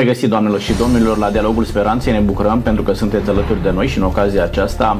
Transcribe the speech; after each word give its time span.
Bun 0.00 0.08
găsit, 0.08 0.28
doamnelor 0.28 0.60
și 0.60 0.72
domnilor, 0.72 1.18
la 1.18 1.30
Dialogul 1.30 1.64
Speranței. 1.64 2.12
Ne 2.12 2.18
bucurăm 2.18 2.60
pentru 2.60 2.82
că 2.82 2.92
sunteți 2.92 3.28
alături 3.28 3.62
de 3.62 3.70
noi 3.70 3.86
și 3.86 3.98
în 3.98 4.04
ocazia 4.04 4.42
aceasta 4.42 4.98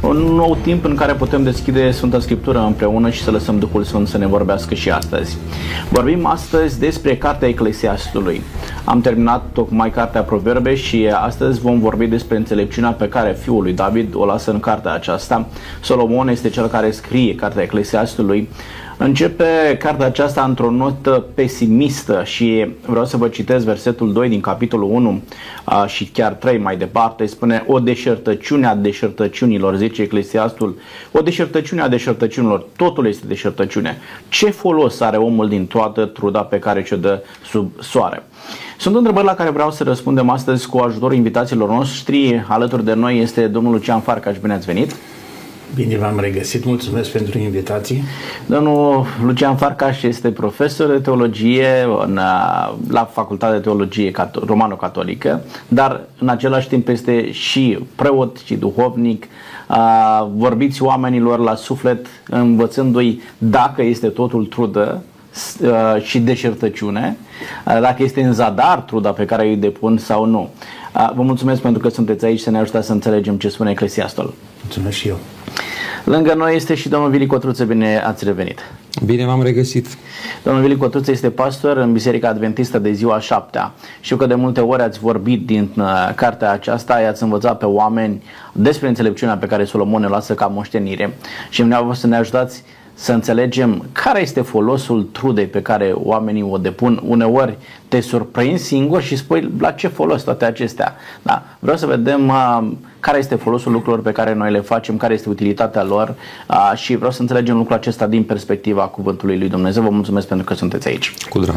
un 0.00 0.16
nou 0.16 0.56
timp 0.62 0.84
în 0.84 0.94
care 0.94 1.12
putem 1.12 1.42
deschide 1.42 1.90
Sfânta 1.90 2.20
Scriptură 2.20 2.58
împreună 2.58 3.10
și 3.10 3.22
să 3.22 3.30
lăsăm 3.30 3.58
Duhul 3.58 3.82
Sfânt 3.82 4.08
să 4.08 4.18
ne 4.18 4.26
vorbească 4.26 4.74
și 4.74 4.90
astăzi. 4.90 5.36
Vorbim 5.90 6.26
astăzi 6.26 6.78
despre 6.78 7.16
Cartea 7.16 7.48
Eclesiastului. 7.48 8.42
Am 8.84 9.00
terminat 9.00 9.42
tocmai 9.52 9.90
Cartea 9.90 10.22
Proverbe 10.22 10.74
și 10.74 11.08
astăzi 11.12 11.60
vom 11.60 11.80
vorbi 11.80 12.06
despre 12.06 12.36
înțelepciunea 12.36 12.90
pe 12.90 13.08
care 13.08 13.32
fiul 13.32 13.62
lui 13.62 13.72
David 13.72 14.14
o 14.14 14.24
lasă 14.24 14.50
în 14.50 14.60
cartea 14.60 14.92
aceasta. 14.92 15.46
Solomon 15.80 16.28
este 16.28 16.48
cel 16.48 16.66
care 16.66 16.90
scrie 16.90 17.34
Cartea 17.34 17.62
Eclesiastului 17.62 18.48
Începe 19.04 19.76
cartea 19.78 20.06
aceasta 20.06 20.44
într-o 20.44 20.70
notă 20.70 21.24
pesimistă 21.34 22.22
și 22.24 22.66
vreau 22.86 23.04
să 23.04 23.16
vă 23.16 23.28
citesc 23.28 23.64
versetul 23.64 24.12
2 24.12 24.28
din 24.28 24.40
capitolul 24.40 24.90
1 24.90 25.22
a, 25.64 25.86
și 25.86 26.04
chiar 26.04 26.32
3 26.32 26.58
mai 26.58 26.76
departe. 26.76 27.26
Spune 27.26 27.64
o 27.66 27.78
deșertăciune 27.78 28.66
a 28.66 28.74
deșertăciunilor, 28.74 29.76
zice 29.76 30.02
Eclesiastul, 30.02 30.76
o 31.12 31.20
deșertăciune 31.20 31.82
a 31.82 31.88
deșertăciunilor, 31.88 32.66
totul 32.76 33.06
este 33.06 33.26
deșertăciune. 33.26 33.98
Ce 34.28 34.50
folos 34.50 35.00
are 35.00 35.16
omul 35.16 35.48
din 35.48 35.66
toată 35.66 36.06
truda 36.06 36.40
pe 36.40 36.58
care 36.58 36.82
ce 36.82 36.96
dă 36.96 37.22
sub 37.44 37.72
soare? 37.80 38.22
Sunt 38.78 38.96
întrebări 38.96 39.26
la 39.26 39.34
care 39.34 39.50
vreau 39.50 39.70
să 39.70 39.82
răspundem 39.84 40.28
astăzi 40.30 40.66
cu 40.66 40.78
ajutorul 40.78 41.16
invitațiilor 41.16 41.68
noștri. 41.68 42.44
Alături 42.48 42.84
de 42.84 42.94
noi 42.94 43.20
este 43.20 43.46
domnul 43.46 43.72
Lucian 43.72 44.00
Farcaș. 44.00 44.38
Bine 44.38 44.52
ați 44.52 44.66
venit! 44.66 44.94
Bine 45.74 45.96
v-am 45.96 46.18
regăsit, 46.20 46.64
mulțumesc 46.64 47.10
pentru 47.10 47.38
invitație. 47.38 48.02
Domnul 48.46 49.06
Lucian 49.24 49.56
Farcaș 49.56 50.02
este 50.02 50.30
profesor 50.30 50.88
de 50.90 50.98
teologie 50.98 51.86
în, 52.04 52.18
la 52.88 53.04
Facultatea 53.12 53.56
de 53.56 53.62
Teologie 53.62 54.12
Romano-Catolică, 54.46 55.40
dar 55.68 56.00
în 56.18 56.28
același 56.28 56.68
timp 56.68 56.88
este 56.88 57.30
și 57.30 57.78
preot 57.94 58.36
și 58.44 58.54
duhovnic. 58.54 59.26
Vorbiți 60.34 60.82
oamenilor 60.82 61.38
la 61.38 61.54
suflet 61.54 62.06
învățându-i 62.28 63.20
dacă 63.38 63.82
este 63.82 64.06
totul 64.06 64.44
trudă 64.44 65.02
și 66.02 66.20
deșertăciune, 66.20 67.16
dacă 67.64 68.02
este 68.02 68.22
în 68.22 68.32
zadar 68.32 68.78
truda 68.78 69.10
pe 69.10 69.24
care 69.24 69.48
îi 69.48 69.56
depun 69.56 69.98
sau 69.98 70.24
nu. 70.24 70.50
Vă 71.14 71.22
mulțumesc 71.22 71.60
pentru 71.60 71.82
că 71.82 71.88
sunteți 71.88 72.24
aici 72.24 72.40
să 72.40 72.50
ne 72.50 72.58
ajutați 72.58 72.86
să 72.86 72.92
înțelegem 72.92 73.36
ce 73.36 73.48
spune 73.48 73.70
Eclesiastul. 73.70 74.34
Mulțumesc 74.62 74.96
și 74.96 75.08
eu. 75.08 75.18
Lângă 76.04 76.34
noi 76.34 76.56
este 76.56 76.74
și 76.74 76.88
domnul 76.88 77.10
Vili 77.10 77.26
Cotruță, 77.26 77.64
bine 77.64 78.02
ați 78.06 78.24
revenit. 78.24 78.58
Bine 79.04 79.26
v-am 79.26 79.42
regăsit. 79.42 79.86
Domnul 80.42 80.62
Vili 80.62 80.76
Cotruță 80.76 81.10
este 81.10 81.30
pastor 81.30 81.76
în 81.76 81.92
Biserica 81.92 82.28
Adventistă 82.28 82.78
de 82.78 82.92
ziua 82.92 83.20
șaptea. 83.20 83.72
Știu 84.00 84.16
că 84.16 84.26
de 84.26 84.34
multe 84.34 84.60
ori 84.60 84.82
ați 84.82 84.98
vorbit 84.98 85.46
din 85.46 85.70
uh, 85.76 86.10
cartea 86.14 86.50
aceasta, 86.50 87.00
i-ați 87.00 87.22
învățat 87.22 87.58
pe 87.58 87.66
oameni 87.66 88.22
despre 88.52 88.88
înțelepciunea 88.88 89.36
pe 89.36 89.46
care 89.46 89.64
Solomon 89.64 90.00
ne 90.00 90.06
lasă 90.06 90.34
ca 90.34 90.46
moștenire 90.46 91.16
și 91.50 91.62
vreau 91.62 91.94
să 91.94 92.06
ne 92.06 92.16
ajutați 92.16 92.64
să 93.02 93.12
înțelegem 93.12 93.84
care 93.92 94.20
este 94.20 94.40
folosul 94.40 95.08
trudei 95.12 95.46
pe 95.46 95.62
care 95.62 95.92
oamenii 95.94 96.42
o 96.42 96.58
depun. 96.58 97.00
Uneori 97.06 97.58
te 97.88 98.00
surprinzi 98.00 98.64
singur 98.64 99.02
și 99.02 99.16
spui 99.16 99.50
la 99.58 99.70
ce 99.70 99.88
folos 99.88 100.22
toate 100.22 100.44
acestea. 100.44 100.96
Da? 101.22 101.42
Vreau 101.58 101.76
să 101.76 101.86
vedem 101.86 102.28
uh, 102.28 102.62
care 103.00 103.18
este 103.18 103.34
folosul 103.34 103.72
lucrurilor 103.72 104.04
pe 104.04 104.12
care 104.12 104.34
noi 104.34 104.50
le 104.50 104.60
facem, 104.60 104.96
care 104.96 105.14
este 105.14 105.28
utilitatea 105.28 105.82
lor 105.82 106.14
uh, 106.48 106.72
și 106.74 106.96
vreau 106.96 107.10
să 107.10 107.20
înțelegem 107.20 107.56
lucrul 107.56 107.76
acesta 107.76 108.06
din 108.06 108.22
perspectiva 108.22 108.82
cuvântului 108.82 109.38
lui 109.38 109.48
Dumnezeu. 109.48 109.82
Vă 109.82 109.90
mulțumesc 109.90 110.26
pentru 110.26 110.46
că 110.46 110.54
sunteți 110.54 110.88
aici. 110.88 111.14
Cu 111.28 111.38
drag. 111.38 111.56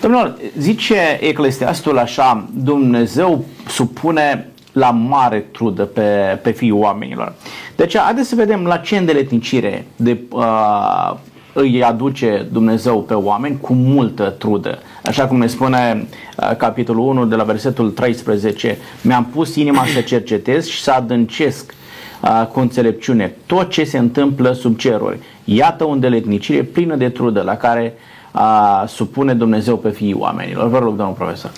Domnul, 0.00 0.38
zice 0.58 1.18
Eclesiastul 1.20 1.98
așa, 1.98 2.48
Dumnezeu 2.54 3.44
supune 3.68 4.48
la 4.78 4.90
mare 4.90 5.38
trudă 5.52 5.84
pe, 5.84 6.38
pe 6.42 6.50
fiii 6.50 6.70
oamenilor. 6.70 7.32
Deci, 7.76 7.98
haideți 7.98 8.28
să 8.28 8.34
vedem 8.34 8.64
la 8.64 8.76
ce 8.76 8.96
îndeletnicire 8.96 9.86
de, 9.96 10.18
uh, 10.30 11.14
îi 11.52 11.84
aduce 11.84 12.46
Dumnezeu 12.52 13.02
pe 13.02 13.14
oameni 13.14 13.58
cu 13.60 13.72
multă 13.72 14.34
trudă. 14.38 14.78
Așa 15.04 15.26
cum 15.26 15.38
ne 15.38 15.46
spune 15.46 16.06
uh, 16.36 16.56
capitolul 16.56 17.08
1 17.08 17.24
de 17.26 17.34
la 17.34 17.42
versetul 17.42 17.90
13, 17.90 18.78
mi-am 19.02 19.24
pus 19.24 19.54
inima 19.54 19.84
să 19.94 20.00
cercetez 20.00 20.66
și 20.66 20.82
să 20.82 20.90
adâncesc 20.90 21.74
uh, 22.22 22.46
cu 22.52 22.60
înțelepciune 22.60 23.34
tot 23.46 23.70
ce 23.70 23.84
se 23.84 23.98
întâmplă 23.98 24.52
sub 24.52 24.78
ceruri. 24.78 25.18
Iată 25.44 25.86
o 25.86 25.90
îndeletnicire 25.90 26.62
plină 26.62 26.96
de 26.96 27.08
trudă 27.08 27.42
la 27.42 27.56
care 27.56 27.94
uh, 28.34 28.84
supune 28.86 29.34
Dumnezeu 29.34 29.76
pe 29.76 29.90
fiii 29.90 30.14
oamenilor. 30.18 30.68
Vă 30.68 30.78
rog, 30.78 30.96
domnul 30.96 31.14
profesor. 31.14 31.50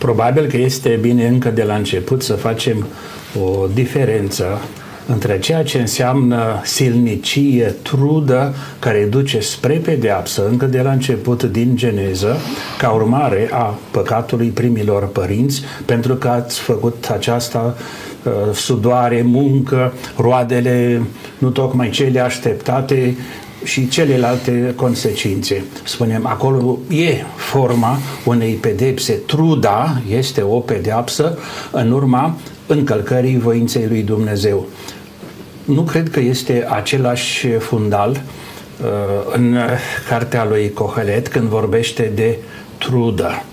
Probabil 0.00 0.46
că 0.46 0.56
este 0.56 0.98
bine 1.00 1.26
încă 1.26 1.48
de 1.48 1.62
la 1.62 1.74
început 1.74 2.22
să 2.22 2.32
facem 2.32 2.86
o 3.42 3.66
diferență 3.74 4.60
între 5.06 5.38
ceea 5.38 5.62
ce 5.62 5.78
înseamnă 5.78 6.60
silnicie, 6.64 7.74
trudă, 7.82 8.54
care 8.78 9.06
duce 9.10 9.40
spre 9.40 9.74
pedeapsă 9.74 10.48
încă 10.48 10.66
de 10.66 10.80
la 10.80 10.90
început 10.90 11.42
din 11.42 11.76
geneză, 11.76 12.36
ca 12.78 12.90
urmare 12.90 13.48
a 13.52 13.78
păcatului 13.90 14.48
primilor 14.48 15.08
părinți, 15.08 15.62
pentru 15.84 16.14
că 16.14 16.28
ați 16.28 16.60
făcut 16.60 17.08
aceasta 17.12 17.76
uh, 18.24 18.32
sudoare, 18.54 19.22
muncă, 19.22 19.92
roadele 20.16 21.02
nu 21.38 21.48
tocmai 21.48 21.90
cele 21.90 22.20
așteptate, 22.20 23.16
și 23.64 23.88
celelalte 23.88 24.72
consecințe. 24.76 25.64
Spunem, 25.84 26.26
acolo 26.26 26.78
e 26.88 27.24
forma 27.36 27.98
unei 28.24 28.52
pedepse. 28.52 29.12
Truda 29.12 30.00
este 30.08 30.42
o 30.42 30.58
pedeapsă 30.58 31.38
în 31.70 31.90
urma 31.90 32.36
încălcării 32.66 33.38
voinței 33.38 33.86
lui 33.88 34.02
Dumnezeu. 34.02 34.66
Nu 35.64 35.82
cred 35.82 36.10
că 36.10 36.20
este 36.20 36.66
același 36.70 37.48
fundal 37.48 38.10
uh, 38.10 38.86
în 39.32 39.56
cartea 40.08 40.44
lui 40.44 40.72
Cohelet 40.72 41.28
când 41.28 41.48
vorbește 41.48 42.12
de 42.14 42.38
trudă. 42.78 43.44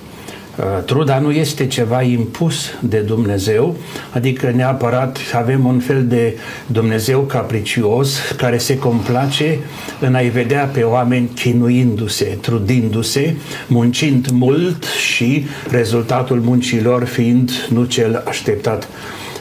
Uh, 0.58 0.84
truda 0.86 1.20
nu 1.20 1.32
este 1.32 1.68
ceva 1.68 2.02
impus 2.02 2.66
de 2.80 2.98
Dumnezeu, 3.00 3.76
adică 4.14 4.52
neapărat 4.56 5.18
avem 5.34 5.66
un 5.66 5.80
fel 5.80 6.08
de 6.08 6.38
Dumnezeu 6.68 7.20
capricios 7.20 8.20
care 8.38 8.58
se 8.58 8.78
complace 8.78 9.60
în 10.00 10.16
a-i 10.16 10.30
vedea 10.30 10.70
pe 10.74 10.82
oameni 10.82 11.30
chinuindu-se, 11.36 12.38
trudindu-se, 12.42 13.36
muncind 13.68 14.28
mult 14.30 14.84
și 14.84 15.46
rezultatul 15.70 16.40
muncilor 16.40 17.04
fiind 17.06 17.52
nu 17.70 17.84
cel 17.84 18.24
așteptat. 18.28 18.88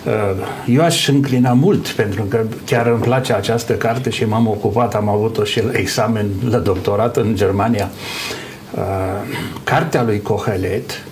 Uh, 0.07 0.13
eu 0.67 0.83
aș 0.83 1.09
înclina 1.09 1.53
mult 1.53 1.89
pentru 1.89 2.23
că 2.23 2.45
chiar 2.67 2.87
îmi 2.87 3.01
place 3.01 3.33
această 3.33 3.73
carte 3.73 4.11
și 4.11 4.25
m-am 4.25 4.47
ocupat, 4.47 4.95
am 4.95 5.09
avut-o 5.09 5.45
și 5.45 5.63
examen 5.73 6.27
la 6.51 6.59
doctorat 6.59 7.17
în 7.17 7.35
Germania. 7.35 7.91
Uh, 8.77 8.83
cartea 9.65 10.03
lui 10.03 10.23
Cohelet 10.23 11.05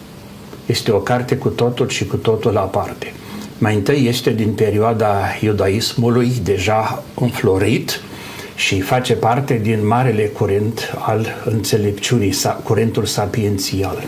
este 0.66 0.90
o 0.90 0.98
carte 0.98 1.36
cu 1.36 1.48
totul 1.48 1.88
și 1.88 2.06
cu 2.06 2.16
totul 2.16 2.56
aparte. 2.56 3.12
Mai 3.58 3.74
întâi 3.74 4.06
este 4.06 4.30
din 4.30 4.52
perioada 4.52 5.20
iudaismului 5.40 6.32
deja 6.42 7.02
înflorit 7.14 8.00
și 8.54 8.80
face 8.80 9.14
parte 9.14 9.60
din 9.62 9.86
marele 9.86 10.22
curent 10.22 10.94
al 10.98 11.26
înțelepciunii, 11.44 12.34
curentul 12.62 13.04
sapiențial. 13.04 14.04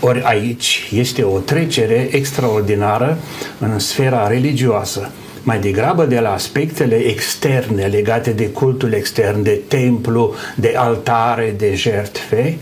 Ori 0.00 0.22
aici 0.22 0.88
este 0.92 1.22
o 1.22 1.38
trecere 1.38 2.08
extraordinară 2.10 3.18
în 3.58 3.78
sfera 3.78 4.28
religioasă, 4.28 5.10
mai 5.44 5.58
degrabă 5.58 6.04
de 6.04 6.18
la 6.18 6.32
aspectele 6.32 6.94
externe 6.94 7.84
legate 7.86 8.30
de 8.30 8.48
cultul 8.48 8.92
extern, 8.92 9.42
de 9.42 9.60
templu, 9.68 10.34
de 10.56 10.74
altare, 10.76 11.54
de 11.58 11.74
jertfe, 11.74 12.58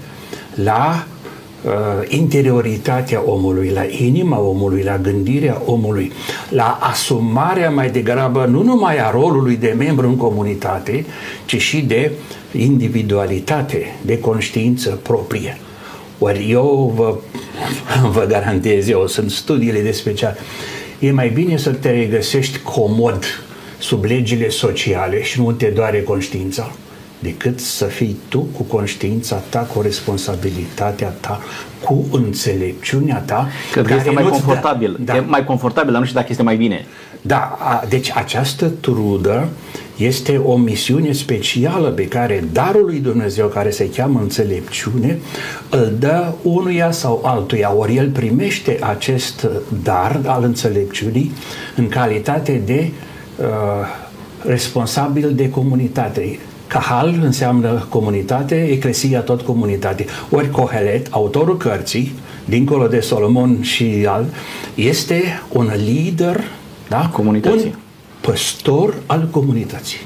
la 0.54 1.06
uh, 1.64 1.70
interioritatea 2.08 3.22
omului, 3.24 3.68
la 3.68 3.84
inima 3.84 4.40
omului, 4.40 4.82
la 4.82 4.98
gândirea 4.98 5.62
omului, 5.64 6.12
la 6.48 6.78
asumarea 6.80 7.70
mai 7.70 7.90
degrabă 7.90 8.44
nu 8.44 8.62
numai 8.62 8.98
a 8.98 9.10
rolului 9.10 9.56
de 9.56 9.74
membru 9.78 10.08
în 10.08 10.16
comunitate, 10.16 11.04
ci 11.44 11.56
și 11.56 11.80
de 11.80 12.10
individualitate, 12.52 13.96
de 14.00 14.18
conștiință 14.18 14.98
proprie. 15.02 15.58
Ori 16.18 16.50
eu 16.50 16.92
vă, 16.96 17.16
vă 18.14 18.24
garantez, 18.28 18.88
eu 18.88 19.06
sunt 19.06 19.30
studiile 19.30 19.80
de 19.80 19.92
special, 19.92 20.36
e 21.06 21.10
mai 21.10 21.28
bine 21.28 21.56
să 21.56 21.70
te 21.70 21.90
regăsești 21.90 22.58
comod 22.58 23.24
sub 23.78 24.04
legile 24.04 24.48
sociale 24.48 25.22
și 25.22 25.40
nu 25.40 25.52
te 25.52 25.66
doare 25.66 26.02
conștiința 26.02 26.70
decât 27.18 27.60
să 27.60 27.84
fii 27.84 28.16
tu 28.28 28.40
cu 28.40 28.62
conștiința 28.62 29.42
ta, 29.48 29.58
cu 29.58 29.80
responsabilitatea 29.80 31.08
ta, 31.20 31.40
cu 31.80 32.06
înțelepciunea 32.12 33.18
ta. 33.18 33.48
Cred 33.72 33.86
că 33.86 33.94
este 33.94 34.10
mai 34.10 34.22
confortabil. 34.22 34.96
Da, 35.00 35.16
e 35.16 35.20
mai 35.20 35.44
confortabil, 35.44 35.90
dar 35.90 36.00
nu 36.00 36.06
știu 36.06 36.18
dacă 36.18 36.30
este 36.30 36.42
mai 36.42 36.56
bine. 36.56 36.86
Da, 37.22 37.56
a, 37.58 37.84
deci 37.88 38.10
această 38.14 38.68
trudă 38.80 39.48
Este 40.02 40.36
o 40.36 40.56
misiune 40.56 41.12
specială 41.12 41.88
pe 41.88 42.08
care 42.08 42.44
darul 42.52 42.84
lui 42.84 42.98
Dumnezeu, 42.98 43.46
care 43.46 43.70
se 43.70 43.90
cheamă 43.90 44.20
înțelepciune, 44.20 45.18
îl 45.70 45.96
dă 45.98 46.32
unuia 46.42 46.90
sau 46.90 47.20
altuia. 47.24 47.74
Ori 47.74 47.96
el 47.96 48.08
primește 48.08 48.78
acest 48.80 49.48
dar 49.82 50.20
al 50.26 50.42
înțelepciunii 50.44 51.32
în 51.76 51.88
calitate 51.88 52.62
de 52.64 52.90
uh, 53.36 53.46
responsabil 54.46 55.34
de 55.34 55.50
comunitate. 55.50 56.38
Cahal 56.66 57.20
înseamnă 57.22 57.86
comunitate, 57.88 58.68
eclesia 58.70 59.20
tot 59.20 59.40
comunitate. 59.40 60.04
Ori 60.30 60.50
Cohelet, 60.50 61.06
autorul 61.10 61.56
cărții, 61.56 62.12
dincolo 62.44 62.86
de 62.86 63.00
Solomon 63.00 63.62
și 63.62 64.06
al, 64.08 64.24
este 64.74 65.22
un 65.52 65.70
lider, 65.84 66.40
da? 66.88 67.10
Comunității. 67.12 67.66
un 67.66 67.91
păstor 68.22 68.94
al 69.06 69.28
comunității. 69.30 70.00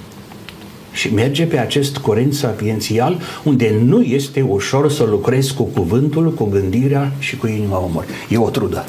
Și 0.92 1.14
merge 1.14 1.44
pe 1.44 1.58
acest 1.58 1.96
curent 1.96 2.34
sapiențial 2.34 3.16
unde 3.44 3.74
nu 3.84 4.00
este 4.00 4.40
ușor 4.40 4.90
să 4.90 5.04
lucrezi 5.04 5.54
cu 5.54 5.62
cuvântul, 5.62 6.32
cu 6.32 6.44
gândirea 6.44 7.12
și 7.18 7.36
cu 7.36 7.46
inima 7.46 7.78
omului. 7.78 8.06
E 8.28 8.38
o 8.38 8.50
trudă. 8.50 8.84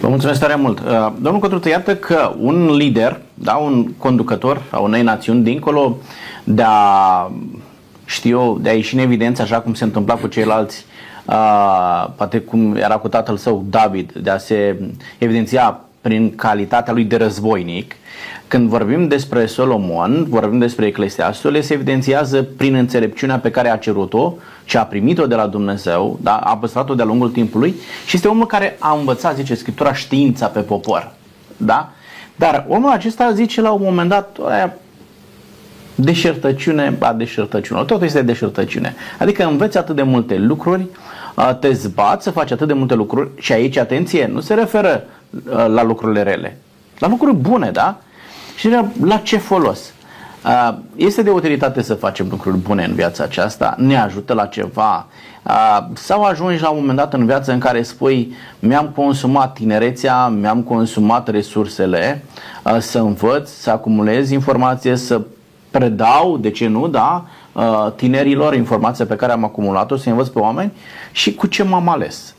Vă 0.00 0.08
mulțumesc 0.08 0.40
tare 0.40 0.54
mult. 0.54 0.78
Uh, 0.78 1.12
domnul 1.20 1.40
Cotrută, 1.40 1.68
iată 1.68 1.96
că 1.96 2.34
un 2.38 2.74
lider, 2.76 3.20
da, 3.34 3.54
un 3.54 3.92
conducător 3.98 4.62
a 4.70 4.78
unei 4.78 5.02
națiuni, 5.02 5.42
dincolo 5.42 5.96
de 6.44 6.62
a, 6.66 7.30
știu 8.04 8.40
eu, 8.40 8.58
de 8.62 8.68
a 8.68 8.72
ieși 8.72 8.94
în 8.94 9.00
evidență, 9.00 9.42
așa 9.42 9.60
cum 9.60 9.74
se 9.74 9.84
întâmpla 9.84 10.14
cu 10.14 10.26
ceilalți, 10.26 10.84
uh, 11.26 12.08
poate 12.16 12.38
cum 12.38 12.76
era 12.76 12.96
cu 12.96 13.08
tatăl 13.08 13.36
său, 13.36 13.64
David, 13.70 14.12
de 14.12 14.30
a 14.30 14.38
se 14.38 14.80
evidenția 15.18 15.80
prin 16.02 16.34
calitatea 16.34 16.92
lui 16.92 17.04
de 17.04 17.16
războinic, 17.16 17.94
când 18.48 18.68
vorbim 18.68 19.08
despre 19.08 19.46
Solomon, 19.46 20.26
vorbim 20.28 20.58
despre 20.58 20.86
Eclesiastul, 20.86 21.62
se 21.62 21.72
evidențiază 21.72 22.42
prin 22.42 22.74
înțelepciunea 22.74 23.38
pe 23.38 23.50
care 23.50 23.70
a 23.70 23.76
cerut-o 23.76 24.34
și 24.64 24.76
a 24.76 24.82
primit-o 24.82 25.26
de 25.26 25.34
la 25.34 25.46
Dumnezeu, 25.46 26.18
da? 26.22 26.36
a 26.36 26.56
păstrat-o 26.56 26.94
de-a 26.94 27.04
lungul 27.04 27.30
timpului 27.30 27.74
și 28.06 28.16
este 28.16 28.28
omul 28.28 28.46
care 28.46 28.76
a 28.78 28.96
învățat, 28.98 29.36
zice 29.36 29.54
Scriptura, 29.54 29.94
știința 29.94 30.46
pe 30.46 30.60
popor. 30.60 31.12
Da? 31.56 31.92
Dar 32.36 32.64
omul 32.68 32.90
acesta 32.90 33.32
zice 33.32 33.60
la 33.60 33.70
un 33.70 33.80
moment 33.82 34.08
dat, 34.08 34.38
aia, 34.48 34.76
deșertăciune, 35.94 36.96
a 36.98 37.12
deșertăciune, 37.12 37.84
tot 37.84 38.02
este 38.02 38.22
deșertăciune. 38.22 38.94
Adică 39.18 39.44
înveți 39.44 39.78
atât 39.78 39.96
de 39.96 40.02
multe 40.02 40.36
lucruri, 40.36 40.86
te 41.60 41.72
zbați 41.72 42.24
să 42.24 42.30
faci 42.30 42.50
atât 42.50 42.66
de 42.66 42.72
multe 42.72 42.94
lucruri 42.94 43.30
și 43.38 43.52
aici, 43.52 43.76
atenție, 43.76 44.30
nu 44.32 44.40
se 44.40 44.54
referă 44.54 45.04
la 45.66 45.82
lucrurile 45.82 46.22
rele, 46.22 46.58
la 46.98 47.08
lucruri 47.08 47.36
bune, 47.36 47.70
da? 47.70 47.98
Și 48.56 48.68
la 49.04 49.16
ce 49.16 49.36
folos? 49.36 49.92
Este 50.96 51.22
de 51.22 51.30
utilitate 51.30 51.82
să 51.82 51.94
facem 51.94 52.26
lucruri 52.30 52.56
bune 52.56 52.84
în 52.84 52.94
viața 52.94 53.24
aceasta, 53.24 53.74
ne 53.78 54.00
ajută 54.00 54.32
la 54.32 54.46
ceva, 54.46 55.06
sau 55.92 56.22
ajungi 56.22 56.62
la 56.62 56.70
un 56.70 56.78
moment 56.78 56.98
dat 56.98 57.12
în 57.14 57.26
viață 57.26 57.52
în 57.52 57.58
care 57.58 57.82
spui 57.82 58.34
mi-am 58.58 58.88
consumat 58.88 59.52
tinerețea, 59.52 60.28
mi-am 60.28 60.62
consumat 60.62 61.28
resursele 61.28 62.24
să 62.78 62.98
învăț, 62.98 63.50
să 63.50 63.70
acumulez 63.70 64.30
informație, 64.30 64.96
să 64.96 65.20
predau, 65.70 66.38
de 66.38 66.50
ce 66.50 66.66
nu, 66.66 66.88
da, 66.88 67.24
tinerilor 67.96 68.54
informația 68.54 69.06
pe 69.06 69.16
care 69.16 69.32
am 69.32 69.44
acumulat-o, 69.44 69.96
să 69.96 70.08
învăț 70.08 70.28
pe 70.28 70.38
oameni 70.38 70.72
și 71.12 71.34
cu 71.34 71.46
ce 71.46 71.62
m-am 71.62 71.88
ales. 71.88 72.34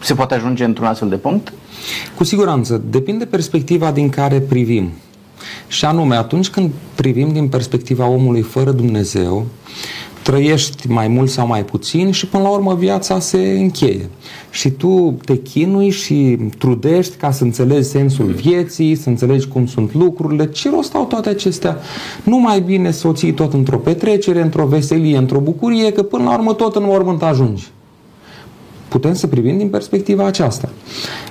Se 0.00 0.14
poate 0.14 0.34
ajunge 0.34 0.64
într-un 0.64 0.86
astfel 0.86 1.08
de 1.08 1.16
punct? 1.16 1.52
Cu 2.16 2.24
siguranță. 2.24 2.82
Depinde 2.90 3.24
perspectiva 3.24 3.90
din 3.90 4.08
care 4.08 4.40
privim. 4.40 4.90
Și 5.68 5.84
anume, 5.84 6.16
atunci 6.16 6.48
când 6.48 6.70
privim 6.94 7.32
din 7.32 7.48
perspectiva 7.48 8.06
omului 8.06 8.42
fără 8.42 8.70
Dumnezeu, 8.70 9.46
trăiești 10.22 10.88
mai 10.88 11.08
mult 11.08 11.30
sau 11.30 11.46
mai 11.46 11.64
puțin 11.64 12.10
și 12.10 12.26
până 12.26 12.42
la 12.42 12.48
urmă 12.48 12.74
viața 12.74 13.18
se 13.18 13.38
încheie. 13.58 14.08
Și 14.50 14.70
tu 14.70 15.18
te 15.24 15.36
chinui 15.36 15.90
și 15.90 16.38
trudești 16.58 17.16
ca 17.16 17.30
să 17.30 17.44
înțelegi 17.44 17.88
sensul 17.88 18.26
vieții, 18.26 18.94
să 18.94 19.08
înțelegi 19.08 19.48
cum 19.48 19.66
sunt 19.66 19.94
lucrurile, 19.94 20.50
ce 20.50 20.70
rost 20.70 20.94
au 20.94 21.04
toate 21.04 21.28
acestea? 21.28 21.76
Nu 22.24 22.38
mai 22.38 22.60
bine 22.60 22.90
să 22.90 23.08
o 23.08 23.12
ții 23.12 23.32
tot 23.32 23.52
într-o 23.52 23.78
petrecere, 23.78 24.42
într-o 24.42 24.66
veselie, 24.66 25.16
într-o 25.16 25.40
bucurie, 25.40 25.92
că 25.92 26.02
până 26.02 26.24
la 26.24 26.34
urmă 26.34 26.52
tot 26.52 26.76
în 26.76 26.84
mormânt 26.86 27.22
ajungi. 27.22 27.70
Putem 28.88 29.14
să 29.14 29.26
privim 29.26 29.58
din 29.58 29.68
perspectiva 29.68 30.26
aceasta. 30.26 30.68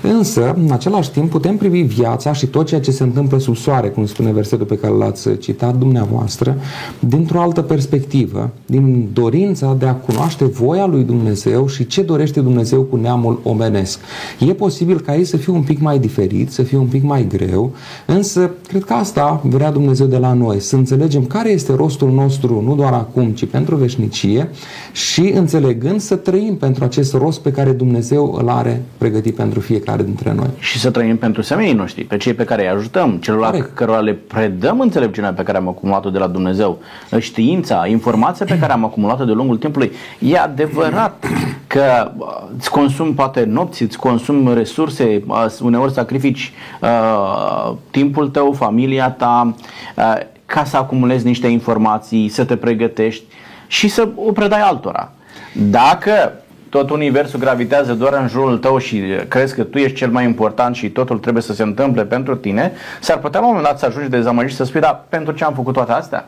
Însă, 0.01 0.53
în 0.57 0.71
același 0.71 1.11
timp, 1.11 1.29
putem 1.29 1.57
privi 1.57 1.81
viața 1.81 2.33
și 2.33 2.45
tot 2.45 2.65
ceea 2.65 2.81
ce 2.81 2.91
se 2.91 3.03
întâmplă 3.03 3.39
sub 3.39 3.55
soare, 3.55 3.87
cum 3.89 4.05
spune 4.05 4.31
versetul 4.31 4.65
pe 4.65 4.77
care 4.77 4.93
l-ați 4.93 5.37
citat 5.37 5.77
dumneavoastră, 5.77 6.57
dintr-o 6.99 7.41
altă 7.41 7.61
perspectivă, 7.61 8.49
din 8.65 9.09
dorința 9.13 9.75
de 9.79 9.85
a 9.85 9.93
cunoaște 9.93 10.45
voia 10.45 10.85
lui 10.85 11.03
Dumnezeu 11.03 11.67
și 11.67 11.87
ce 11.87 12.01
dorește 12.01 12.39
Dumnezeu 12.39 12.81
cu 12.81 12.95
neamul 12.95 13.39
omenesc. 13.43 13.99
E 14.39 14.53
posibil 14.53 14.99
ca 14.99 15.15
ei 15.15 15.25
să 15.25 15.37
fie 15.37 15.53
un 15.53 15.61
pic 15.61 15.79
mai 15.79 15.99
diferit, 15.99 16.51
să 16.51 16.63
fie 16.63 16.77
un 16.77 16.85
pic 16.85 17.03
mai 17.03 17.27
greu, 17.27 17.71
însă 18.05 18.51
cred 18.67 18.83
că 18.83 18.93
asta 18.93 19.41
vrea 19.43 19.71
Dumnezeu 19.71 20.05
de 20.05 20.17
la 20.17 20.33
noi, 20.33 20.59
să 20.59 20.75
înțelegem 20.75 21.25
care 21.25 21.49
este 21.49 21.73
rostul 21.73 22.11
nostru, 22.11 22.61
nu 22.61 22.75
doar 22.75 22.93
acum, 22.93 23.29
ci 23.29 23.45
pentru 23.45 23.75
veșnicie 23.75 24.49
și 24.91 25.31
înțelegând 25.35 25.99
să 25.99 26.15
trăim 26.15 26.55
pentru 26.55 26.83
acest 26.83 27.13
rost 27.13 27.39
pe 27.47 27.53
care 27.53 27.71
Dumnezeu 27.71 28.33
îl 28.33 28.49
are 28.49 28.81
pregătit 28.97 29.35
pentru 29.35 29.59
fiecare 29.59 30.03
dintre 30.03 30.33
noi. 30.33 30.49
Și 30.59 30.79
să 30.79 30.91
trăim 30.91 31.17
pentru 31.17 31.41
semenii 31.41 31.73
noștri, 31.73 32.03
pe 32.03 32.17
cei 32.17 32.33
pe 32.33 32.43
care 32.43 32.61
îi 32.61 32.67
ajutăm, 32.69 33.17
celor 33.17 33.71
cărora 33.73 33.99
le 33.99 34.13
predăm 34.13 34.79
înțelepciunea 34.79 35.33
pe 35.33 35.43
care 35.43 35.57
am 35.57 35.67
acumulat-o 35.67 36.09
de 36.09 36.17
la 36.17 36.27
Dumnezeu, 36.27 36.79
știința, 37.19 37.85
informația 37.87 38.45
pe 38.45 38.59
care 38.59 38.71
am 38.71 38.83
acumulat-o 38.83 39.25
de 39.25 39.31
lungul 39.31 39.57
timpului. 39.57 39.91
E 40.19 40.37
adevărat 40.37 41.25
că 41.67 42.11
uh, 42.17 42.27
îți 42.57 42.69
consumi 42.69 43.13
poate 43.13 43.43
nopți, 43.43 43.81
îți 43.81 43.97
consumi 43.97 44.53
resurse, 44.53 45.23
uh, 45.27 45.45
uneori 45.61 45.93
sacrifici 45.93 46.51
uh, 46.81 47.73
timpul 47.91 48.29
tău, 48.29 48.51
familia 48.51 49.09
ta, 49.09 49.55
uh, 49.95 50.15
ca 50.45 50.63
să 50.63 50.77
acumulezi 50.77 51.25
niște 51.25 51.47
informații, 51.47 52.29
să 52.29 52.43
te 52.43 52.55
pregătești 52.55 53.23
și 53.67 53.87
să 53.87 54.07
o 54.15 54.31
predai 54.31 54.61
altora. 54.61 55.11
Dacă 55.53 56.41
tot 56.69 56.89
universul 56.89 57.39
gravitează 57.39 57.93
doar 57.93 58.13
în 58.13 58.27
jurul 58.27 58.57
tău 58.57 58.77
și 58.77 59.03
crezi 59.27 59.55
că 59.55 59.63
tu 59.63 59.77
ești 59.77 59.97
cel 59.97 60.09
mai 60.09 60.23
important 60.23 60.75
și 60.75 60.89
totul 60.89 61.17
trebuie 61.17 61.43
să 61.43 61.53
se 61.53 61.63
întâmple 61.63 62.05
pentru 62.05 62.35
tine, 62.35 62.71
s-ar 62.99 63.17
putea 63.17 63.39
la 63.39 63.45
un 63.45 63.51
moment 63.51 63.69
dat 63.69 63.79
să 63.79 63.85
ajungi 63.85 64.09
dezamăgit 64.09 64.49
și 64.49 64.55
să 64.55 64.63
spui, 64.63 64.79
da, 64.79 65.05
pentru 65.09 65.33
ce 65.33 65.43
am 65.43 65.53
făcut 65.53 65.73
toate 65.73 65.91
astea? 65.91 66.25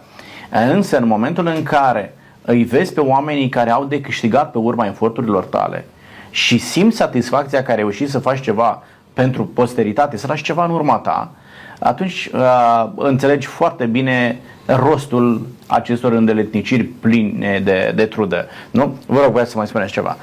Însă, 0.74 0.98
în 0.98 1.08
momentul 1.08 1.48
în 1.48 1.64
care 1.64 2.14
îi 2.42 2.64
vezi 2.64 2.94
pe 2.94 3.00
oamenii 3.00 3.50
care 3.50 3.70
au 3.70 3.86
de 3.86 4.02
câștigat 4.02 4.52
pe 4.52 4.58
urma 4.58 4.86
eforturilor 4.86 5.44
tale 5.44 5.86
și 6.30 6.58
simți 6.58 6.98
satisfacția 6.98 7.64
că 7.64 7.72
ai 7.72 7.78
reușit 7.78 8.10
să 8.10 8.20
faci 8.20 8.42
ceva 8.42 8.84
pentru 9.14 9.46
posteritate, 9.46 10.18
să 10.18 10.28
lași 10.28 10.44
ceva 10.44 10.66
în 10.66 10.72
urma 10.72 10.96
ta, 10.96 11.32
atunci 11.80 12.30
uh, 12.34 12.90
înțelegi 12.96 13.48
foarte 13.48 13.86
bine 13.86 14.40
rostul 14.66 15.48
acestor 15.68 16.12
îndeletniciri 16.12 16.84
pline 16.84 17.62
de, 17.64 17.94
de 17.96 18.06
trudă. 18.06 18.46
Nu? 18.72 18.96
Vă 19.06 19.20
rog, 19.24 19.42
să 19.46 19.58
mai 19.58 19.68
spuneți 19.68 19.92
ceva. 19.92 20.18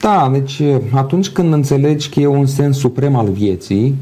Da, 0.00 0.28
deci 0.32 0.62
atunci 0.94 1.28
când 1.28 1.52
înțelegi 1.52 2.08
că 2.08 2.20
e 2.20 2.26
un 2.26 2.46
sens 2.46 2.78
suprem 2.78 3.16
al 3.16 3.28
vieții, 3.28 3.94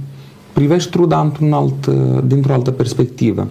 privești 0.54 0.90
truda 0.90 1.20
într-un 1.20 1.52
alt, 1.52 1.86
dintr-o 2.24 2.52
altă 2.52 2.70
perspectivă. 2.70 3.48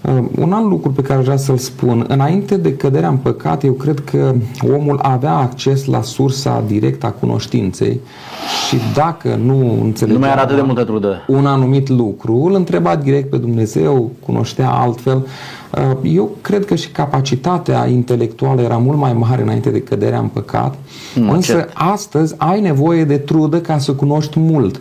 Uh, 0.00 0.24
un 0.38 0.52
alt 0.52 0.68
lucru 0.68 0.90
pe 0.90 1.02
care 1.02 1.20
vreau 1.20 1.36
să-l 1.36 1.56
spun, 1.56 2.04
înainte 2.08 2.56
de 2.56 2.76
căderea 2.76 3.08
în 3.08 3.16
păcat, 3.16 3.64
eu 3.64 3.72
cred 3.72 4.00
că 4.00 4.34
omul 4.74 4.98
avea 5.02 5.34
acces 5.34 5.84
la 5.84 6.02
sursa 6.02 6.64
directă 6.66 7.06
a 7.06 7.10
cunoștinței 7.10 8.00
și 8.68 8.76
dacă 8.94 9.38
nu 9.44 9.78
înțelegea 9.82 10.18
nu 10.18 10.24
mai 10.24 10.34
atât 10.34 10.56
de 10.56 10.62
multă 10.62 10.84
trudă. 10.84 11.24
un 11.28 11.46
anumit 11.46 11.88
lucru, 11.88 12.44
îl 12.44 12.54
întreba 12.54 12.96
direct 12.96 13.30
pe 13.30 13.36
Dumnezeu, 13.36 14.10
cunoștea 14.26 14.70
altfel. 14.70 15.26
Uh, 15.78 16.12
eu 16.14 16.30
cred 16.40 16.64
că 16.64 16.74
și 16.74 16.88
capacitatea 16.88 17.86
intelectuală 17.86 18.60
era 18.60 18.76
mult 18.76 18.98
mai 18.98 19.12
mare 19.12 19.42
înainte 19.42 19.70
de 19.70 19.82
căderea 19.82 20.18
în 20.18 20.28
păcat, 20.28 20.74
mm, 21.14 21.30
însă 21.30 21.52
cert. 21.52 21.70
astăzi 21.74 22.34
ai 22.36 22.60
nevoie 22.60 23.04
de 23.04 23.16
trudă 23.16 23.60
ca 23.60 23.78
să 23.78 23.92
cunoști 23.92 24.38
mult. 24.38 24.80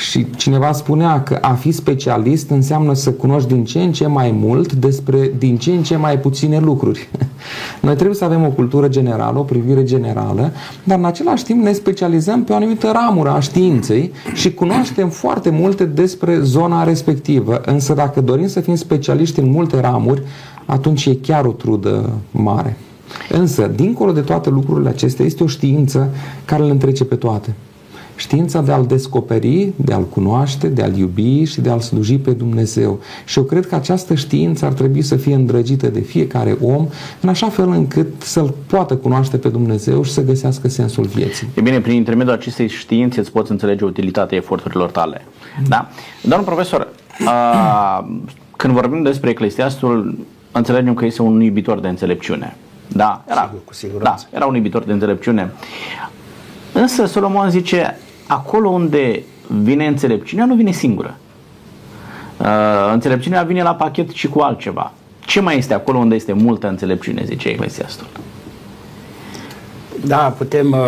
Și 0.00 0.26
cineva 0.36 0.72
spunea 0.72 1.22
că 1.22 1.38
a 1.40 1.52
fi 1.52 1.72
specialist 1.72 2.50
înseamnă 2.50 2.94
să 2.94 3.10
cunoști 3.10 3.48
din 3.48 3.64
ce 3.64 3.82
în 3.82 3.92
ce 3.92 4.06
mai 4.06 4.30
mult 4.30 4.72
despre 4.72 5.32
din 5.38 5.56
ce 5.56 5.70
în 5.70 5.82
ce 5.82 5.96
mai 5.96 6.18
puține 6.18 6.58
lucruri. 6.58 7.08
Noi 7.82 7.94
trebuie 7.94 8.16
să 8.16 8.24
avem 8.24 8.44
o 8.44 8.48
cultură 8.48 8.88
generală, 8.88 9.38
o 9.38 9.42
privire 9.42 9.84
generală, 9.84 10.52
dar 10.84 10.98
în 10.98 11.04
același 11.04 11.44
timp 11.44 11.62
ne 11.62 11.72
specializăm 11.72 12.44
pe 12.44 12.52
o 12.52 12.54
anumită 12.54 12.90
ramură 12.92 13.30
a 13.30 13.40
științei 13.40 14.12
și 14.34 14.54
cunoaștem 14.54 15.08
foarte 15.08 15.50
multe 15.50 15.84
despre 15.84 16.40
zona 16.40 16.84
respectivă. 16.84 17.60
Însă 17.64 17.94
dacă 17.94 18.20
dorim 18.20 18.46
să 18.46 18.60
fim 18.60 18.74
specialiști 18.74 19.40
în 19.40 19.50
multe 19.50 19.80
ramuri, 19.80 20.22
atunci 20.64 21.06
e 21.06 21.14
chiar 21.14 21.44
o 21.44 21.52
trudă 21.52 22.10
mare. 22.30 22.76
Însă, 23.30 23.70
dincolo 23.74 24.12
de 24.12 24.20
toate 24.20 24.50
lucrurile 24.50 24.88
acestea, 24.88 25.24
este 25.24 25.42
o 25.42 25.46
știință 25.46 26.08
care 26.44 26.62
le 26.62 26.70
întrece 26.70 27.04
pe 27.04 27.14
toate 27.14 27.54
Știința 28.20 28.60
de 28.60 28.72
a-L 28.72 28.86
descoperi, 28.86 29.72
de 29.76 29.92
a-L 29.92 30.04
cunoaște, 30.04 30.68
de 30.68 30.82
a-L 30.82 30.96
iubi 30.96 31.44
și 31.44 31.60
de 31.60 31.70
a-L 31.70 31.80
sluji 31.80 32.18
pe 32.18 32.30
Dumnezeu. 32.30 33.00
Și 33.24 33.38
eu 33.38 33.44
cred 33.44 33.66
că 33.66 33.74
această 33.74 34.14
știință 34.14 34.64
ar 34.64 34.72
trebui 34.72 35.02
să 35.02 35.16
fie 35.16 35.34
îndrăgită 35.34 35.86
de 35.86 36.00
fiecare 36.00 36.56
om, 36.62 36.86
în 37.20 37.28
așa 37.28 37.48
fel 37.48 37.68
încât 37.68 38.06
să-L 38.22 38.54
poată 38.66 38.96
cunoaște 38.96 39.36
pe 39.36 39.48
Dumnezeu 39.48 40.02
și 40.02 40.10
să 40.10 40.24
găsească 40.24 40.68
sensul 40.68 41.04
vieții. 41.04 41.48
E 41.54 41.60
bine, 41.60 41.80
prin 41.80 41.94
intermediul 41.94 42.34
acestei 42.34 42.68
științe 42.68 43.20
îți 43.20 43.32
poți 43.32 43.50
înțelege 43.50 43.84
utilitatea 43.84 44.36
eforturilor 44.36 44.90
tale. 44.90 45.24
Da? 45.68 45.88
Domnul 46.22 46.46
profesor, 46.46 46.88
a, 47.26 48.08
când 48.56 48.72
vorbim 48.72 49.02
despre 49.02 49.30
Eclesiastul, 49.30 50.18
înțelegem 50.52 50.94
că 50.94 51.04
este 51.04 51.22
un 51.22 51.40
iubitor 51.40 51.80
de 51.80 51.88
înțelepciune. 51.88 52.56
Da, 52.88 53.24
era, 53.28 53.42
Sigur, 53.44 53.64
cu 53.64 53.74
siguranță. 53.74 54.26
Da, 54.30 54.36
era 54.36 54.46
un 54.46 54.54
iubitor 54.54 54.82
de 54.82 54.92
înțelepciune. 54.92 55.52
Însă 56.72 57.06
Solomon 57.06 57.50
zice, 57.50 57.96
acolo 58.30 58.68
unde 58.68 59.22
vine 59.46 59.86
înțelepciunea, 59.86 60.44
nu 60.44 60.54
vine 60.54 60.70
singură. 60.70 61.16
Uh, 62.36 62.46
înțelepciunea 62.92 63.42
vine 63.42 63.62
la 63.62 63.74
pachet 63.74 64.10
și 64.10 64.28
cu 64.28 64.40
altceva. 64.40 64.92
Ce 65.20 65.40
mai 65.40 65.58
este 65.58 65.74
acolo 65.74 65.98
unde 65.98 66.14
este 66.14 66.32
multă 66.32 66.68
înțelepciune, 66.68 67.22
zice 67.24 67.48
Eclesiastul? 67.48 68.06
Da, 70.04 70.34
putem 70.38 70.70
uh, 70.70 70.78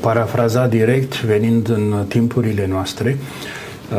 parafraza 0.00 0.66
direct, 0.66 1.22
venind 1.22 1.68
în 1.68 2.04
timpurile 2.08 2.66
noastre. 2.66 3.18
Uh, 3.92 3.96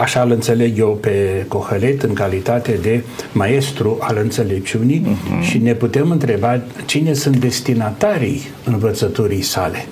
așa 0.00 0.22
îl 0.22 0.30
înțeleg 0.30 0.78
eu 0.78 0.98
pe 1.00 1.44
Cohălet 1.48 2.02
în 2.02 2.12
calitate 2.12 2.78
de 2.82 3.04
maestru 3.32 3.96
al 4.00 4.18
înțelepciunii 4.22 5.06
uh-huh. 5.06 5.48
și 5.48 5.58
ne 5.58 5.74
putem 5.74 6.10
întreba 6.10 6.60
cine 6.86 7.12
sunt 7.12 7.36
destinatarii 7.36 8.40
învățăturii 8.64 9.42
sale. 9.42 9.86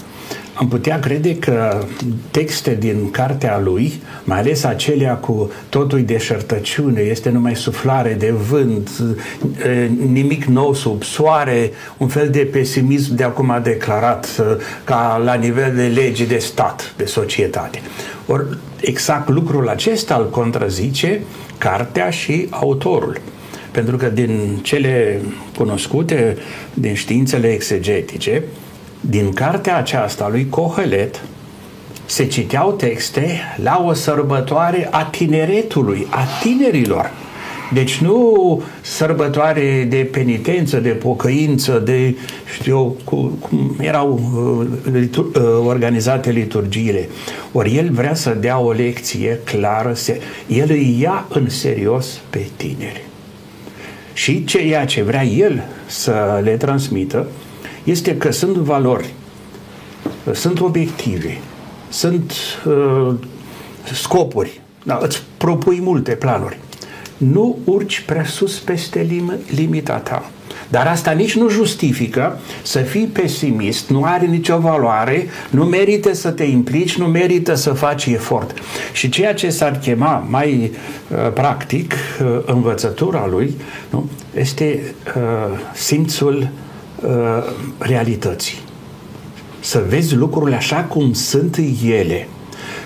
Am 0.59 0.69
putea 0.69 0.99
crede 0.99 1.37
că 1.37 1.85
texte 2.31 2.75
din 2.75 3.11
cartea 3.11 3.59
lui, 3.59 3.93
mai 4.25 4.39
ales 4.39 4.65
acelea 4.65 5.15
cu 5.15 5.51
totul 5.69 6.05
deșertăciune, 6.05 7.01
este 7.01 7.31
numai 7.31 7.57
suflare 7.57 8.17
de 8.19 8.31
vânt, 8.31 8.91
e, 9.65 9.91
nimic 10.11 10.45
nou 10.45 10.75
sub 10.75 11.03
soare, 11.03 11.71
un 11.97 12.09
fel 12.09 12.31
de 12.31 12.39
pesimism 12.39 13.15
de 13.15 13.23
acum 13.23 13.61
declarat 13.63 14.43
ca 14.85 15.21
la 15.25 15.35
nivel 15.35 15.75
de 15.75 15.87
lege 15.87 16.25
de 16.25 16.39
stat, 16.39 16.95
de 16.97 17.05
societate. 17.05 17.81
Or, 18.27 18.59
exact 18.81 19.29
lucrul 19.29 19.69
acesta 19.69 20.15
îl 20.15 20.31
contrazice 20.31 21.21
cartea 21.59 22.11
și 22.11 22.47
autorul. 22.51 23.21
Pentru 23.71 23.97
că 23.97 24.07
din 24.07 24.59
cele 24.63 25.21
cunoscute, 25.57 26.37
din 26.75 26.95
științele 26.95 27.49
exegetice, 27.49 28.43
din 29.09 29.33
cartea 29.33 29.77
aceasta 29.77 30.29
lui 30.29 30.47
Cohelet 30.49 31.23
se 32.07 32.27
citeau 32.27 32.73
texte 32.73 33.41
la 33.63 33.85
o 33.87 33.93
sărbătoare 33.93 34.89
a 34.91 35.05
tineretului, 35.05 36.07
a 36.11 36.25
tinerilor. 36.43 37.11
Deci 37.73 37.97
nu 37.97 38.63
sărbătoare 38.81 39.87
de 39.89 39.97
penitență, 39.97 40.81
de 40.81 40.89
pocăință, 40.89 41.83
de, 41.85 42.17
știu 42.59 42.77
eu, 42.77 42.97
cu, 43.05 43.17
cum 43.17 43.77
erau 43.81 44.21
uh, 44.35 44.93
litur, 44.93 45.25
uh, 45.25 45.67
organizate 45.67 46.31
liturgiile. 46.31 47.09
Ori 47.53 47.77
el 47.77 47.91
vrea 47.93 48.15
să 48.15 48.31
dea 48.31 48.59
o 48.59 48.71
lecție 48.71 49.41
clară, 49.45 49.93
se, 49.95 50.21
el 50.47 50.67
îi 50.69 50.97
ia 51.01 51.27
în 51.29 51.49
serios 51.49 52.21
pe 52.31 52.47
tineri. 52.57 53.05
Și 54.13 54.45
ceea 54.45 54.85
ce 54.85 55.03
vrea 55.03 55.25
el 55.25 55.65
să 55.87 56.41
le 56.43 56.57
transmită 56.57 57.27
este 57.87 58.17
că 58.17 58.31
sunt 58.31 58.57
valori, 58.57 59.15
sunt 60.33 60.61
obiective, 60.61 61.39
sunt 61.89 62.33
uh, 62.65 63.15
scopuri, 63.93 64.61
da, 64.83 64.99
îți 65.03 65.23
propui 65.37 65.81
multe 65.81 66.13
planuri. 66.13 66.59
Nu 67.17 67.59
urci 67.65 68.01
prea 68.01 68.25
sus 68.25 68.59
peste 68.59 69.07
lim- 69.07 69.55
limita 69.55 69.97
ta. 69.97 70.31
Dar 70.69 70.87
asta 70.87 71.11
nici 71.11 71.37
nu 71.37 71.49
justifică 71.49 72.39
să 72.63 72.79
fii 72.79 73.07
pesimist, 73.07 73.89
nu 73.89 74.03
are 74.05 74.27
nicio 74.27 74.59
valoare, 74.59 75.27
nu 75.51 75.65
merită 75.65 76.15
să 76.15 76.31
te 76.31 76.45
implici, 76.45 76.97
nu 76.97 77.07
merită 77.07 77.55
să 77.55 77.73
faci 77.73 78.07
efort. 78.07 78.59
Și 78.93 79.09
ceea 79.09 79.35
ce 79.35 79.51
s-ar 79.51 79.79
chema 79.79 80.27
mai 80.29 80.73
uh, 81.09 81.33
practic 81.33 81.93
uh, 81.93 82.39
învățătura 82.45 83.27
lui 83.27 83.55
nu, 83.91 84.11
este 84.35 84.95
uh, 85.17 85.59
simțul 85.75 86.49
uh, 87.03 87.11
realității. 87.79 88.59
Să 89.61 89.83
vezi 89.89 90.15
lucrurile 90.15 90.57
așa 90.57 90.77
cum 90.77 91.13
sunt 91.13 91.59
ele. 91.87 92.29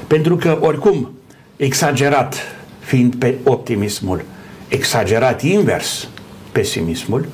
Pentru 0.07 0.37
că, 0.37 0.59
oricum, 0.61 1.11
exagerat 1.57 2.37
fiind 2.79 3.15
pe 3.15 3.35
optimismul, 3.45 4.23
exagerat 4.69 5.43
invers 5.43 6.09
pesimismul, 6.53 7.27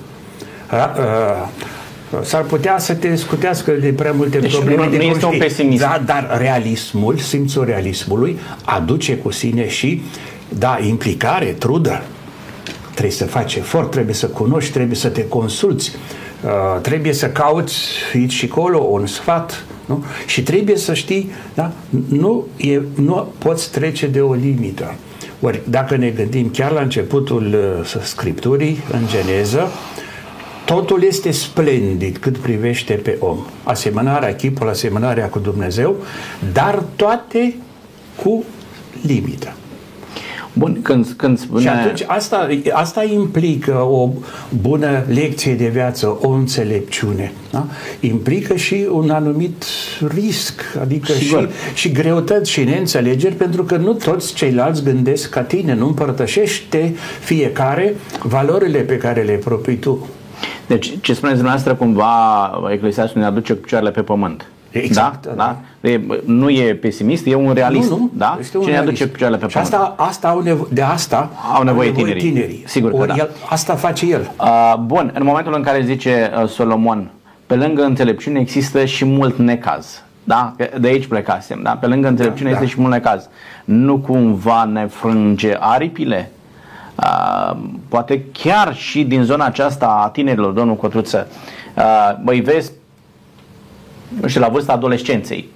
a, 0.67 0.77
a, 0.77 1.51
s-ar 2.23 2.43
putea 2.43 2.79
să 2.79 2.95
te 2.95 3.15
scutească 3.17 3.71
de 3.73 3.89
prea 3.93 4.13
multe 4.13 4.39
Deci 4.39 4.53
probleme 4.53 4.85
nu- 4.85 4.91
de 4.91 4.97
nu 4.97 5.03
este 5.03 5.15
un 5.15 5.21
conștiință. 5.21 5.47
pesimism. 5.57 5.83
Da, 5.83 6.03
dar 6.05 6.37
realismul, 6.39 7.17
simțul 7.19 7.65
realismului 7.65 8.39
aduce 8.65 9.17
cu 9.17 9.31
sine 9.31 9.69
și, 9.69 10.03
da, 10.49 10.79
implicare, 10.87 11.47
trudă. 11.47 12.03
Trebuie 12.91 13.17
să 13.17 13.25
faci 13.27 13.55
efort, 13.55 13.91
trebuie 13.91 14.15
să 14.15 14.27
cunoști, 14.27 14.73
trebuie 14.73 14.97
să 14.97 15.09
te 15.09 15.29
consulți, 15.29 15.93
uh, 16.45 16.81
trebuie 16.81 17.13
să 17.13 17.29
cauți 17.29 17.77
aici 18.15 18.33
și 18.33 18.49
acolo 18.51 18.79
un 18.79 19.07
sfat, 19.07 19.65
nu? 19.87 20.05
Și 20.27 20.43
trebuie 20.43 20.77
să 20.77 20.95
știi, 20.95 21.31
da, 21.55 21.73
nu, 22.09 22.47
e, 22.57 22.81
nu 22.95 23.29
poți 23.39 23.71
trece 23.71 24.07
de 24.07 24.21
o 24.21 24.35
limită. 24.35 24.95
Ori, 25.41 25.61
dacă 25.69 25.97
ne 25.97 26.09
gândim 26.09 26.51
chiar 26.51 26.71
la 26.71 26.81
începutul 26.81 27.55
uh, 27.83 28.01
Scripturii, 28.03 28.79
în 28.93 29.01
Geneză, 29.07 29.69
Totul 30.67 31.03
este 31.03 31.31
splendid 31.31 32.17
cât 32.17 32.39
privește 32.39 32.95
pe 32.95 33.17
om. 33.21 33.39
Asemănarea, 33.63 34.35
chipul, 34.35 34.69
asemănarea 34.69 35.29
cu 35.29 35.39
Dumnezeu, 35.39 35.97
dar 36.53 36.83
toate 36.97 37.55
cu 38.23 38.45
limită. 39.07 39.53
Bun, 40.59 40.83
când, 40.83 41.07
când 41.17 41.39
spune... 41.39 41.61
Și 41.61 41.69
atunci 41.69 42.05
asta, 42.07 42.49
asta 42.73 43.05
implică 43.05 43.73
o 43.73 44.11
bună 44.61 45.03
lecție 45.09 45.55
de 45.55 45.69
viață, 45.69 46.19
o 46.23 46.29
înțelepciune. 46.29 47.33
Da? 47.51 47.67
Implică 48.01 48.57
și 48.57 48.87
un 48.91 49.11
anumit 49.11 49.65
risc, 50.15 50.61
adică 50.81 51.13
și, 51.13 51.25
Sigur. 51.25 51.51
și 51.75 51.93
greutăți 51.93 52.51
și 52.51 52.65
neînțelegeri, 52.65 53.35
pentru 53.35 53.65
că 53.65 53.77
nu 53.77 53.93
toți 53.93 54.35
ceilalți 54.35 54.85
gândesc 54.85 55.31
ca 55.31 55.41
tine, 55.41 55.75
nu 55.75 55.87
împărtășește 55.87 56.95
fiecare 57.21 57.95
valorile 58.23 58.79
pe 58.79 58.97
care 58.97 59.23
le 59.23 59.35
propui 59.35 59.77
tu. 59.77 60.07
Deci, 60.67 60.93
ce 61.01 61.15
spuneți 61.15 61.37
dumneavoastră, 61.37 61.75
cumva, 61.75 62.69
Eclesiastul 62.73 63.21
ne 63.21 63.27
aduce 63.27 63.53
cu 63.53 63.61
picioarele 63.61 63.91
pe 63.91 64.03
pământ. 64.03 64.47
Exact, 64.85 65.27
Da? 65.27 65.33
da. 65.35 65.57
da? 65.81 65.89
E, 65.89 66.01
nu 66.25 66.51
e 66.51 66.75
pesimist, 66.75 67.27
e 67.27 67.35
un 67.35 67.53
realist. 67.55 67.91
Nu, 67.91 67.97
nu, 67.97 68.11
Da? 68.13 68.37
este 68.41 68.57
un 68.59 68.65
Ce 68.65 68.71
ne 68.71 68.77
aduce 68.77 68.91
realist. 68.93 69.03
cu 69.07 69.13
picioarele 69.13 69.41
pe 69.41 69.47
Și 69.49 69.53
pământ. 69.57 69.73
asta, 69.75 69.95
asta 70.05 70.29
au 70.29 70.43
nevo- 70.43 70.69
de 70.73 70.83
asta 70.83 71.31
Au 71.55 71.63
nevoie 71.63 71.93
tinerii. 71.93 72.63
Sigur 72.67 72.91
că 72.91 72.97
Ori 72.97 73.07
da. 73.09 73.15
el, 73.19 73.31
asta 73.49 73.75
face 73.75 74.07
el. 74.07 74.31
Uh, 74.41 74.75
bun, 74.85 75.11
în 75.15 75.25
momentul 75.25 75.55
în 75.55 75.63
care 75.63 75.83
zice 75.85 76.31
uh, 76.43 76.49
Solomon, 76.49 77.11
pe 77.47 77.55
lângă 77.55 77.83
înțelepciune 77.83 78.41
există 78.41 78.85
și 78.85 79.05
mult 79.05 79.37
necaz. 79.39 80.03
Da? 80.25 80.53
Că 80.57 80.69
De 80.81 80.89
aici 80.89 81.07
plecasem. 81.07 81.61
Da? 81.63 81.71
Pe 81.71 81.87
lângă 81.87 82.09
înțelepciune 82.09 82.51
Da, 82.51 82.55
este 82.57 82.67
da. 82.69 82.73
și 82.75 82.81
mult 82.81 82.93
necaz. 82.93 83.29
Nu 83.65 83.99
cumva 83.99 84.65
ne 84.65 84.87
frânge 84.87 85.57
aripile? 85.61 86.31
Uh, 87.03 87.57
poate 87.89 88.25
chiar 88.33 88.75
și 88.75 89.05
din 89.05 89.23
zona 89.23 89.45
aceasta 89.45 90.01
a 90.05 90.09
tinerilor, 90.09 90.53
domnul 90.53 90.77
Cotruță, 90.77 91.27
uh, 91.77 91.83
băi 92.25 92.41
vezi, 92.41 92.73
nu 94.21 94.29
știu, 94.29 94.41
la 94.41 94.49
vârsta 94.49 94.73
adolescenței, 94.73 95.49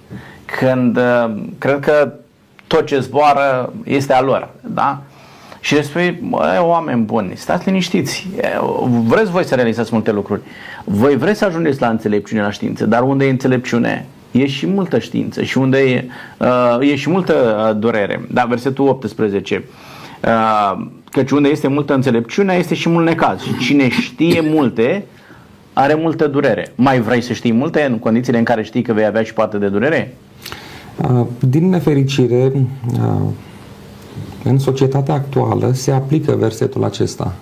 când 0.45 0.97
uh, 0.97 1.33
cred 1.57 1.79
că 1.79 2.13
tot 2.67 2.85
ce 2.85 2.99
zboară 2.99 3.73
este 3.83 4.13
a 4.13 4.21
lor, 4.21 4.49
da? 4.61 5.01
Și 5.59 5.73
le 5.73 5.81
spui, 5.81 6.19
băi, 6.29 6.57
oameni 6.59 7.01
buni, 7.01 7.31
stați 7.35 7.65
liniștiți, 7.67 8.27
E, 8.37 8.47
vreți 9.05 9.31
voi 9.31 9.45
să 9.45 9.55
realizați 9.55 9.89
multe 9.93 10.11
lucruri, 10.11 10.41
voi 10.83 11.17
vreți 11.17 11.39
să 11.39 11.45
ajungeți 11.45 11.81
la 11.81 11.87
înțelepciune, 11.87 12.41
la 12.41 12.51
știință, 12.51 12.85
dar 12.85 13.01
unde 13.01 13.25
e 13.25 13.29
înțelepciune, 13.29 14.05
e 14.31 14.47
și 14.47 14.67
multă 14.67 14.99
știință 14.99 15.43
și 15.43 15.57
unde 15.57 15.77
e, 15.77 16.05
uh, 16.37 16.89
e 16.89 16.95
și 16.95 17.09
multă 17.09 17.65
uh, 17.69 17.79
durere. 17.79 18.25
Da, 18.31 18.43
versetul 18.43 18.87
18. 18.87 19.63
Uh, 20.23 20.87
căci 21.11 21.31
unde 21.31 21.49
este 21.49 21.67
multă 21.67 21.93
înțelepciune, 21.93 22.53
este 22.53 22.75
și 22.75 22.89
mult 22.89 23.05
necaz. 23.05 23.41
Și 23.41 23.57
cine 23.57 23.89
știe 23.89 24.41
multe, 24.41 25.05
are 25.73 25.93
multă 25.93 26.27
durere. 26.27 26.71
Mai 26.75 27.01
vrei 27.01 27.21
să 27.21 27.33
știi 27.33 27.53
multe 27.53 27.83
în 27.83 27.99
condițiile 27.99 28.37
în 28.37 28.43
care 28.43 28.63
știi 28.63 28.81
că 28.81 28.93
vei 28.93 29.05
avea 29.05 29.23
și 29.23 29.33
poate 29.33 29.57
de 29.57 29.67
durere? 29.67 30.17
Uh, 31.09 31.25
Din 31.39 31.69
nefericire, 31.69 32.51
uh, 32.93 33.21
în 34.43 34.59
societatea 34.59 35.13
actuală 35.13 35.71
se 35.73 35.91
aplică 35.91 36.35
versetul 36.39 36.83
acesta. 36.83 37.33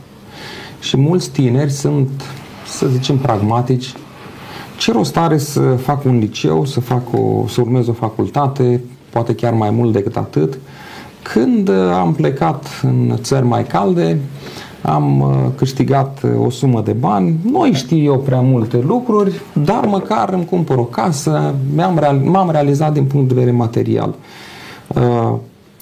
Și 0.79 0.97
mulți 0.97 1.31
tineri 1.31 1.71
sunt, 1.71 2.09
să 2.65 2.87
zicem, 2.87 3.17
pragmatici 3.17 3.93
ce 4.77 4.91
rost 4.91 5.17
are 5.17 5.37
să 5.37 5.59
fac 5.61 6.03
un 6.05 6.17
liceu, 6.17 6.65
să, 6.65 6.79
fac 6.79 7.13
o, 7.13 7.47
să 7.47 7.61
urmez 7.61 7.87
o 7.87 7.93
facultate, 7.93 8.83
poate 9.09 9.35
chiar 9.35 9.53
mai 9.53 9.69
mult 9.69 9.93
decât 9.93 10.17
atât, 10.17 10.57
când 11.21 11.69
am 11.93 12.13
plecat 12.13 12.81
în 12.83 13.17
țări 13.21 13.45
mai 13.45 13.63
calde, 13.63 14.19
am 14.81 15.19
uh, 15.19 15.27
câștigat 15.55 16.21
uh, 16.23 16.45
o 16.45 16.49
sumă 16.49 16.81
de 16.81 16.91
bani, 16.91 17.39
nu 17.51 17.73
știu 17.73 17.97
eu 17.97 18.17
prea 18.17 18.41
multe 18.41 18.83
lucruri, 18.87 19.41
dar 19.63 19.85
măcar 19.85 20.33
îmi 20.33 20.45
cumpăr 20.45 20.77
o 20.77 20.83
casă, 20.83 21.53
m-am 22.23 22.51
realizat 22.51 22.93
din 22.93 23.03
punct 23.03 23.27
de 23.27 23.33
vedere 23.33 23.55
material. 23.55 24.15
Uh, 24.87 25.33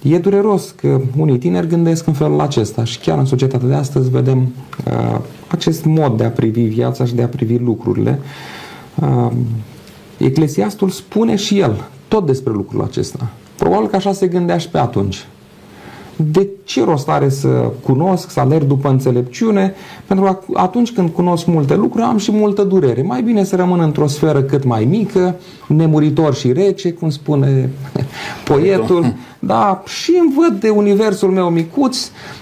e 0.03 0.17
dureros 0.17 0.73
că 0.75 1.01
unii 1.17 1.37
tineri 1.37 1.67
gândesc 1.67 2.07
în 2.07 2.13
felul 2.13 2.39
acesta 2.39 2.83
și 2.83 2.99
chiar 2.99 3.17
în 3.17 3.25
societatea 3.25 3.67
de 3.67 3.73
astăzi 3.73 4.09
vedem 4.09 4.53
acest 5.47 5.85
mod 5.85 6.17
de 6.17 6.23
a 6.23 6.29
privi 6.29 6.61
viața 6.61 7.05
și 7.05 7.15
de 7.15 7.21
a 7.21 7.27
privi 7.27 7.57
lucrurile. 7.57 8.19
Eclesiastul 10.17 10.89
spune 10.89 11.35
și 11.35 11.59
el 11.59 11.87
tot 12.07 12.25
despre 12.25 12.53
lucrul 12.53 12.81
acesta. 12.81 13.29
Probabil 13.57 13.87
că 13.87 13.95
așa 13.95 14.13
se 14.13 14.27
gândea 14.27 14.57
și 14.57 14.69
pe 14.69 14.77
atunci 14.77 15.25
de 16.17 16.47
ce 16.63 16.83
rost 16.83 17.09
are 17.09 17.29
să 17.29 17.71
cunosc, 17.83 18.29
să 18.29 18.39
alerg 18.39 18.63
după 18.63 18.89
înțelepciune, 18.89 19.73
pentru 20.05 20.25
că 20.25 20.39
atunci 20.53 20.91
când 20.91 21.09
cunosc 21.09 21.45
multe 21.45 21.75
lucruri 21.75 22.05
am 22.05 22.17
și 22.17 22.31
multă 22.31 22.63
durere. 22.63 23.01
Mai 23.01 23.21
bine 23.21 23.43
să 23.43 23.55
rămân 23.55 23.79
într-o 23.79 24.07
sferă 24.07 24.41
cât 24.41 24.63
mai 24.63 24.85
mică, 24.85 25.35
nemuritor 25.67 26.35
și 26.35 26.51
rece, 26.51 26.91
cum 26.91 27.09
spune 27.09 27.69
poetul, 28.49 29.13
da, 29.39 29.83
și 29.85 30.13
îmi 30.21 30.33
văd 30.37 30.59
de 30.59 30.69
universul 30.69 31.29
meu 31.29 31.49
micuț, 31.49 31.97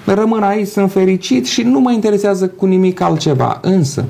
rămân 0.06 0.44
aici, 0.44 0.68
sunt 0.68 0.92
fericit 0.92 1.46
și 1.46 1.62
nu 1.62 1.80
mă 1.80 1.92
interesează 1.92 2.48
cu 2.48 2.66
nimic 2.66 3.02
altceva. 3.02 3.60
Însă, 3.62 4.06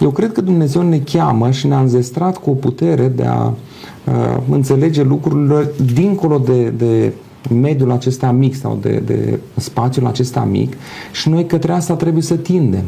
eu 0.00 0.10
cred 0.10 0.32
că 0.32 0.40
Dumnezeu 0.40 0.82
ne 0.82 1.00
cheamă 1.12 1.50
și 1.50 1.66
ne-a 1.66 1.80
înzestrat 1.80 2.36
cu 2.36 2.50
o 2.50 2.52
putere 2.52 3.08
de 3.08 3.24
a 3.24 3.44
uh, 3.44 4.36
înțelege 4.50 5.02
lucrurile 5.02 5.70
dincolo 5.94 6.38
de, 6.38 6.68
de 6.68 7.12
mediul 7.48 7.90
acesta 7.90 8.30
mic 8.30 8.54
sau 8.54 8.78
de, 8.80 9.02
de 9.06 9.38
spațiul 9.56 10.06
acesta 10.06 10.44
mic 10.44 10.76
și 11.12 11.28
noi 11.28 11.46
către 11.46 11.72
asta 11.72 11.94
trebuie 11.94 12.22
să 12.22 12.36
tindem. 12.36 12.84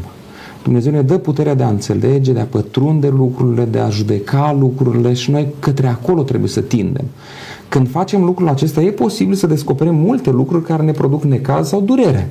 Dumnezeu 0.63 0.91
ne 0.91 1.01
dă 1.01 1.17
puterea 1.17 1.53
de 1.53 1.63
a 1.63 1.69
înțelege, 1.69 2.31
de 2.31 2.39
a 2.39 2.45
pătrunde 2.45 3.07
lucrurile, 3.07 3.65
de 3.65 3.79
a 3.79 3.89
judeca 3.89 4.55
lucrurile 4.59 5.13
și 5.13 5.31
noi 5.31 5.47
către 5.59 5.87
acolo 5.87 6.23
trebuie 6.23 6.49
să 6.49 6.61
tindem. 6.61 7.05
Când 7.69 7.89
facem 7.89 8.23
lucrul 8.23 8.47
acesta, 8.47 8.81
e 8.81 8.89
posibil 8.91 9.35
să 9.35 9.47
descoperim 9.47 9.95
multe 9.95 10.29
lucruri 10.29 10.63
care 10.63 10.83
ne 10.83 10.91
produc 10.91 11.23
necaz 11.23 11.67
sau 11.67 11.81
durere. 11.81 12.29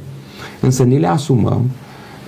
Însă 0.61 0.83
ni 0.83 0.99
le 0.99 1.07
asumăm, 1.07 1.63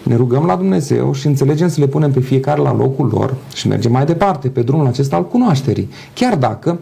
ne 0.02 0.16
rugăm 0.16 0.44
la 0.44 0.56
Dumnezeu 0.56 1.12
și 1.12 1.26
înțelegem 1.26 1.68
să 1.68 1.80
le 1.80 1.86
punem 1.86 2.12
pe 2.12 2.20
fiecare 2.20 2.60
la 2.60 2.74
locul 2.74 3.08
lor 3.12 3.34
și 3.54 3.68
mergem 3.68 3.92
mai 3.92 4.04
departe 4.04 4.48
pe 4.48 4.62
drumul 4.62 4.86
acesta 4.86 5.16
al 5.16 5.26
cunoașterii. 5.26 5.88
Chiar 6.14 6.36
dacă 6.36 6.78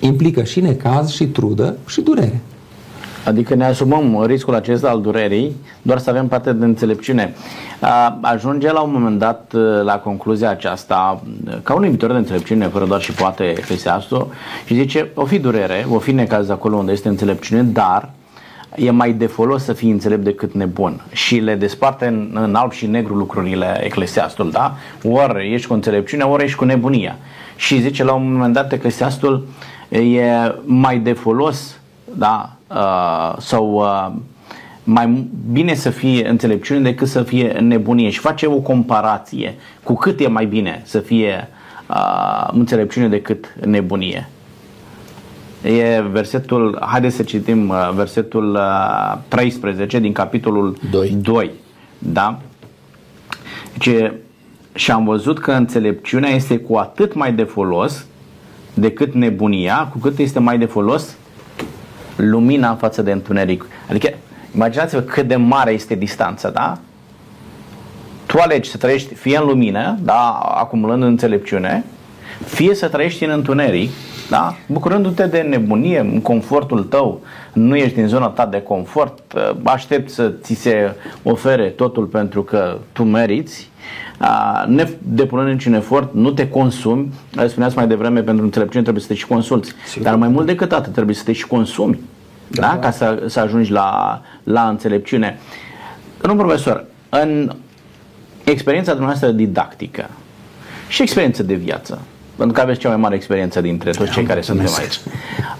implică 0.00 0.42
și 0.42 0.60
necaz, 0.60 1.10
și 1.10 1.26
trudă, 1.26 1.76
și 1.86 2.00
durere. 2.00 2.40
Adică 3.24 3.54
ne 3.54 3.64
asumăm 3.64 4.24
riscul 4.26 4.54
acesta 4.54 4.88
al 4.88 5.00
durerii, 5.00 5.56
doar 5.82 5.98
să 5.98 6.10
avem 6.10 6.28
parte 6.28 6.52
de 6.52 6.64
înțelepciune. 6.64 7.34
Ajunge 8.20 8.72
la 8.72 8.80
un 8.80 8.92
moment 8.92 9.18
dat 9.18 9.54
la 9.84 9.98
concluzia 9.98 10.50
aceasta, 10.50 11.22
ca 11.62 11.74
un 11.74 11.84
iubitor 11.84 12.10
de 12.10 12.16
înțelepciune, 12.16 12.66
fără 12.66 12.84
doar 12.84 13.00
și 13.00 13.12
poate 13.12 13.44
Eclesiastul, 13.44 14.26
și 14.64 14.74
zice, 14.74 15.10
o 15.14 15.24
fi 15.24 15.38
durere, 15.38 15.86
o 15.90 15.98
fi 15.98 16.12
necaz 16.12 16.48
acolo 16.48 16.76
unde 16.76 16.92
este 16.92 17.08
înțelepciune, 17.08 17.62
dar 17.62 18.10
e 18.76 18.90
mai 18.90 19.12
de 19.12 19.26
folos 19.26 19.64
să 19.64 19.72
fii 19.72 19.90
înțelept 19.90 20.24
decât 20.24 20.52
nebun. 20.52 21.00
Și 21.12 21.36
le 21.36 21.54
desparte 21.54 22.06
în, 22.06 22.30
în 22.42 22.54
alb 22.54 22.72
și 22.72 22.86
negru 22.86 23.14
lucrurile 23.14 23.80
Eclesiastul, 23.84 24.50
da? 24.50 24.76
Ori 25.02 25.52
ești 25.54 25.66
cu 25.66 25.72
înțelepciune, 25.74 26.22
ori 26.22 26.44
ești 26.44 26.56
cu 26.56 26.64
nebunia. 26.64 27.16
Și 27.56 27.80
zice 27.80 28.04
la 28.04 28.12
un 28.12 28.32
moment 28.32 28.54
dat 28.54 28.72
Eclesiastul, 28.72 29.46
e 29.88 30.22
mai 30.64 30.98
de 30.98 31.12
folos 31.12 31.78
da? 32.14 32.52
Uh, 32.66 33.36
sau 33.38 33.74
uh, 33.74 34.10
mai 34.84 35.28
bine 35.52 35.74
să 35.74 35.90
fie 35.90 36.28
înțelepciune 36.28 36.80
decât 36.80 37.08
să 37.08 37.22
fie 37.22 37.48
nebunie 37.48 38.10
și 38.10 38.18
face 38.18 38.46
o 38.46 38.58
comparație 38.58 39.54
cu 39.82 39.94
cât 39.94 40.20
e 40.20 40.28
mai 40.28 40.46
bine 40.46 40.82
să 40.84 40.98
fie 40.98 41.48
uh, 41.88 42.48
înțelepciune 42.52 43.08
decât 43.08 43.54
nebunie. 43.64 44.28
E 45.62 46.02
versetul, 46.10 46.78
haideți 46.80 47.16
să 47.16 47.22
citim 47.22 47.68
uh, 47.68 47.90
versetul 47.94 48.54
uh, 48.54 49.18
13 49.28 49.98
din 49.98 50.12
capitolul 50.12 50.76
2. 50.90 51.16
2 51.20 51.50
da? 51.98 52.38
Deci, 53.72 54.12
și 54.74 54.90
am 54.90 55.04
văzut 55.04 55.38
că 55.38 55.52
înțelepciunea 55.52 56.30
este 56.30 56.58
cu 56.58 56.76
atât 56.76 57.14
mai 57.14 57.32
de 57.32 57.42
folos 57.42 58.06
decât 58.80 59.14
nebunia, 59.14 59.88
cu 59.92 59.98
cât 59.98 60.18
este 60.18 60.38
mai 60.38 60.58
de 60.58 60.64
folos 60.64 61.16
lumina 62.16 62.70
în 62.70 62.76
față 62.76 63.02
de 63.02 63.12
întuneric. 63.12 63.66
Adică, 63.90 64.08
imaginați-vă 64.54 65.00
cât 65.00 65.28
de 65.28 65.36
mare 65.36 65.72
este 65.72 65.94
distanța, 65.94 66.50
da? 66.50 66.78
Tu 68.26 68.38
alegi 68.38 68.70
să 68.70 68.76
trăiești 68.76 69.14
fie 69.14 69.38
în 69.38 69.46
lumină, 69.46 69.98
da, 70.02 70.30
acumulând 70.32 71.02
înțelepciune, 71.02 71.84
fie 72.44 72.74
să 72.74 72.88
trăiești 72.88 73.24
în 73.24 73.30
întuneric, 73.30 73.90
da? 74.28 74.56
bucurându-te 74.66 75.26
de 75.26 75.40
nebunie, 75.40 75.98
în 75.98 76.20
confortul 76.20 76.84
tău, 76.84 77.20
nu 77.52 77.76
ești 77.76 77.94
din 77.94 78.06
zona 78.06 78.26
ta 78.26 78.46
de 78.46 78.62
confort, 78.62 79.22
aștept 79.62 80.10
să 80.10 80.32
ți 80.42 80.54
se 80.54 80.94
ofere 81.22 81.68
totul 81.68 82.04
pentru 82.04 82.42
că 82.42 82.78
tu 82.92 83.02
meriți, 83.02 83.70
ne 84.66 84.88
depunând 84.98 85.48
niciun 85.48 85.74
efort, 85.74 86.14
nu 86.14 86.30
te 86.30 86.48
consumi, 86.48 87.12
spuneați 87.48 87.76
mai 87.76 87.86
devreme, 87.86 88.20
pentru 88.20 88.44
înțelepciune 88.44 88.82
trebuie 88.82 89.02
să 89.04 89.08
te 89.08 89.18
și 89.18 89.26
consulți, 89.26 89.72
Sigur. 89.86 90.06
dar 90.06 90.14
mai 90.14 90.28
mult 90.28 90.46
decât 90.46 90.72
atât 90.72 90.92
trebuie 90.92 91.14
să 91.14 91.24
te 91.24 91.32
și 91.32 91.46
consumi, 91.46 92.00
da? 92.48 92.60
da? 92.60 92.78
ca 92.78 92.90
să, 92.90 93.22
să 93.26 93.40
ajungi 93.40 93.70
la, 93.70 94.20
la 94.42 94.68
înțelepciune. 94.68 95.38
Domnul 96.20 96.44
profesor, 96.44 96.84
în 97.08 97.52
experiența 98.44 98.90
dumneavoastră 98.90 99.30
didactică 99.30 100.10
și 100.88 101.02
experiență 101.02 101.42
de 101.42 101.54
viață, 101.54 102.00
pentru 102.38 102.56
că 102.56 102.60
aveți 102.60 102.78
cea 102.78 102.88
mai 102.88 102.96
mare 102.96 103.14
experiență 103.14 103.60
dintre 103.60 103.90
toți 103.90 104.10
cei 104.10 104.22
care 104.22 104.40
suntem 104.40 104.66
aici. 104.78 105.00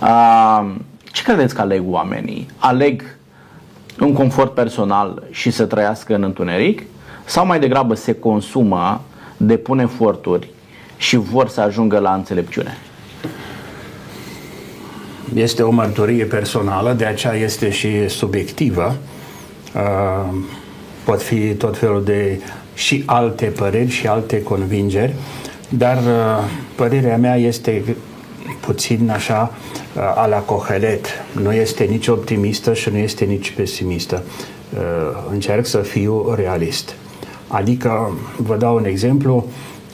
Uh, 0.03 0.75
ce 1.13 1.23
credeți 1.23 1.55
că 1.55 1.61
aleg 1.61 1.83
oamenii? 1.87 2.47
Aleg 2.57 3.03
un 4.01 4.13
confort 4.13 4.55
personal 4.55 5.23
și 5.31 5.51
să 5.51 5.65
trăiască 5.65 6.15
în 6.15 6.23
întuneric? 6.23 6.83
Sau 7.25 7.47
mai 7.47 7.61
degrabă 7.61 7.95
se 7.95 8.13
consumă, 8.13 9.01
depun 9.37 9.79
eforturi 9.79 10.51
și 10.97 11.17
vor 11.17 11.49
să 11.49 11.61
ajungă 11.61 11.99
la 11.99 12.15
înțelepciune? 12.15 12.79
Este 15.35 15.63
o 15.63 15.71
mărturie 15.71 16.25
personală, 16.25 16.93
de 16.93 17.05
aceea 17.05 17.35
este 17.35 17.71
și 17.71 18.09
subiectivă. 18.09 18.97
Uh, 19.75 20.35
pot 21.05 21.23
fi 21.23 21.55
tot 21.55 21.79
felul 21.79 22.05
de 22.05 22.41
și 22.75 23.03
alte 23.07 23.47
păreri 23.47 23.91
și 23.91 24.07
alte 24.07 24.43
convingeri, 24.43 25.15
dar 25.69 25.97
uh, 25.97 26.45
părerea 26.75 27.17
mea 27.17 27.37
este 27.37 27.97
puțin 28.61 29.11
așa 29.11 29.53
uh, 29.97 30.03
a 30.17 30.27
la 30.27 30.37
Cohelet. 30.37 31.07
Nu 31.43 31.53
este 31.53 31.85
nici 31.85 32.07
optimistă 32.07 32.75
și 32.75 32.91
nu 32.91 32.97
este 32.97 33.25
nici 33.25 33.51
pesimistă. 33.51 34.23
Încerc 35.31 35.67
să 35.67 35.79
fiu 35.79 36.35
realist. 36.35 36.95
Adică, 37.49 38.19
vă 38.37 38.57
dau 38.57 38.77
un 38.77 38.85
exemplu, 38.85 39.47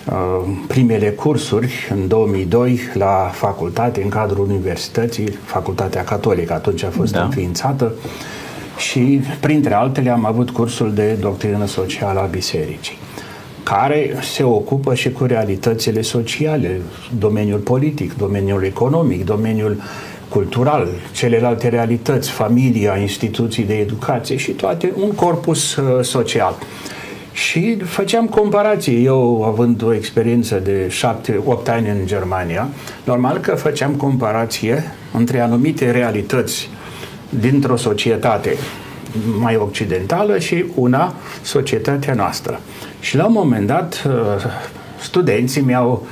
uh, 0.07 0.49
primele 0.67 1.11
cursuri 1.11 1.89
în 1.91 2.09
2002 2.09 2.81
la 2.95 3.31
facultate, 3.33 4.03
în 4.03 4.09
cadrul 4.09 4.47
universității, 4.49 5.39
Facultatea 5.45 6.05
Catolică 6.05 6.53
atunci 6.53 6.83
a 6.83 6.91
fost 6.91 7.13
da. 7.13 7.23
înființată 7.23 7.93
și 8.77 9.21
printre 9.41 9.75
altele 9.75 10.11
am 10.11 10.25
avut 10.25 10.51
cursul 10.51 10.93
de 10.93 11.17
doctrină 11.21 11.67
socială 11.67 12.21
a 12.21 12.25
bisericii 12.25 12.97
care 13.65 14.15
se 14.23 14.43
ocupă 14.43 14.95
și 14.95 15.11
cu 15.11 15.25
realitățile 15.25 16.03
sociale, 16.03 16.81
domeniul 17.19 17.59
politic, 17.59 18.17
domeniul 18.17 18.65
economic, 18.65 19.25
domeniul 19.25 19.83
cultural, 20.29 20.89
celelalte 21.13 21.69
realități, 21.69 22.31
familia, 22.31 22.97
instituții 22.97 23.65
de 23.65 23.75
educație 23.75 24.37
și 24.37 24.51
toate, 24.51 24.93
un 25.01 25.13
corpus 25.13 25.77
uh, 25.77 26.05
social. 26.05 26.55
Și 27.33 27.77
făceam 27.85 28.27
comparații. 28.27 29.05
Eu, 29.05 29.45
având 29.45 29.83
o 29.83 29.95
experiență 29.95 30.55
de 30.65 30.93
7-8 31.65 31.67
ani 31.67 31.89
în 31.89 32.07
Germania, 32.07 32.69
normal 33.05 33.39
că 33.39 33.55
făceam 33.55 33.93
comparație 33.93 34.85
între 35.13 35.41
anumite 35.41 35.91
realități 35.91 36.69
dintr-o 37.29 37.77
societate 37.77 38.57
mai 39.39 39.57
occidentală 39.57 40.39
și 40.39 40.65
una, 40.75 41.15
societatea 41.43 42.15
noastră. 42.15 42.61
Și 43.05 43.17
la 43.17 43.27
un 43.27 43.33
moment 43.33 43.67
dat, 43.67 44.05
uh, 44.07 44.13
studenții 45.01 45.61
mi-au, 45.61 46.07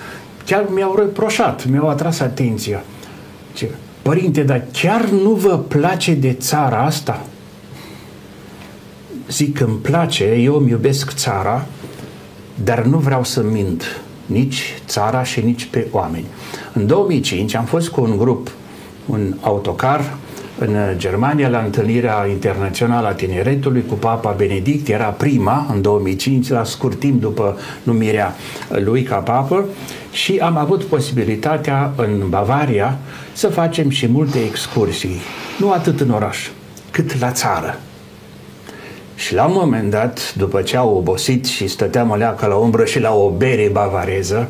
chiar 0.45 0.67
mi-au 0.75 0.97
reproșat, 0.97 1.67
mi-au 1.67 1.89
atras 1.89 2.21
atenția. 2.21 2.85
Ce, 3.53 3.71
Părinte, 4.03 4.43
dar 4.43 4.65
chiar 4.73 5.05
nu 5.05 5.31
vă 5.31 5.59
place 5.59 6.15
de 6.15 6.33
țara 6.33 6.83
asta? 6.85 7.21
zic 9.29 9.59
că 9.59 9.65
îmi 9.65 9.77
place, 9.77 10.25
eu 10.25 10.55
îmi 10.55 10.71
iubesc 10.71 11.13
țara, 11.13 11.67
dar 12.65 12.83
nu 12.83 12.99
vreau 12.99 13.25
să 13.25 13.43
mint. 13.43 14.01
nici 14.27 14.75
țara 14.87 15.23
și 15.23 15.41
nici 15.41 15.65
pe 15.65 15.87
oameni. 15.91 16.27
În 16.73 16.87
2005 16.87 17.55
am 17.55 17.65
fost 17.65 17.89
cu 17.89 18.01
un 18.01 18.17
grup, 18.17 18.51
un 19.07 19.35
autocar, 19.41 20.17
în 20.63 20.99
Germania 20.99 21.49
la 21.49 21.59
întâlnirea 21.59 22.27
internațională 22.31 23.07
a 23.07 23.13
tineretului 23.13 23.85
cu 23.89 23.95
Papa 23.95 24.35
Benedict, 24.37 24.89
era 24.89 25.05
prima 25.05 25.67
în 25.75 25.83
2005, 25.83 26.49
la 26.49 26.65
scurt 26.65 26.99
timp 26.99 27.21
după 27.21 27.59
numirea 27.83 28.35
lui 28.69 29.03
ca 29.03 29.17
papă 29.17 29.65
și 30.13 30.39
am 30.39 30.57
avut 30.57 30.83
posibilitatea 30.83 31.93
în 31.97 32.29
Bavaria 32.29 32.99
să 33.33 33.49
facem 33.49 33.89
și 33.89 34.07
multe 34.07 34.39
excursii, 34.39 35.21
nu 35.59 35.71
atât 35.71 36.01
în 36.01 36.11
oraș, 36.11 36.49
cât 36.91 37.21
la 37.21 37.31
țară. 37.31 37.79
Și 39.15 39.35
la 39.35 39.45
un 39.45 39.55
moment 39.55 39.91
dat, 39.91 40.35
după 40.37 40.63
ce 40.63 40.77
au 40.77 40.97
obosit 40.97 41.47
și 41.47 41.67
stăteam 41.67 42.11
o 42.11 42.15
leacă 42.15 42.47
la 42.47 42.55
umbră 42.55 42.85
și 42.85 43.01
la 43.01 43.15
o 43.15 43.31
bere 43.31 43.69
bavareză, 43.73 44.49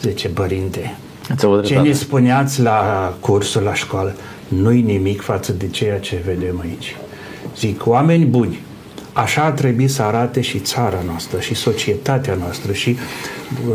zice, 0.00 0.28
părinte, 0.28 0.96
ce 1.64 1.78
ne 1.78 1.92
spuneați 1.92 2.60
la 2.60 3.12
cursul 3.20 3.62
la 3.62 3.74
școală? 3.74 4.14
Nu-i 4.48 4.80
nimic 4.80 5.20
față 5.20 5.52
de 5.52 5.68
ceea 5.68 5.98
ce 5.98 6.22
vedem 6.24 6.60
aici. 6.60 6.96
Zic, 7.56 7.86
oameni 7.86 8.24
buni, 8.24 8.58
așa 9.12 9.42
ar 9.42 9.50
trebui 9.50 9.88
să 9.88 10.02
arate 10.02 10.40
și 10.40 10.58
țara 10.58 10.98
noastră, 11.06 11.40
și 11.40 11.54
societatea 11.54 12.34
noastră, 12.34 12.72
și 12.72 12.96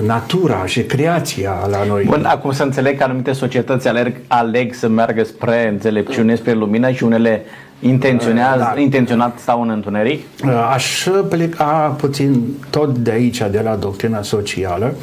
natura, 0.06 0.66
și 0.66 0.82
creația 0.82 1.68
la 1.70 1.84
noi. 1.86 2.04
Bun, 2.04 2.26
acum 2.26 2.52
să 2.52 2.64
înțeleg 2.64 2.98
că 2.98 3.04
anumite 3.04 3.32
societăți 3.32 3.88
aleg, 3.88 4.16
aleg 4.28 4.74
să 4.74 4.88
meargă 4.88 5.24
spre 5.24 5.68
înțelepciune, 5.68 6.36
spre 6.36 6.54
lumină 6.54 6.92
și 6.92 7.04
unele 7.04 7.42
intenționează, 7.80 8.72
da. 8.76 8.82
intenționat 8.82 9.40
stau 9.40 9.62
în 9.62 9.70
întuneric? 9.70 10.26
Aș 10.74 11.08
pleca 11.30 11.96
puțin 11.98 12.44
tot 12.70 12.98
de 12.98 13.12
aici, 13.12 13.38
de 13.52 13.62
la 13.64 13.76
doctrina 13.76 14.22
socială, 14.22 14.96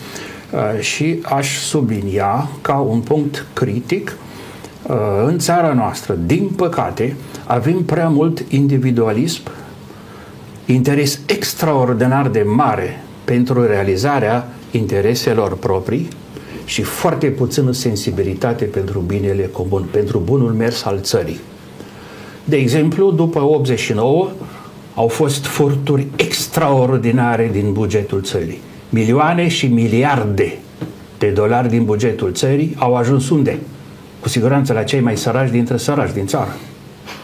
și 0.81 1.21
aș 1.23 1.59
sublinia 1.59 2.49
ca 2.63 2.75
un 2.75 3.01
punct 3.01 3.47
critic 3.53 4.17
Uh, 4.17 4.30
în 5.27 5.39
țara 5.39 5.73
noastră, 5.73 6.19
din 6.27 6.51
păcate, 6.57 7.17
avem 7.47 7.83
prea 7.83 8.09
mult 8.09 8.45
individualism, 8.49 9.43
interes 10.67 11.21
extraordinar 11.27 12.29
de 12.29 12.43
mare 12.43 13.03
pentru 13.25 13.67
realizarea 13.67 14.49
intereselor 14.71 15.57
proprii 15.57 16.09
și 16.65 16.83
foarte 16.83 17.27
puțină 17.27 17.73
sensibilitate 17.73 18.65
pentru 18.65 18.99
binele 18.99 19.49
comun, 19.53 19.89
pentru 19.91 20.23
bunul 20.25 20.53
mers 20.53 20.85
al 20.85 20.99
țării. 21.01 21.41
De 22.45 22.57
exemplu, 22.57 23.11
după 23.11 23.43
89 23.43 24.29
au 24.95 25.09
fost 25.09 25.45
furturi 25.45 26.07
extraordinare 26.17 27.49
din 27.53 27.73
bugetul 27.73 28.23
țării. 28.23 28.61
Milioane 28.89 29.49
și 29.49 29.67
miliarde 29.67 30.59
de 31.19 31.29
dolari 31.29 31.69
din 31.69 31.85
bugetul 31.85 32.33
țării 32.33 32.75
au 32.79 32.95
ajuns 32.95 33.31
unde? 33.31 33.59
Cu 34.21 34.29
siguranță 34.29 34.73
la 34.73 34.83
cei 34.83 35.01
mai 35.01 35.17
săraci 35.17 35.51
dintre 35.51 35.77
săraci 35.77 36.13
din 36.13 36.27
țară. 36.27 36.57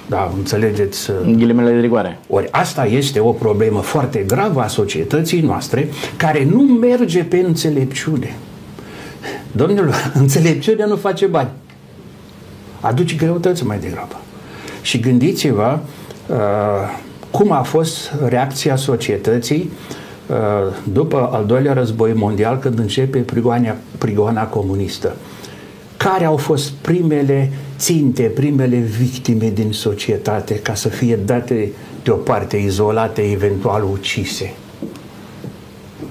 Da, 0.07 0.33
înțelegeți? 0.37 1.11
Uh, 1.11 1.17
ghilimele 1.37 1.71
de 1.71 1.81
rigoare. 1.81 2.19
Ori 2.29 2.49
asta 2.51 2.85
este 2.85 3.21
o 3.21 3.33
problemă 3.33 3.81
foarte 3.81 4.25
gravă 4.27 4.61
a 4.61 4.67
societății 4.67 5.41
noastre, 5.41 5.89
care 6.17 6.45
nu 6.45 6.61
merge 6.63 7.25
pe 7.25 7.37
înțelepciune. 7.37 8.37
Domnilor, 9.53 10.13
înțelepciunea 10.15 10.87
nu 10.87 10.97
face 10.97 11.27
bani. 11.27 11.49
Aduce 12.81 13.15
greutăți 13.15 13.65
mai 13.65 13.79
degrabă. 13.79 14.21
Și 14.83 15.01
gândiți-vă 15.01 15.79
uh, 16.27 16.37
cum 17.31 17.53
a 17.53 17.63
fost 17.63 18.15
reacția 18.27 18.77
societății 18.77 19.71
uh, 20.27 20.37
după 20.93 21.31
al 21.33 21.45
doilea 21.47 21.73
război 21.73 22.13
mondial, 22.13 22.59
când 22.59 22.79
începe 22.79 23.19
prigoana, 23.19 23.77
prigoana 23.99 24.47
comunistă 24.47 25.17
care 26.09 26.25
au 26.25 26.37
fost 26.37 26.71
primele 26.71 27.51
ținte, 27.79 28.23
primele 28.23 28.77
victime 28.77 29.51
din 29.51 29.73
societate 29.73 30.55
ca 30.55 30.75
să 30.75 30.89
fie 30.89 31.17
date 31.17 31.73
deoparte, 32.03 32.57
izolate, 32.57 33.31
eventual 33.31 33.85
ucise 33.93 34.55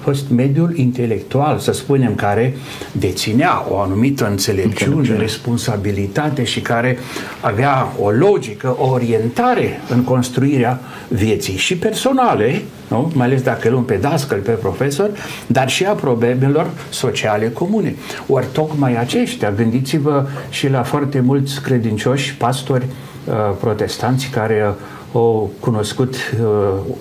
fost 0.06 0.30
mediul 0.30 0.76
intelectual, 0.76 1.58
să 1.58 1.72
spunem, 1.72 2.14
care 2.14 2.54
deținea 2.92 3.66
o 3.70 3.78
anumită 3.78 4.28
înțelepciune, 4.28 5.16
responsabilitate 5.16 6.44
și 6.44 6.60
care 6.60 6.98
avea 7.40 7.92
o 8.00 8.10
logică, 8.10 8.76
o 8.78 8.86
orientare 8.86 9.80
în 9.88 10.04
construirea 10.04 10.80
vieții 11.08 11.56
și 11.56 11.76
personale, 11.76 12.62
nu? 12.88 13.12
mai 13.14 13.26
ales 13.26 13.42
dacă 13.42 13.68
luăm 13.68 13.84
pe 13.84 13.94
dascăl, 13.94 14.38
pe 14.38 14.50
profesor, 14.50 15.10
dar 15.46 15.68
și 15.68 15.84
a 15.84 15.92
problemelor 15.92 16.70
sociale 16.90 17.48
comune. 17.48 17.94
Ori 18.26 18.46
tocmai 18.52 18.96
aceștia, 18.96 19.50
gândiți-vă 19.50 20.26
și 20.50 20.68
la 20.68 20.82
foarte 20.82 21.20
mulți 21.20 21.62
credincioși, 21.62 22.36
pastori 22.36 22.86
uh, 23.24 23.34
protestanți 23.60 24.28
care 24.28 24.74
au 25.16 25.50
cunoscut 25.60 26.14
uh, 26.14 26.48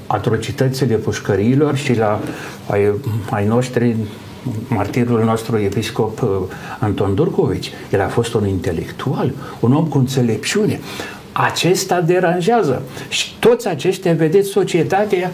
atrocitățile 0.08 0.95
pușcăriilor 0.95 1.75
și 1.75 1.97
la 1.97 2.19
ai, 2.67 2.93
ai 3.30 3.45
noștri 3.45 3.95
martirul 4.67 5.23
nostru 5.23 5.58
episcop 5.58 6.21
uh, 6.21 6.30
Anton 6.80 7.15
Durcovici. 7.15 7.71
El 7.91 8.01
a 8.01 8.08
fost 8.08 8.34
un 8.34 8.47
intelectual, 8.47 9.34
un 9.60 9.73
om 9.73 9.86
cu 9.86 9.97
înțelepciune. 9.97 10.80
Acesta 11.32 12.01
deranjează. 12.01 12.82
Și 13.10 13.36
toți 13.39 13.67
aceștia, 13.67 14.13
vedeți, 14.13 14.49
societatea, 14.49 15.32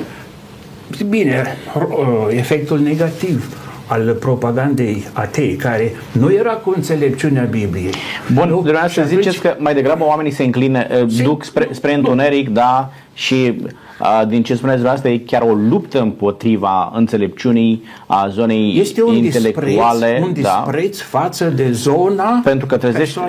bine, 1.10 1.58
uh, 1.76 1.84
efectul 2.30 2.80
negativ 2.80 3.58
al 3.92 4.16
propagandei 4.20 5.08
atei, 5.14 5.56
care 5.56 5.92
nu 6.12 6.34
era 6.34 6.52
cu 6.52 6.74
înțelepciunea 6.76 7.44
Bibliei. 7.44 7.94
Bun, 8.34 8.48
dumneavoastră 8.48 9.02
atunci... 9.02 9.24
ziceți 9.24 9.40
că 9.40 9.56
mai 9.58 9.74
degrabă 9.74 10.04
oamenii 10.04 10.32
se 10.32 10.44
înclină, 10.44 10.86
uh, 11.02 11.10
se... 11.10 11.24
duc 11.24 11.44
spre, 11.44 11.68
spre 11.72 11.94
întuneric, 11.94 12.50
da, 12.50 12.92
și 13.14 13.56
uh, 14.00 14.28
din 14.28 14.44
ce 14.44 14.56
spuneți 14.56 14.78
dumneavoastră 14.78 15.10
e 15.10 15.18
chiar 15.18 15.42
o 15.42 15.54
luptă 15.54 16.02
împotriva 16.02 16.92
înțelepciunii 16.96 17.84
a 18.06 18.28
zonei 18.30 18.80
este 18.80 19.04
un 19.04 19.16
intelectuale. 19.16 20.08
Dispreț, 20.08 20.24
un 20.24 20.34
dispreț 20.34 20.98
da? 20.98 21.04
față 21.20 21.46
de 21.46 21.72
zona 21.72 22.42
pentru 22.44 22.66
că 22.66 22.78
trezește, 22.78 23.20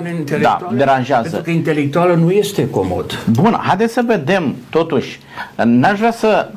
da, 0.41 0.69
deranjează. 0.77 1.23
Pentru 1.23 1.43
că 1.43 1.51
intelectuală 1.51 2.15
nu 2.15 2.31
este 2.31 2.71
comod. 2.71 3.25
Bun, 3.31 3.59
haideți 3.63 3.93
să 3.93 4.03
vedem, 4.07 4.55
totuși, 4.71 5.21
n-aș 5.65 5.99
vrea 5.99 6.13
să 6.13 6.49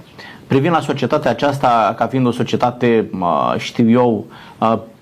privim 0.48 0.72
la 0.72 0.80
societatea 0.80 1.32
aceasta 1.32 1.94
ca 1.98 2.08
fiind 2.08 2.26
o 2.26 2.32
societate, 2.32 3.10
știu 3.58 3.90
eu, 3.90 4.26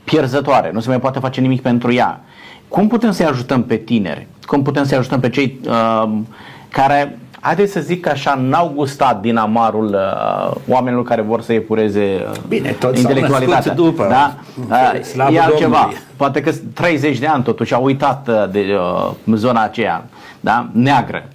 pierzătoare, 0.03 0.69
nu 0.73 0.79
se 0.79 0.89
mai 0.89 0.99
poate 0.99 1.19
face 1.19 1.41
nimic 1.41 1.62
pentru 1.62 1.93
ea. 1.93 2.21
Cum 2.67 2.88
putem 2.88 3.12
să-i 3.12 3.25
ajutăm 3.25 3.63
pe 3.63 3.75
tineri? 3.75 4.27
Cum 4.45 4.62
putem 4.62 4.84
să-i 4.84 4.97
ajutăm 4.97 5.19
pe 5.19 5.29
cei 5.29 5.60
uh, 5.67 6.12
care, 6.69 7.19
haideți 7.39 7.71
să 7.71 7.79
zic 7.79 8.08
așa, 8.08 8.36
n-au 8.36 8.71
gustat 8.75 9.21
din 9.21 9.38
amarul 9.38 9.86
uh, 9.86 10.56
oamenilor 10.67 11.03
care 11.03 11.21
vor 11.21 11.41
să 11.41 11.53
epureze 11.53 12.25
uh, 12.29 12.38
Bine, 12.47 12.69
tot 12.71 12.97
intelectualitatea. 12.97 13.73
după. 13.73 14.08
Da? 14.10 14.36
Uh, 14.69 15.34
e 15.36 15.39
altceva. 15.39 15.89
Poate 16.15 16.41
că 16.41 16.51
30 16.73 17.19
de 17.19 17.27
ani 17.27 17.43
totuși 17.43 17.73
au 17.73 17.84
uitat 17.84 18.27
uh, 18.27 18.49
de 18.51 18.65
uh, 19.25 19.36
zona 19.36 19.63
aceea 19.63 20.06
da? 20.39 20.67
neagră. 20.71 21.27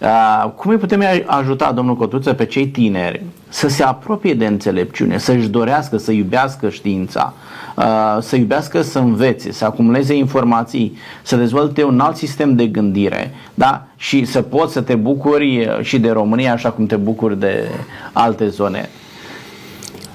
Uh, 0.00 0.50
cum 0.56 0.70
îi 0.70 0.76
putem 0.76 1.02
ajuta, 1.26 1.72
domnul 1.72 1.96
Cotuță, 1.96 2.32
pe 2.32 2.44
cei 2.44 2.66
tineri 2.66 3.22
să 3.48 3.68
se 3.68 3.82
apropie 3.82 4.34
de 4.34 4.46
înțelepciune, 4.46 5.18
să-și 5.18 5.48
dorească, 5.48 5.96
să 5.96 6.12
iubească 6.12 6.68
știința, 6.68 7.34
uh, 7.76 7.84
să 8.20 8.36
iubească 8.36 8.82
să 8.82 8.98
învețe, 8.98 9.52
să 9.52 9.64
acumuleze 9.64 10.14
informații, 10.14 10.96
să 11.22 11.36
dezvolte 11.36 11.84
un 11.84 12.00
alt 12.00 12.16
sistem 12.16 12.54
de 12.54 12.66
gândire 12.66 13.30
da? 13.54 13.86
și 13.96 14.24
să 14.24 14.42
poți 14.42 14.72
să 14.72 14.80
te 14.80 14.94
bucuri 14.94 15.68
și 15.80 15.98
de 15.98 16.10
România 16.10 16.52
așa 16.52 16.70
cum 16.70 16.86
te 16.86 16.96
bucuri 16.96 17.38
de 17.38 17.68
alte 18.12 18.48
zone? 18.48 18.88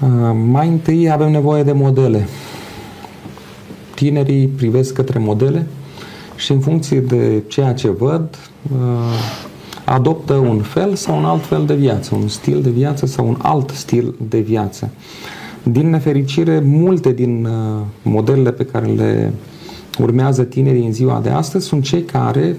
Uh, 0.00 0.08
mai 0.50 0.68
întâi 0.68 1.10
avem 1.10 1.30
nevoie 1.30 1.62
de 1.62 1.72
modele. 1.72 2.28
Tinerii 3.94 4.46
privesc 4.46 4.94
către 4.94 5.18
modele 5.18 5.66
și 6.36 6.52
în 6.52 6.60
funcție 6.60 7.00
de 7.00 7.42
ceea 7.48 7.72
ce 7.72 7.90
văd, 7.90 8.36
adoptă 9.92 10.32
un 10.34 10.58
fel 10.58 10.94
sau 10.94 11.16
un 11.16 11.24
alt 11.24 11.46
fel 11.46 11.64
de 11.66 11.74
viață, 11.74 12.14
un 12.14 12.28
stil 12.28 12.62
de 12.62 12.70
viață 12.70 13.06
sau 13.06 13.28
un 13.28 13.36
alt 13.42 13.70
stil 13.70 14.14
de 14.28 14.38
viață. 14.38 14.90
Din 15.62 15.90
nefericire, 15.90 16.62
multe 16.64 17.12
din 17.12 17.44
uh, 17.44 17.80
modelele 18.02 18.52
pe 18.52 18.64
care 18.64 18.86
le 18.86 19.32
urmează 19.98 20.42
tinerii 20.42 20.84
în 20.84 20.92
ziua 20.92 21.20
de 21.22 21.28
astăzi 21.28 21.66
sunt 21.66 21.82
cei 21.82 22.02
care 22.02 22.56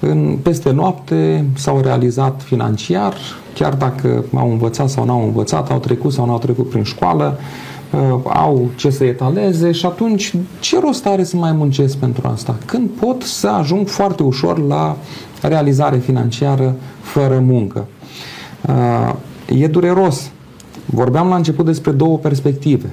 în, 0.00 0.38
peste 0.42 0.70
noapte 0.70 1.44
s-au 1.54 1.80
realizat 1.80 2.42
financiar, 2.42 3.14
chiar 3.54 3.74
dacă 3.74 4.24
au 4.34 4.50
învățat 4.50 4.88
sau 4.88 5.04
n-au 5.04 5.24
învățat, 5.24 5.70
au 5.70 5.78
trecut 5.78 6.12
sau 6.12 6.26
n-au 6.26 6.38
trecut 6.38 6.68
prin 6.68 6.82
școală, 6.82 7.38
uh, 7.90 8.20
au 8.24 8.68
ce 8.76 8.90
să 8.90 9.04
etaleze 9.04 9.72
și 9.72 9.86
atunci 9.86 10.34
ce 10.60 10.80
rost 10.80 11.06
are 11.06 11.24
să 11.24 11.36
mai 11.36 11.52
muncesc 11.52 11.96
pentru 11.96 12.28
asta? 12.32 12.56
Când 12.64 12.88
pot 12.88 13.22
să 13.22 13.48
ajung 13.48 13.88
foarte 13.88 14.22
ușor 14.22 14.66
la 14.66 14.96
realizare 15.42 15.96
financiară 15.96 16.74
fără 17.00 17.38
muncă. 17.38 17.86
E 19.48 19.66
dureros. 19.66 20.30
Vorbeam 20.86 21.28
la 21.28 21.36
început 21.36 21.64
despre 21.64 21.90
două 21.90 22.18
perspective. 22.18 22.90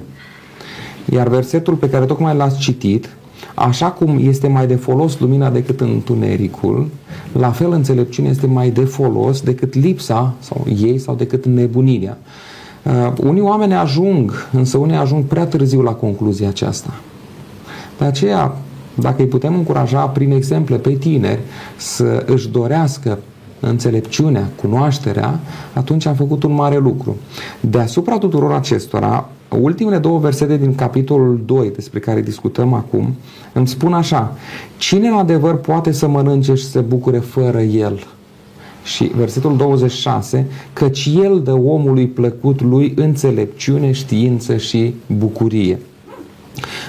Iar 1.12 1.28
versetul 1.28 1.74
pe 1.74 1.90
care 1.90 2.04
tocmai 2.04 2.36
l-ați 2.36 2.58
citit, 2.58 3.08
așa 3.54 3.86
cum 3.86 4.18
este 4.20 4.48
mai 4.48 4.66
de 4.66 4.74
folos 4.74 5.18
lumina 5.18 5.50
decât 5.50 5.80
întunericul, 5.80 6.88
la 7.32 7.50
fel 7.50 7.72
înțelepciunea 7.72 8.30
este 8.30 8.46
mai 8.46 8.70
de 8.70 8.84
folos 8.84 9.40
decât 9.40 9.74
lipsa 9.74 10.34
sau 10.38 10.66
ei 10.82 10.98
sau 10.98 11.14
decât 11.14 11.44
nebunirea. 11.44 12.18
Uh, 12.82 13.12
unii 13.22 13.40
oameni 13.40 13.74
ajung, 13.74 14.48
însă 14.52 14.78
unii 14.78 14.96
ajung 14.96 15.24
prea 15.24 15.46
târziu 15.46 15.82
la 15.82 15.92
concluzia 15.92 16.48
aceasta. 16.48 16.94
De 17.98 18.04
aceea, 18.04 18.56
dacă 18.96 19.22
îi 19.22 19.28
putem 19.28 19.54
încuraja 19.54 20.06
prin 20.06 20.30
exemple 20.30 20.76
pe 20.76 20.90
tineri 20.90 21.40
să 21.76 22.24
își 22.26 22.48
dorească 22.48 23.18
înțelepciunea, 23.60 24.48
cunoașterea, 24.60 25.40
atunci 25.72 26.06
am 26.06 26.14
făcut 26.14 26.42
un 26.42 26.52
mare 26.52 26.78
lucru. 26.78 27.16
Deasupra 27.60 28.18
tuturor 28.18 28.52
acestora, 28.52 29.28
ultimele 29.60 29.98
două 29.98 30.18
versete 30.18 30.56
din 30.56 30.74
capitolul 30.74 31.40
2 31.44 31.70
despre 31.74 31.98
care 31.98 32.20
discutăm 32.20 32.72
acum 32.72 33.14
îmi 33.52 33.68
spun 33.68 33.92
așa 33.92 34.36
Cine 34.76 35.08
în 35.08 35.14
adevăr 35.14 35.56
poate 35.56 35.92
să 35.92 36.08
mănânce 36.08 36.54
și 36.54 36.64
să 36.64 36.70
se 36.70 36.80
bucure 36.80 37.18
fără 37.18 37.60
el? 37.60 38.06
Și 38.84 39.04
versetul 39.04 39.56
26, 39.56 40.46
căci 40.72 41.10
el 41.22 41.40
dă 41.44 41.52
omului 41.52 42.06
plăcut 42.06 42.62
lui 42.62 42.92
înțelepciune, 42.96 43.92
știință 43.92 44.56
și 44.56 44.94
bucurie. 45.18 45.78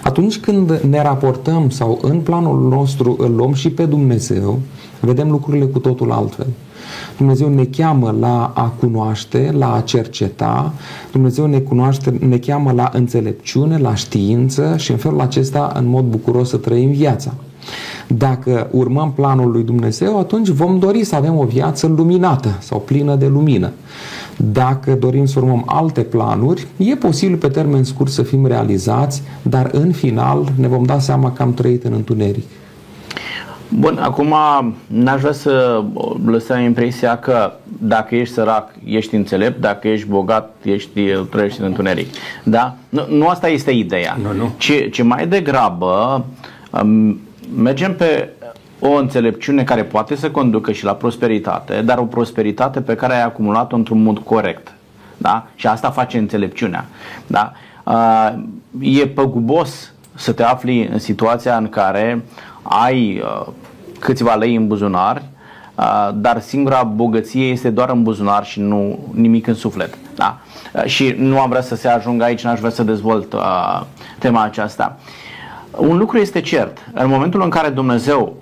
Atunci 0.04 0.38
când 0.40 0.80
ne 0.90 1.02
raportăm 1.02 1.70
sau 1.70 2.00
în 2.02 2.20
planul 2.20 2.68
nostru 2.68 3.16
îl 3.20 3.36
luăm 3.36 3.54
și 3.54 3.70
pe 3.70 3.86
Dumnezeu, 3.86 4.60
vedem 5.00 5.30
lucrurile 5.30 5.66
cu 5.66 5.80
totul 5.80 6.12
altfel. 6.12 6.48
Dumnezeu 7.18 7.50
ne 7.50 7.64
cheamă 7.64 8.16
la 8.20 8.52
a 8.56 8.74
cunoaște, 8.80 9.54
la 9.58 9.74
a 9.74 9.82
cerceta, 9.82 10.74
Dumnezeu 11.12 11.46
ne, 11.46 11.60
cunoaște, 11.60 12.18
ne 12.28 12.38
cheamă 12.38 12.72
la 12.72 12.90
înțelepciune, 12.94 13.78
la 13.78 13.96
știință 13.96 14.76
și 14.78 14.92
în 14.92 14.98
felul 14.98 15.22
acesta 15.22 15.72
în 15.76 15.88
mod 15.88 16.06
bucuros 16.06 16.50
să 16.50 16.58
trăim 16.58 16.92
viața. 16.92 17.34
Dacă 18.08 18.68
urmăm 18.72 19.12
planul 19.12 19.52
lui 19.52 19.64
Dumnezeu, 19.64 20.20
atunci 20.20 20.48
vom 20.48 20.80
dori 20.80 21.04
să 21.04 21.16
avem 21.16 21.38
o 21.38 21.44
viață 21.44 21.88
luminată 21.88 22.58
sau 22.60 22.80
plină 22.80 23.16
de 23.16 23.28
lumină. 23.28 23.72
Dacă 24.38 24.96
dorim 24.96 25.26
să 25.26 25.40
urmăm 25.40 25.64
alte 25.66 26.02
planuri, 26.02 26.68
e 26.78 26.96
posibil 26.96 27.38
pe 27.38 27.48
termen 27.48 27.84
scurt 27.84 28.12
să 28.12 28.24
fim 28.24 28.46
realizați, 28.46 29.24
dar 29.42 29.70
în 29.72 29.92
final 29.92 30.52
ne 30.56 30.68
vom 30.68 30.84
da 30.84 31.00
seama 31.00 31.32
că 31.32 31.42
am 31.42 31.54
trăit 31.54 31.84
în 31.84 31.94
întuneric. 31.94 32.46
Bun, 33.70 33.98
acum 34.02 34.34
n-aș 34.88 35.20
vrea 35.20 35.32
să 35.32 35.84
lăsăm 36.26 36.62
impresia 36.62 37.18
că 37.18 37.54
dacă 37.80 38.16
ești 38.16 38.34
sărac, 38.34 38.72
ești 38.86 39.16
înțelept, 39.16 39.62
dacă 39.62 39.88
ești 39.88 40.08
bogat, 40.08 40.56
ești, 40.64 41.02
trăiești 41.30 41.60
în 41.60 41.66
întuneric. 41.66 42.08
Da? 42.44 42.76
Nu, 42.90 43.06
nu 43.10 43.28
asta 43.28 43.48
este 43.48 43.72
ideea. 43.72 44.18
Nu, 44.24 44.34
nu. 44.34 44.52
Ci, 44.58 44.92
ci 44.92 45.02
mai 45.02 45.28
degrabă 45.28 46.26
um, 46.82 47.20
mergem 47.56 47.96
pe 47.96 48.30
o 48.80 48.90
înțelepciune 48.90 49.64
care 49.64 49.84
poate 49.84 50.16
să 50.16 50.32
conducă 50.32 50.72
și 50.72 50.84
la 50.84 50.94
prosperitate, 50.94 51.82
dar 51.82 51.98
o 51.98 52.04
prosperitate 52.04 52.82
pe 52.82 52.96
care 52.96 53.14
ai 53.14 53.24
acumulat-o 53.24 53.76
într-un 53.76 54.04
mod 54.04 54.20
corect. 54.20 54.74
Da? 55.18 55.48
Și 55.56 55.68
asta 55.68 55.90
face 55.90 56.18
înțelepciunea. 56.18 56.86
Da? 57.28 57.52
Uh, 57.84 58.34
e 58.80 59.08
păgubos 59.08 59.92
să 60.16 60.32
te 60.32 60.44
afli 60.44 60.88
în 60.92 61.00
situația 61.00 61.58
în 61.58 61.70
care 61.70 62.24
ai 62.64 63.22
uh, 63.24 63.48
câțiva 64.00 64.36
lei 64.36 64.56
în 64.56 64.68
buzunar, 64.68 65.22
uh, 65.76 66.10
dar 66.14 66.42
singura 66.42 66.84
bogăție 66.84 67.46
este 67.46 67.70
doar 67.70 67.90
în 67.90 68.04
buzunar 68.04 68.46
și 68.46 68.60
nu 68.60 69.00
nimic 69.14 69.48
în 69.48 69.54
suflet. 69.54 69.98
Da? 70.16 70.38
Uh, 70.74 70.84
și 70.86 71.16
nu 71.18 71.40
am 71.40 71.50
vrea 71.50 71.62
să 71.62 71.76
se 71.76 71.88
ajungă 71.88 72.24
aici, 72.24 72.44
n-aș 72.44 72.60
vrea 72.60 72.72
să 72.72 72.84
dezvolt 72.84 73.34
uh, 73.34 73.82
tema 74.20 74.44
aceasta. 74.44 74.98
Un 75.78 75.98
lucru 75.98 76.18
este 76.18 76.42
cert, 76.42 76.78
în 76.94 77.10
momentul 77.10 77.42
în 77.42 77.50
care 77.50 77.70
Dumnezeu 77.70 78.36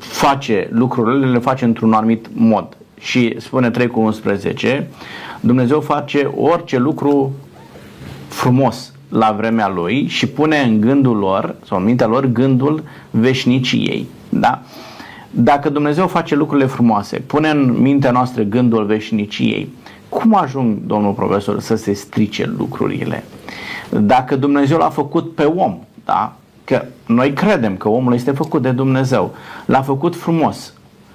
face 0.00 0.68
lucrurile, 0.70 1.26
le 1.26 1.38
face 1.38 1.64
într-un 1.64 1.92
anumit 1.92 2.26
mod 2.32 2.76
și 3.00 3.34
spune 3.38 3.70
3 3.70 3.86
cu 3.86 4.00
11, 4.00 4.88
Dumnezeu 5.40 5.80
face 5.80 6.32
orice 6.36 6.78
lucru 6.78 7.32
frumos 8.28 8.92
la 9.08 9.34
vremea 9.36 9.68
lui 9.68 10.06
și 10.06 10.26
pune 10.26 10.58
în 10.58 10.80
gândul 10.80 11.16
lor 11.16 11.54
sau 11.66 11.78
în 11.78 11.84
mintea 11.84 12.06
lor 12.06 12.26
gândul 12.26 12.82
veșniciei. 13.10 14.06
Da? 14.28 14.62
Dacă 15.30 15.70
Dumnezeu 15.70 16.06
face 16.06 16.34
lucrurile 16.34 16.66
frumoase, 16.66 17.18
pune 17.18 17.48
în 17.48 17.76
mintea 17.80 18.10
noastră 18.10 18.42
gândul 18.42 18.84
veșniciei, 18.84 19.68
cum 20.08 20.34
ajung, 20.34 20.78
domnul 20.86 21.12
profesor, 21.12 21.60
să 21.60 21.74
se 21.74 21.92
strice 21.92 22.52
lucrurile? 22.58 23.24
Dacă 23.88 24.36
Dumnezeu 24.36 24.78
l-a 24.78 24.88
făcut 24.88 25.34
pe 25.34 25.44
om, 25.44 25.78
da? 26.04 26.36
Că 26.70 26.84
noi 27.06 27.32
credem 27.32 27.76
că 27.76 27.88
omul 27.88 28.14
este 28.14 28.30
făcut 28.30 28.62
de 28.62 28.70
Dumnezeu, 28.70 29.34
l-a 29.64 29.82
făcut 29.82 30.16
frumos, 30.16 30.72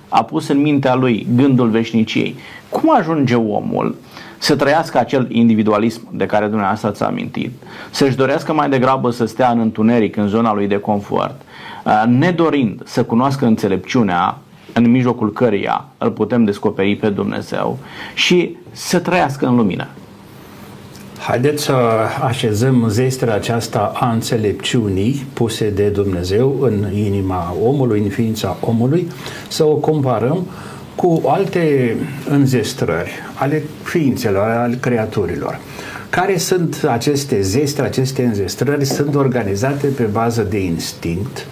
a 0.09 0.23
pus 0.23 0.47
în 0.47 0.61
mintea 0.61 0.95
lui 0.95 1.27
gândul 1.35 1.69
veșniciei, 1.69 2.35
cum 2.69 2.95
ajunge 2.97 3.35
omul 3.35 3.95
să 4.37 4.55
trăiască 4.55 4.97
acel 4.97 5.27
individualism 5.31 6.07
de 6.11 6.25
care 6.25 6.45
dumneavoastră 6.45 6.87
ați 6.87 7.03
amintit, 7.03 7.51
să-și 7.91 8.15
dorească 8.15 8.53
mai 8.53 8.69
degrabă 8.69 9.09
să 9.09 9.25
stea 9.25 9.49
în 9.49 9.59
întuneric, 9.59 10.15
în 10.15 10.27
zona 10.27 10.53
lui 10.53 10.67
de 10.67 10.79
confort, 10.79 11.41
uh, 11.85 12.03
nedorind 12.07 12.81
să 12.85 13.03
cunoască 13.03 13.45
înțelepciunea 13.45 14.37
în 14.73 14.91
mijlocul 14.91 15.31
căreia 15.31 15.85
îl 15.97 16.11
putem 16.11 16.43
descoperi 16.43 16.95
pe 16.95 17.09
Dumnezeu 17.09 17.77
și 18.13 18.57
să 18.71 18.99
trăiască 18.99 19.47
în 19.47 19.55
lumină. 19.55 19.87
Haideți 21.27 21.63
să 21.63 21.73
așezăm 22.21 22.87
zestrea 22.89 23.33
aceasta 23.33 23.91
a 23.95 24.11
înțelepciunii 24.11 25.25
puse 25.33 25.69
de 25.69 25.87
Dumnezeu 25.87 26.57
în 26.61 26.93
inima 26.93 27.55
omului, 27.63 27.99
în 27.99 28.09
ființa 28.09 28.57
omului, 28.59 29.07
să 29.47 29.63
o 29.63 29.75
comparăm 29.75 30.47
cu 30.95 31.21
alte 31.25 31.95
înzestrări 32.29 33.11
ale 33.33 33.63
ființelor, 33.83 34.47
ale 34.47 34.77
creaturilor. 34.81 35.59
Care 36.09 36.37
sunt 36.37 36.87
aceste 36.89 37.41
zestre, 37.41 37.85
aceste 37.85 38.23
înzestrări? 38.23 38.85
Sunt 38.85 39.15
organizate 39.15 39.87
pe 39.87 40.03
bază 40.03 40.41
de 40.41 40.57
instinct, 40.57 41.47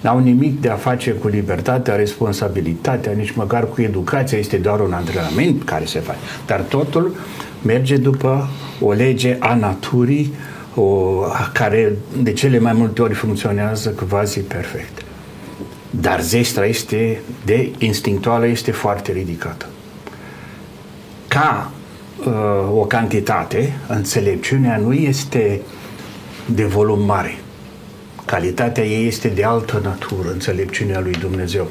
n-au 0.00 0.18
nimic 0.18 0.60
de 0.60 0.68
a 0.68 0.74
face 0.74 1.10
cu 1.10 1.28
libertatea, 1.28 1.94
responsabilitatea, 1.94 3.12
nici 3.12 3.34
măcar 3.34 3.68
cu 3.68 3.82
educația, 3.82 4.38
este 4.38 4.56
doar 4.56 4.80
un 4.80 4.92
antrenament 4.92 5.64
care 5.64 5.84
se 5.84 5.98
face. 5.98 6.18
Dar 6.46 6.60
totul 6.60 7.14
merge 7.66 7.96
după 7.96 8.48
o 8.80 8.92
lege 8.92 9.36
a 9.38 9.54
naturii, 9.54 10.34
o, 10.74 11.20
care 11.52 11.92
de 12.22 12.32
cele 12.32 12.58
mai 12.58 12.72
multe 12.72 13.02
ori 13.02 13.14
funcționează 13.14 13.90
quasi 13.90 14.40
perfect. 14.40 15.04
Dar 15.90 16.20
zestra 16.20 16.64
este 16.64 17.20
de 17.44 17.70
instinctuală 17.78 18.46
este 18.46 18.70
foarte 18.70 19.12
ridicată. 19.12 19.66
Ca 21.28 21.70
uh, 22.26 22.34
o 22.78 22.84
cantitate, 22.84 23.72
înțelepciunea 23.88 24.76
nu 24.76 24.92
este 24.92 25.60
de 26.46 26.64
volum 26.64 27.04
mare. 27.04 27.38
Calitatea 28.24 28.84
ei 28.84 29.06
este 29.06 29.28
de 29.28 29.44
altă 29.44 29.80
natură, 29.82 30.30
înțelepciunea 30.32 31.00
lui 31.00 31.12
Dumnezeu. 31.12 31.66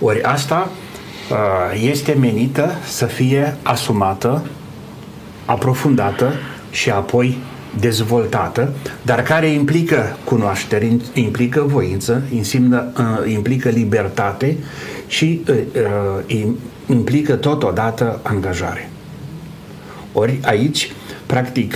Ori 0.00 0.22
asta 0.22 0.70
uh, 1.30 1.82
este 1.82 2.12
menită 2.12 2.74
să 2.84 3.06
fie 3.06 3.56
asumată, 3.62 4.44
aprofundată 5.46 6.32
și 6.70 6.90
apoi 6.90 7.38
dezvoltată, 7.80 8.72
dar 9.02 9.22
care 9.22 9.46
implică 9.48 10.16
cunoaștere, 10.24 10.96
implică 11.14 11.64
voință, 11.66 12.22
înseamnă, 12.36 12.92
uh, 12.98 13.32
implică 13.32 13.68
libertate 13.68 14.56
și 15.06 15.42
uh, 15.48 15.56
uh, 16.34 16.46
implică 16.86 17.34
totodată 17.34 18.20
angajare. 18.22 18.90
Ori 20.12 20.38
aici, 20.42 20.92
practic, 21.26 21.74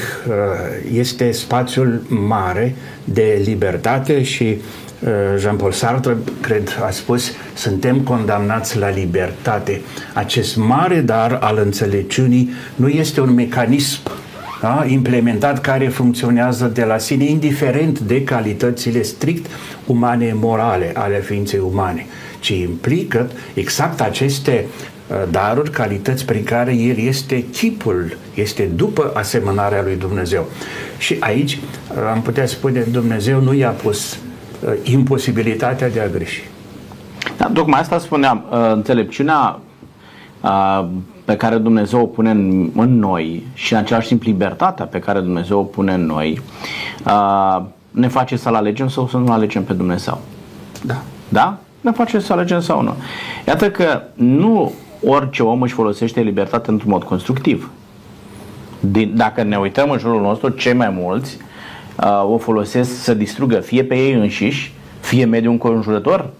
este 0.93 1.31
spațiul 1.31 2.03
mare 2.09 2.75
de 3.05 3.43
libertate 3.45 4.23
și 4.23 4.59
Jean-Paul 5.39 5.73
Sartre, 5.73 6.17
cred, 6.41 6.79
a 6.87 6.91
spus, 6.91 7.33
suntem 7.55 8.01
condamnați 8.01 8.79
la 8.79 8.89
libertate. 8.89 9.81
Acest 10.15 10.57
mare 10.57 11.01
dar 11.01 11.39
al 11.41 11.61
înțelepciunii 11.65 12.51
nu 12.75 12.89
este 12.89 13.21
un 13.21 13.35
mecanism 13.35 14.01
da? 14.61 14.85
implementat 14.87 15.61
care 15.61 15.89
funcționează 15.89 16.67
de 16.67 16.85
la 16.85 16.99
sine, 16.99 17.25
indiferent 17.25 17.99
de 17.99 18.25
calitățile 18.25 19.03
strict 19.03 19.47
umane, 19.87 20.33
morale 20.35 20.93
ale 20.95 21.21
ființei 21.21 21.59
umane, 21.59 22.07
ci 22.41 22.49
implică 22.49 23.31
exact 23.55 24.01
aceste 24.01 24.67
uh, 25.07 25.17
daruri, 25.31 25.71
calități 25.71 26.25
prin 26.25 26.45
care 26.45 26.75
el 26.75 26.99
este 26.99 27.45
chipul, 27.53 28.17
este 28.35 28.63
după 28.75 29.11
asemănarea 29.15 29.83
lui 29.83 29.97
Dumnezeu. 29.97 30.49
Și 30.99 31.17
aici 31.21 31.53
uh, 31.53 31.97
am 32.13 32.23
putea 32.23 32.47
spune 32.47 32.81
Dumnezeu 32.81 33.41
nu 33.41 33.55
i-a 33.55 33.71
pus 33.71 34.13
uh, 34.13 34.30
imposibilitatea 34.83 35.91
de 35.91 36.01
a 36.01 36.09
greși. 36.09 36.43
Da, 37.37 37.51
tocmai 37.55 37.81
asta 37.81 37.99
spuneam, 37.99 38.45
înțelepciunea 38.73 39.59
pe 41.25 41.37
care 41.37 41.57
Dumnezeu 41.57 42.01
o 42.01 42.07
pune 42.07 42.31
în, 42.31 42.71
în 42.77 42.99
noi 42.99 43.47
și 43.55 43.73
în 43.73 43.79
același 43.79 44.09
timp 44.09 44.23
libertatea 44.23 44.85
pe 44.85 44.99
care 44.99 45.21
Dumnezeu 45.21 45.59
o 45.59 45.63
pune 45.63 45.93
în 45.93 46.07
noi 46.07 46.41
uh, 47.07 47.63
ne 47.91 48.09
face 48.09 48.37
să-L 48.37 48.55
alegem 48.55 48.89
sau 48.89 49.09
să 49.09 49.17
nu 49.17 49.33
alegem 49.33 49.65
pe 49.65 49.73
Dumnezeu. 49.73 50.21
Da. 50.85 51.03
Da? 51.29 51.59
Ne 51.81 51.91
face 51.91 52.19
să 52.19 52.33
alegem 52.33 52.61
sau 52.61 52.83
nu. 52.83 52.95
Iată 53.47 53.71
că 53.71 54.03
nu 54.15 54.73
orice 55.05 55.43
om 55.43 55.63
își 55.63 55.75
folosește 55.75 56.21
libertatea 56.21 56.73
într-un 56.73 56.91
mod 56.91 57.03
constructiv. 57.03 57.71
Din, 58.81 59.13
dacă 59.17 59.43
ne 59.43 59.57
uităm 59.57 59.91
în 59.91 59.99
jurul 59.99 60.21
nostru, 60.21 60.49
cei 60.49 60.73
mai 60.73 60.89
mulți 60.89 61.37
uh, 61.37 61.50
o 62.25 62.39
folosesc 62.39 63.03
să 63.03 63.15
distrugă 63.15 63.57
fie 63.57 63.85
pe 63.85 63.95
ei 63.95 64.13
înșiși, 64.13 64.73
fie 65.01 65.25
mediul 65.25 65.53
înconjurător, 65.53 66.31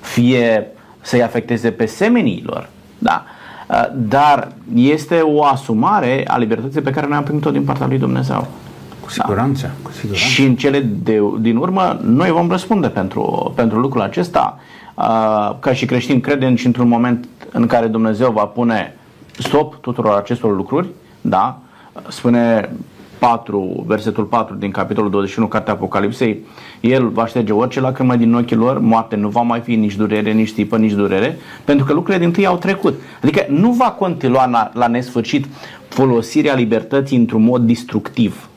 fie 0.00 0.66
să-i 1.00 1.22
afecteze 1.22 1.70
pe 1.70 1.86
semenii 1.86 2.42
lor. 2.46 2.68
Da? 2.98 3.24
Uh, 3.68 3.84
dar 3.94 4.48
este 4.74 5.20
o 5.20 5.44
asumare 5.44 6.24
a 6.26 6.38
libertății 6.38 6.80
pe 6.80 6.90
care 6.90 7.06
noi 7.06 7.16
am 7.16 7.22
primit-o 7.22 7.50
din 7.50 7.64
partea 7.64 7.86
lui 7.86 7.98
Dumnezeu. 7.98 8.46
Cu 9.00 9.10
siguranță, 9.10 9.66
da. 9.66 9.72
cu 9.82 9.90
siguranță. 9.90 10.24
Și 10.26 10.44
în 10.44 10.56
cele 10.56 10.80
de, 10.80 11.20
din 11.40 11.56
urmă, 11.56 12.00
noi 12.02 12.30
vom 12.30 12.50
răspunde 12.50 12.88
pentru, 12.88 13.52
pentru 13.54 13.78
lucrul 13.78 14.02
acesta. 14.02 14.58
Uh, 14.94 15.04
ca 15.58 15.72
și 15.72 15.86
creștini 15.86 16.20
credem 16.20 16.54
și 16.54 16.66
într-un 16.66 16.88
moment 16.88 17.28
în 17.52 17.66
care 17.66 17.86
Dumnezeu 17.86 18.30
va 18.30 18.44
pune 18.44 18.96
stop 19.38 19.80
tuturor 19.80 20.16
acestor 20.16 20.56
lucruri, 20.56 20.88
da? 21.20 21.58
Spune 22.08 22.70
4, 23.18 23.84
versetul 23.86 24.24
4 24.24 24.54
din 24.54 24.70
capitolul 24.70 25.10
21, 25.10 25.46
cartea 25.46 25.72
Apocalipsei, 25.72 26.44
El 26.80 27.08
va 27.08 27.26
șterge 27.26 27.52
orice 27.52 27.80
lacrimă 27.80 28.16
din 28.16 28.34
ochii 28.34 28.56
lor, 28.56 28.78
moarte 28.78 29.16
nu 29.16 29.28
va 29.28 29.40
mai 29.40 29.60
fi 29.60 29.74
nici 29.74 29.96
durere, 29.96 30.32
nici 30.32 30.52
tipă, 30.52 30.76
nici 30.76 30.92
durere, 30.92 31.38
pentru 31.64 31.84
că 31.84 31.92
lucrurile 31.92 32.24
din 32.24 32.32
tâi 32.32 32.46
au 32.46 32.56
trecut. 32.56 32.94
Adică 33.22 33.46
nu 33.48 33.72
va 33.72 33.90
continua 33.90 34.46
la, 34.46 34.70
la 34.74 34.86
nesfârșit 34.86 35.46
folosirea 35.88 36.54
libertății 36.54 37.16
într-un 37.16 37.42
mod 37.42 37.62
destructiv. 37.62 38.48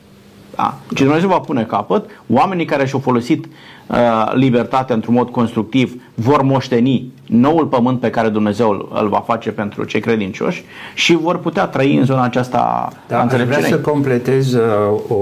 Da? 0.56 0.78
Și 0.96 1.04
Dumnezeu 1.04 1.30
va 1.30 1.39
pune 1.39 1.63
capăt, 1.63 2.10
oamenii 2.28 2.65
care 2.65 2.86
și-au 2.86 3.00
folosit 3.00 3.46
uh, 3.46 4.32
libertatea 4.34 4.96
într-un 4.96 5.13
mod 5.13 5.30
constructiv 5.30 6.02
vor 6.15 6.41
moșteni 6.41 7.12
noul 7.28 7.66
pământ 7.66 8.00
pe 8.00 8.10
care 8.10 8.30
Dumnezeu 8.30 8.70
îl, 8.70 9.00
îl 9.02 9.10
va 9.10 9.20
face 9.20 9.52
pentru 9.52 9.84
cei 9.84 10.00
credincioși 10.00 10.63
și 10.94 11.16
vor 11.16 11.38
putea 11.38 11.66
trăi 11.66 11.98
în 11.98 12.06
zona 12.06 12.24
aceasta 12.24 12.90
da, 13.08 13.22
aș 13.22 13.42
vrea 13.42 13.62
să 13.62 13.80
completez 13.80 14.54
uh, 14.54 14.63
o, 15.08 15.16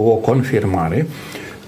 o 0.00 0.14
confirmare 0.14 1.06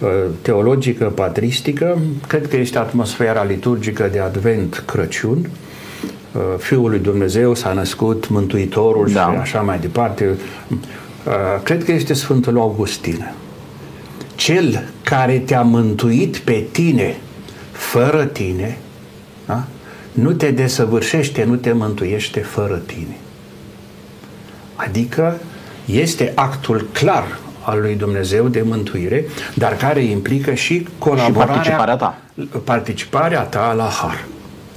uh, 0.00 0.08
teologică, 0.42 1.04
patristică. 1.04 1.98
Cred 2.26 2.48
că 2.48 2.56
este 2.56 2.78
atmosfera 2.78 3.44
liturgică 3.44 4.08
de 4.12 4.18
Advent 4.18 4.82
Crăciun. 4.86 5.38
Uh, 6.32 6.40
Fiul 6.58 6.90
lui 6.90 6.98
Dumnezeu 6.98 7.54
s-a 7.54 7.72
născut, 7.72 8.28
Mântuitorul 8.28 9.10
da. 9.12 9.30
și 9.32 9.38
așa 9.40 9.60
mai 9.60 9.78
departe. 9.78 10.28
Uh, 10.68 11.32
cred 11.62 11.84
că 11.84 11.92
este 11.92 12.12
Sfântul 12.12 12.58
Augustin. 12.58 13.34
Cel 14.34 14.84
care 15.04 15.38
te-a 15.38 15.62
mântuit 15.62 16.36
pe 16.36 16.64
tine 16.72 17.16
fără 17.72 18.24
tine, 18.24 18.78
da? 19.46 19.64
Nu 20.12 20.32
te 20.32 20.50
desăvârșește, 20.50 21.44
nu 21.44 21.56
te 21.56 21.72
mântuiește 21.72 22.40
fără 22.40 22.82
tine. 22.86 23.16
Adică 24.74 25.40
este 25.84 26.32
actul 26.34 26.88
clar 26.92 27.38
al 27.64 27.80
lui 27.80 27.94
Dumnezeu 27.94 28.48
de 28.48 28.62
mântuire, 28.62 29.24
dar 29.54 29.76
care 29.76 30.00
implică 30.00 30.54
și 30.54 30.86
colaborarea, 30.98 31.30
și 31.30 31.48
participarea 31.48 31.96
ta. 31.96 32.18
Participarea 32.64 33.42
ta 33.42 33.72
la 33.72 33.88
har. 33.88 34.24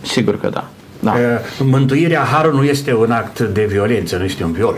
Sigur 0.02 0.40
că 0.40 0.50
da. 0.50 0.68
da. 1.00 1.12
Uh, 1.12 1.20
mântuirea 1.60 2.22
harului 2.22 2.60
nu 2.60 2.64
este 2.66 2.94
un 2.94 3.12
act 3.12 3.40
de 3.40 3.66
violență, 3.66 4.18
nu 4.18 4.24
este 4.24 4.44
un 4.44 4.52
viol. 4.52 4.78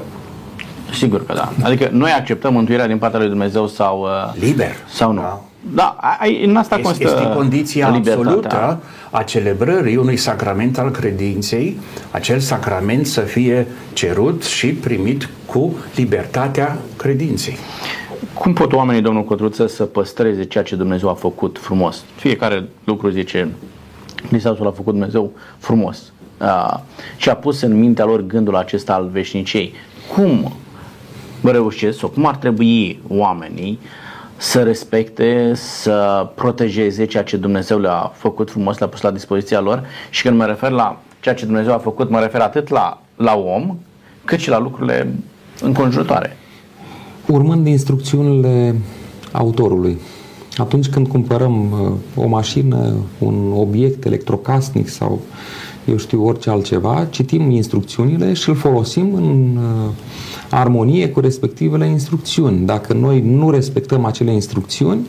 Sigur 0.93 1.25
că 1.25 1.33
da. 1.33 1.51
Adică 1.63 1.89
noi 1.91 2.11
acceptăm 2.11 2.53
mântuirea 2.53 2.87
din 2.87 2.97
partea 2.97 3.19
lui 3.19 3.27
Dumnezeu 3.27 3.67
sau... 3.67 4.01
Uh, 4.01 4.41
Liber. 4.41 4.75
Sau 4.93 5.11
nu. 5.11 5.21
Da. 5.21 5.46
Da, 5.73 5.97
în 6.43 6.55
asta 6.55 6.75
este, 6.75 6.87
constă 6.87 7.03
este 7.03 7.33
condiția 7.35 7.89
libertatea. 7.89 8.29
absolută 8.29 8.79
a 9.11 9.23
celebrării 9.23 9.95
unui 9.95 10.17
sacrament 10.17 10.77
al 10.77 10.91
credinței, 10.91 11.79
acel 12.11 12.39
sacrament 12.39 13.05
să 13.05 13.21
fie 13.21 13.67
cerut 13.93 14.43
și 14.43 14.67
primit 14.67 15.29
cu 15.45 15.75
libertatea 15.95 16.77
credinței. 16.97 17.57
Cum 18.33 18.53
pot 18.53 18.73
oamenii, 18.73 19.01
domnul 19.01 19.23
Cotruță, 19.23 19.67
să 19.67 19.83
păstreze 19.83 20.43
ceea 20.43 20.63
ce 20.63 20.75
Dumnezeu 20.75 21.09
a 21.09 21.13
făcut 21.13 21.57
frumos? 21.61 22.03
Fiecare 22.15 22.69
lucru 22.83 23.09
zice, 23.09 23.49
Hristos 24.27 24.57
l-a 24.57 24.71
făcut 24.71 24.93
Dumnezeu 24.93 25.31
frumos. 25.57 26.11
Uh, 26.41 26.77
și 27.17 27.29
a 27.29 27.35
pus 27.35 27.61
în 27.61 27.79
mintea 27.79 28.05
lor 28.05 28.21
gândul 28.21 28.55
acesta 28.55 28.93
al 28.93 29.09
veșniciei. 29.11 29.73
Cum 30.15 30.53
reușesc 31.41 31.97
sau 31.97 32.09
cum 32.09 32.25
ar 32.25 32.35
trebui 32.35 32.99
oamenii 33.07 33.79
să 34.37 34.63
respecte, 34.63 35.51
să 35.53 36.29
protejeze 36.35 37.05
ceea 37.05 37.23
ce 37.23 37.37
Dumnezeu 37.37 37.79
le-a 37.79 38.11
făcut 38.15 38.49
frumos, 38.49 38.77
le-a 38.77 38.87
pus 38.87 39.01
la 39.01 39.11
dispoziția 39.11 39.59
lor 39.59 39.83
și 40.09 40.21
când 40.21 40.37
mă 40.37 40.45
refer 40.45 40.71
la 40.71 41.01
ceea 41.19 41.35
ce 41.35 41.45
Dumnezeu 41.45 41.73
a 41.73 41.77
făcut, 41.77 42.09
mă 42.09 42.19
refer 42.19 42.41
atât 42.41 42.67
la, 42.67 43.01
la 43.15 43.35
om, 43.35 43.77
cât 44.25 44.39
și 44.39 44.49
la 44.49 44.59
lucrurile 44.59 45.13
înconjurătoare. 45.61 46.37
Urmând 47.25 47.67
instrucțiunile 47.67 48.75
autorului, 49.31 49.99
atunci 50.57 50.89
când 50.89 51.07
cumpărăm 51.07 51.71
uh, 51.71 52.23
o 52.23 52.27
mașină, 52.27 52.93
un 53.19 53.51
obiect 53.55 54.05
electrocasnic 54.05 54.87
sau 54.87 55.21
eu 55.89 55.97
știu 55.97 56.25
orice 56.25 56.49
altceva, 56.49 57.07
citim 57.09 57.49
instrucțiunile 57.49 58.33
și 58.33 58.49
îl 58.49 58.55
folosim 58.55 59.13
în 59.13 59.57
uh, 59.57 59.89
armonie 60.49 61.09
cu 61.09 61.19
respectivele 61.19 61.85
instrucțiuni. 61.85 62.65
Dacă 62.65 62.93
noi 62.93 63.21
nu 63.21 63.49
respectăm 63.49 64.05
acele 64.05 64.31
instrucțiuni, 64.31 65.07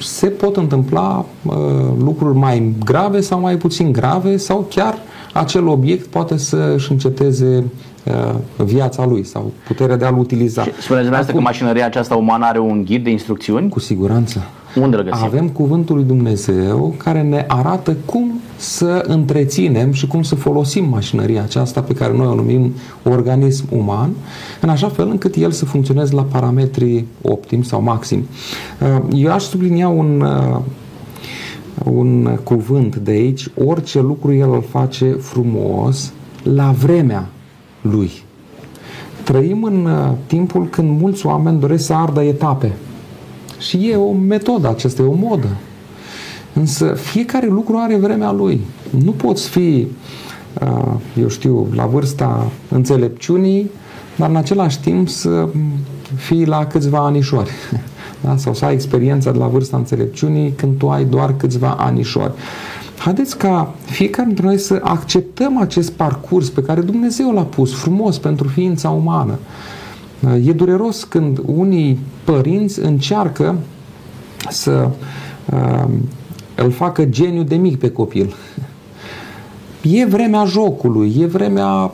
se 0.00 0.26
pot 0.26 0.56
întâmpla 0.56 1.24
uh, 1.42 1.54
lucruri 1.98 2.36
mai 2.36 2.72
grave 2.84 3.20
sau 3.20 3.40
mai 3.40 3.56
puțin 3.56 3.92
grave 3.92 4.36
sau 4.36 4.66
chiar 4.70 4.98
acel 5.32 5.66
obiect 5.66 6.06
poate 6.06 6.36
să 6.36 6.72
își 6.74 6.92
înceteze 6.92 7.64
uh, 8.04 8.64
viața 8.64 9.06
lui 9.06 9.24
sau 9.24 9.52
puterea 9.66 9.96
de 9.96 10.04
a-l 10.04 10.18
utiliza. 10.18 10.62
spuneți 10.62 10.86
dumneavoastră 10.86 11.34
că 11.34 11.40
mașinăria 11.40 11.86
aceasta 11.86 12.14
umană 12.14 12.44
are 12.44 12.58
un 12.58 12.84
ghid 12.84 13.04
de 13.04 13.10
instrucțiuni? 13.10 13.68
Cu 13.68 13.80
siguranță. 13.80 14.46
Unde 14.76 14.96
îl 14.96 15.02
găsim? 15.02 15.24
Avem 15.24 15.48
cuvântul 15.48 15.96
lui 15.96 16.04
Dumnezeu 16.04 16.94
care 16.96 17.22
ne 17.22 17.44
arată 17.48 17.96
cum 18.04 18.40
să 18.56 19.04
întreținem 19.06 19.92
și 19.92 20.06
cum 20.06 20.22
să 20.22 20.34
folosim 20.34 20.88
mașinăria 20.88 21.42
aceasta 21.42 21.80
pe 21.80 21.92
care 21.92 22.16
noi 22.16 22.26
o 22.26 22.34
numim 22.34 22.72
organism 23.04 23.64
uman, 23.70 24.10
în 24.60 24.68
așa 24.68 24.88
fel 24.88 25.08
încât 25.08 25.34
el 25.34 25.50
să 25.50 25.64
funcționeze 25.64 26.14
la 26.14 26.22
parametri 26.22 27.04
optim 27.22 27.62
sau 27.62 27.82
maxim. 27.82 28.26
Uh, 28.80 29.02
eu 29.14 29.32
aș 29.32 29.42
sublinia 29.42 29.88
un, 29.88 30.20
uh, 30.20 30.60
un 31.84 32.38
cuvânt 32.42 32.96
de 32.96 33.10
aici, 33.10 33.48
orice 33.64 34.00
lucru 34.00 34.32
el 34.32 34.52
îl 34.52 34.64
face 34.70 35.12
frumos 35.12 36.12
la 36.42 36.70
vremea 36.70 37.28
lui. 37.80 38.10
Trăim 39.22 39.62
în 39.62 39.84
uh, 39.84 40.10
timpul 40.26 40.66
când 40.66 41.00
mulți 41.00 41.26
oameni 41.26 41.60
doresc 41.60 41.84
să 41.84 41.92
ardă 41.92 42.22
etape. 42.22 42.72
Și 43.58 43.88
e 43.88 43.96
o 43.96 44.12
metodă 44.12 44.68
aceasta, 44.68 45.02
e 45.02 45.04
o 45.04 45.12
modă. 45.12 45.48
Însă 46.52 46.94
fiecare 46.94 47.46
lucru 47.46 47.76
are 47.76 47.96
vremea 47.96 48.32
lui. 48.32 48.60
Nu 49.04 49.10
poți 49.10 49.48
fi, 49.48 49.86
uh, 50.62 50.94
eu 51.20 51.28
știu, 51.28 51.66
la 51.74 51.86
vârsta 51.86 52.50
înțelepciunii, 52.68 53.70
dar 54.16 54.28
în 54.28 54.36
același 54.36 54.80
timp 54.80 55.08
să 55.08 55.48
fii 56.16 56.46
la 56.46 56.66
câțiva 56.66 56.98
anișori. 56.98 57.50
Da? 58.20 58.36
Sau 58.36 58.54
să 58.54 58.64
ai 58.64 58.72
experiența 58.72 59.30
de 59.30 59.38
la 59.38 59.46
vârsta 59.46 59.76
înțelepciunii 59.76 60.52
când 60.52 60.78
tu 60.78 60.88
ai 60.88 61.04
doar 61.04 61.34
câțiva 61.36 61.76
anișori. 61.78 62.32
Haideți 62.98 63.36
ca 63.38 63.74
fiecare 63.84 64.26
dintre 64.26 64.46
noi 64.46 64.58
să 64.58 64.80
acceptăm 64.82 65.58
acest 65.58 65.92
parcurs 65.92 66.48
pe 66.48 66.62
care 66.62 66.80
Dumnezeu 66.80 67.32
l-a 67.32 67.42
pus 67.42 67.74
frumos 67.74 68.18
pentru 68.18 68.48
ființa 68.48 68.90
umană. 68.90 69.38
E 70.44 70.52
dureros 70.52 71.04
când 71.04 71.40
unii 71.46 71.98
părinți 72.24 72.80
încearcă 72.80 73.56
să 74.48 74.88
uh, 75.52 75.88
îl 76.54 76.70
facă 76.70 77.04
geniu 77.04 77.42
de 77.42 77.56
mic 77.56 77.78
pe 77.78 77.90
copil. 77.90 78.34
E 79.82 80.04
vremea 80.06 80.44
jocului, 80.44 81.14
e 81.20 81.26
vremea 81.26 81.90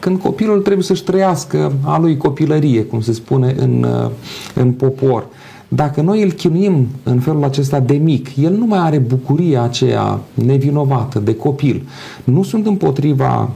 când 0.00 0.20
copilul 0.20 0.60
trebuie 0.60 0.84
să-și 0.84 1.04
trăiască 1.04 1.72
a 1.84 1.98
lui 1.98 2.16
copilărie, 2.16 2.82
cum 2.82 3.00
se 3.00 3.12
spune 3.12 3.54
în, 3.58 3.82
uh, 3.82 4.10
în 4.54 4.72
popor. 4.72 5.26
Dacă 5.68 6.00
noi 6.00 6.22
îl 6.22 6.32
chinuim 6.32 6.88
în 7.02 7.20
felul 7.20 7.44
acesta 7.44 7.80
de 7.80 7.94
mic, 7.94 8.36
el 8.36 8.52
nu 8.52 8.66
mai 8.66 8.78
are 8.78 8.98
bucuria 8.98 9.62
aceea 9.62 10.20
nevinovată 10.34 11.18
de 11.18 11.34
copil. 11.34 11.88
Nu 12.24 12.42
sunt 12.42 12.66
împotriva 12.66 13.50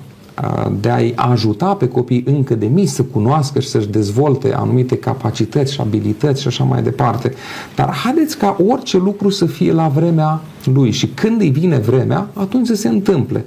de 0.80 0.88
a-i 0.88 1.12
ajuta 1.16 1.74
pe 1.74 1.88
copii 1.88 2.24
încă 2.26 2.54
de 2.54 2.66
mici 2.66 2.88
să 2.88 3.02
cunoască 3.02 3.60
și 3.60 3.68
să-și 3.68 3.88
dezvolte 3.88 4.54
anumite 4.54 4.96
capacități 4.96 5.72
și 5.72 5.80
abilități 5.80 6.40
și 6.40 6.46
așa 6.46 6.64
mai 6.64 6.82
departe. 6.82 7.32
Dar 7.74 7.90
haideți 7.90 8.38
ca 8.38 8.56
orice 8.68 8.96
lucru 8.96 9.30
să 9.30 9.46
fie 9.46 9.72
la 9.72 9.88
vremea 9.88 10.40
lui 10.74 10.90
și 10.90 11.06
când 11.06 11.40
îi 11.40 11.50
vine 11.50 11.78
vremea, 11.78 12.28
atunci 12.32 12.66
să 12.66 12.74
se 12.74 12.88
întâmple. 12.88 13.44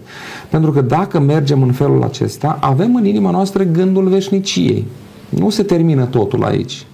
Pentru 0.50 0.72
că 0.72 0.82
dacă 0.82 1.20
mergem 1.20 1.62
în 1.62 1.72
felul 1.72 2.04
acesta, 2.04 2.58
avem 2.62 2.96
în 2.96 3.06
inima 3.06 3.32
noastră 3.32 3.64
gândul 3.64 4.08
veșniciei. 4.08 4.86
Nu 5.30 5.50
se 5.50 5.64
termină 5.64 6.06
totul 6.06 6.44
aici. 6.44 6.86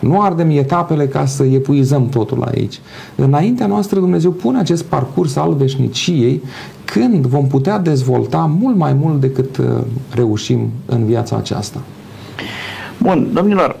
Nu 0.00 0.20
ardem 0.20 0.50
etapele 0.50 1.06
ca 1.06 1.26
să 1.26 1.44
epuizăm 1.44 2.08
totul 2.08 2.42
aici. 2.42 2.80
Înaintea 3.14 3.66
noastră 3.66 3.98
Dumnezeu 3.98 4.30
pune 4.30 4.58
acest 4.58 4.84
parcurs 4.84 5.36
al 5.36 5.54
veșniciei 5.54 6.42
când 6.84 7.26
vom 7.26 7.46
putea 7.46 7.78
dezvolta 7.78 8.50
mult 8.60 8.76
mai 8.76 8.92
mult 8.92 9.20
decât 9.20 9.56
uh, 9.56 9.66
reușim 10.14 10.70
în 10.86 11.04
viața 11.04 11.36
aceasta. 11.36 11.80
Bun, 12.98 13.30
domnilor, 13.32 13.76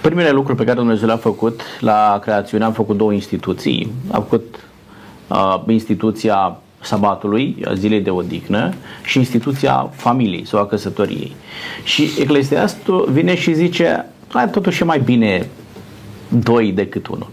primele 0.00 0.30
lucruri 0.30 0.58
pe 0.58 0.64
care 0.64 0.76
Dumnezeu 0.76 1.06
le-a 1.06 1.16
făcut 1.16 1.60
la 1.80 2.18
creațiune, 2.22 2.64
am 2.64 2.72
făcut 2.72 2.96
două 2.96 3.12
instituții. 3.12 3.92
Am 4.10 4.22
făcut 4.22 4.68
uh, 5.28 5.62
instituția 5.66 6.58
sabatului, 6.80 7.56
a 7.64 7.74
zilei 7.74 8.00
de 8.00 8.10
odihnă 8.10 8.72
și 9.04 9.18
instituția 9.18 9.90
familiei 9.92 10.46
sau 10.46 10.60
a 10.60 10.66
căsătoriei. 10.66 11.34
Și 11.84 12.10
Eclesiastul 12.20 13.08
vine 13.12 13.34
și 13.34 13.54
zice, 13.54 14.06
totuși 14.52 14.82
e 14.82 14.84
mai 14.84 15.00
bine 15.00 15.48
doi 16.28 16.72
decât 16.72 17.06
unul. 17.06 17.30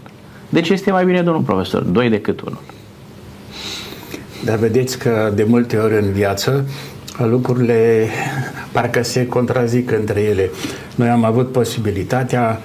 Deci 0.48 0.68
este 0.68 0.90
mai 0.90 1.04
bine, 1.04 1.22
domnul 1.22 1.42
profesor, 1.42 1.82
doi 1.82 2.08
decât 2.08 2.40
unul. 2.40 2.60
Dar 4.44 4.58
vedeți 4.58 4.98
că 4.98 5.32
de 5.34 5.44
multe 5.44 5.76
ori 5.76 5.94
în 5.94 6.12
viață 6.12 6.64
lucrurile 7.18 8.06
parcă 8.72 9.02
se 9.02 9.26
contrazic 9.26 9.90
între 9.90 10.20
ele. 10.20 10.50
Noi 10.94 11.08
am 11.08 11.24
avut 11.24 11.52
posibilitatea 11.52 12.60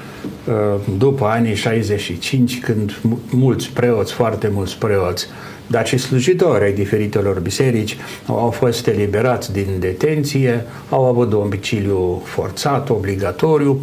uh, 0.48 0.54
după 0.98 1.26
anii 1.26 1.56
65, 1.56 2.60
când 2.60 3.00
mulți 3.30 3.70
preoți, 3.70 4.14
foarte 4.14 4.50
mulți 4.54 4.78
preoți, 4.78 5.28
dar 5.68 5.88
și 5.88 5.98
slujitori 5.98 6.64
ai 6.64 6.74
diferitelor 6.74 7.40
biserici 7.40 7.98
au 8.26 8.50
fost 8.50 8.88
eliberați 8.88 9.54
din 9.54 9.68
detenție, 9.80 10.66
au 10.90 11.06
avut 11.06 11.30
domiciliu 11.30 12.22
forțat, 12.26 12.90
obligatoriu, 12.90 13.82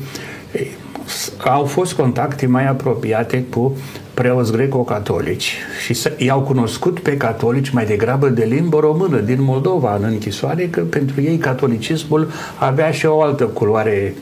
au 1.39 1.65
fost 1.65 1.93
contacte 1.93 2.47
mai 2.47 2.67
apropiate 2.67 3.45
cu 3.51 3.77
preoți 4.15 4.53
greco-catolici 4.53 5.53
și 5.85 5.99
i-au 6.17 6.41
cunoscut 6.41 7.01
pe 7.01 7.17
catolici 7.17 7.71
mai 7.71 7.87
degrabă 7.87 8.29
de 8.29 8.45
limbă 8.45 8.79
română 8.79 9.21
din 9.21 9.43
Moldova 9.43 9.97
în 9.97 10.03
închisoare, 10.05 10.67
că 10.67 10.81
pentru 10.81 11.21
ei 11.21 11.37
catolicismul 11.37 12.31
avea 12.59 12.91
și 12.91 13.07
o 13.07 13.23
altă 13.23 13.45
culoare 13.45 14.15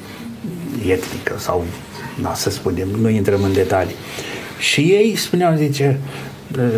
etnică 0.86 1.34
sau, 1.36 1.64
na, 2.22 2.34
să 2.34 2.50
spunem, 2.50 2.88
nu 3.00 3.08
intrăm 3.08 3.42
în 3.42 3.52
detalii. 3.52 3.94
Și 4.58 4.80
ei 4.80 5.16
spuneau, 5.16 5.54
zice, 5.56 5.98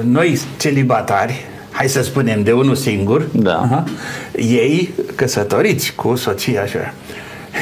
noi 0.05 0.39
celibatari, 0.59 1.45
hai 1.71 1.89
să 1.89 2.03
spunem 2.03 2.43
de 2.43 2.53
unul 2.53 2.75
singur, 2.75 3.27
da. 3.33 3.61
aha, 3.61 3.85
ei 4.37 4.91
căsătoriți 5.15 5.95
cu 5.95 6.15
soția 6.15 6.63
așa, 6.63 6.95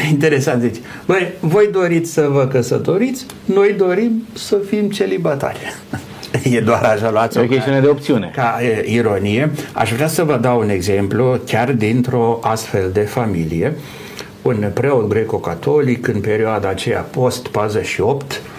Interesant, 0.11 0.61
deci, 0.61 0.76
băi, 1.07 1.32
voi 1.40 1.68
doriți 1.72 2.12
să 2.12 2.28
vă 2.30 2.47
căsătoriți, 2.47 3.26
noi 3.45 3.74
dorim 3.78 4.26
să 4.34 4.59
fim 4.68 4.90
celibatari. 4.90 5.59
e 6.57 6.61
doar 6.61 6.84
așa, 6.84 7.11
luați 7.11 7.38
o 7.38 7.43
chestiune 7.43 7.80
de 7.80 7.86
opțiune. 7.86 8.30
Ca 8.34 8.59
e, 8.62 8.84
ironie. 8.93 9.51
Aș 9.72 9.93
vrea 9.93 10.09
să 10.09 10.24
vă 10.24 10.36
dau 10.36 10.61
un 10.61 10.68
exemplu 10.68 11.40
chiar 11.47 11.72
dintr-o 11.72 12.38
astfel 12.43 12.90
de 12.93 13.01
familie. 13.01 13.76
Un 14.43 14.70
preot 14.74 15.09
greco-catolic 15.09 16.07
în 16.07 16.20
perioada 16.20 16.68
aceea 16.68 17.07
post-48 17.11 18.53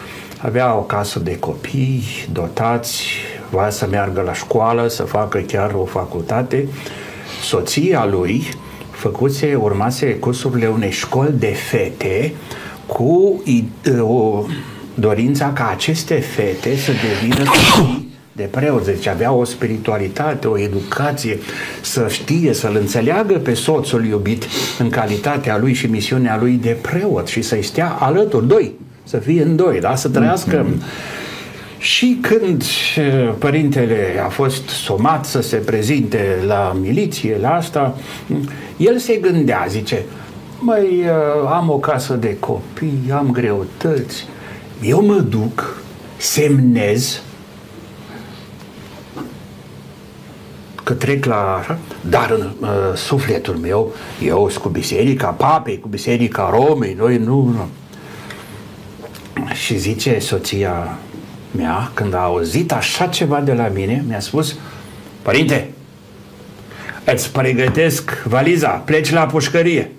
avea 0.43 0.75
o 0.75 0.81
casă 0.81 1.19
de 1.19 1.39
copii 1.39 2.03
dotați, 2.31 3.03
va 3.49 3.69
să 3.69 3.87
meargă 3.89 4.21
la 4.21 4.33
școală, 4.33 4.87
să 4.87 5.03
facă 5.03 5.37
chiar 5.37 5.73
o 5.73 5.85
facultate. 5.85 6.67
Soția 7.41 8.05
lui 8.05 8.43
făcuse, 9.03 9.55
urmase 9.55 10.15
cursurile 10.15 10.67
unei 10.67 10.91
școli 10.91 11.33
de 11.39 11.53
fete 11.69 12.33
cu 12.85 13.41
o 13.99 14.43
dorința 14.93 15.53
ca 15.53 15.69
aceste 15.69 16.15
fete 16.15 16.75
să 16.75 16.91
devină 16.91 17.43
de 18.31 18.43
preoți, 18.43 18.85
deci 18.85 19.07
avea 19.07 19.31
o 19.31 19.43
spiritualitate, 19.43 20.47
o 20.47 20.59
educație, 20.59 21.37
să 21.81 22.07
știe, 22.09 22.53
să-l 22.53 22.77
înțeleagă 22.79 23.33
pe 23.33 23.53
soțul 23.53 24.05
iubit 24.05 24.45
în 24.79 24.89
calitatea 24.89 25.57
lui 25.57 25.73
și 25.73 25.85
misiunea 25.85 26.37
lui 26.39 26.59
de 26.61 26.77
preot 26.81 27.27
și 27.27 27.41
să-i 27.41 27.63
stea 27.63 27.87
alături, 27.99 28.47
doi, 28.47 28.73
să 29.03 29.17
fie 29.17 29.43
în 29.43 29.55
doi, 29.55 29.79
da? 29.79 29.95
să 29.95 30.09
trăiască 30.09 30.65
mm-hmm 30.65 31.22
și 31.83 32.17
când 32.21 32.63
părintele 33.37 34.21
a 34.25 34.27
fost 34.27 34.67
somat 34.67 35.25
să 35.25 35.41
se 35.41 35.57
prezinte 35.57 36.43
la 36.45 36.77
miliție, 36.81 37.37
la 37.41 37.53
asta, 37.53 37.97
el 38.77 38.97
se 38.97 39.15
gândea, 39.15 39.65
zice, 39.69 40.05
mai 40.59 41.05
am 41.49 41.69
o 41.69 41.77
casă 41.77 42.13
de 42.13 42.37
copii, 42.39 43.11
am 43.13 43.31
greutăți, 43.31 44.27
eu 44.81 45.05
mă 45.05 45.19
duc, 45.19 45.81
semnez 46.17 47.21
că 50.83 50.93
trec 50.93 51.25
la 51.25 51.57
așa, 51.59 51.77
dar 52.09 52.31
în 52.31 52.51
uh, 52.59 52.69
sufletul 52.95 53.55
meu, 53.55 53.93
eu 54.25 54.49
sunt 54.49 54.63
cu 54.63 54.69
biserica 54.69 55.27
papei, 55.27 55.79
cu 55.79 55.87
biserica 55.87 56.49
Romei, 56.53 56.93
noi 56.93 57.17
nu, 57.17 57.41
nu. 57.43 57.67
Și 59.53 59.77
zice 59.77 60.19
soția 60.19 60.97
mea, 61.55 61.91
când 61.93 62.13
a 62.13 62.23
auzit 62.23 62.71
așa 62.71 63.07
ceva 63.07 63.39
de 63.39 63.53
la 63.53 63.67
mine, 63.67 64.03
mi-a 64.07 64.19
spus, 64.19 64.55
Părinte, 65.23 65.69
îți 67.05 67.31
pregătesc 67.31 68.23
valiza, 68.23 68.69
pleci 68.69 69.11
la 69.11 69.25
pușcărie. 69.25 69.91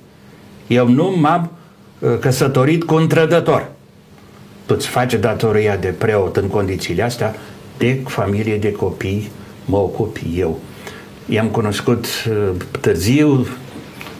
Eu 0.66 0.88
nu 0.88 1.14
m-am 1.20 1.50
uh, 1.98 2.18
căsătorit 2.20 2.84
cu 2.84 2.94
un 2.94 3.08
trădător. 3.08 3.70
Tu 4.66 4.74
îți 4.76 4.86
faci 4.86 5.14
datoria 5.14 5.76
de 5.76 5.88
preot 5.88 6.36
în 6.36 6.46
condițiile 6.46 7.02
astea, 7.02 7.34
de 7.78 8.00
familie, 8.06 8.56
de 8.56 8.72
copii, 8.72 9.30
mă 9.64 9.76
ocup 9.76 10.16
eu. 10.36 10.58
I-am 11.26 11.46
cunoscut 11.46 12.06
uh, 12.28 12.50
târziu, 12.80 13.46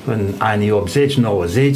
în 0.04 0.20
anii 0.38 0.82
80-90, 1.62 1.70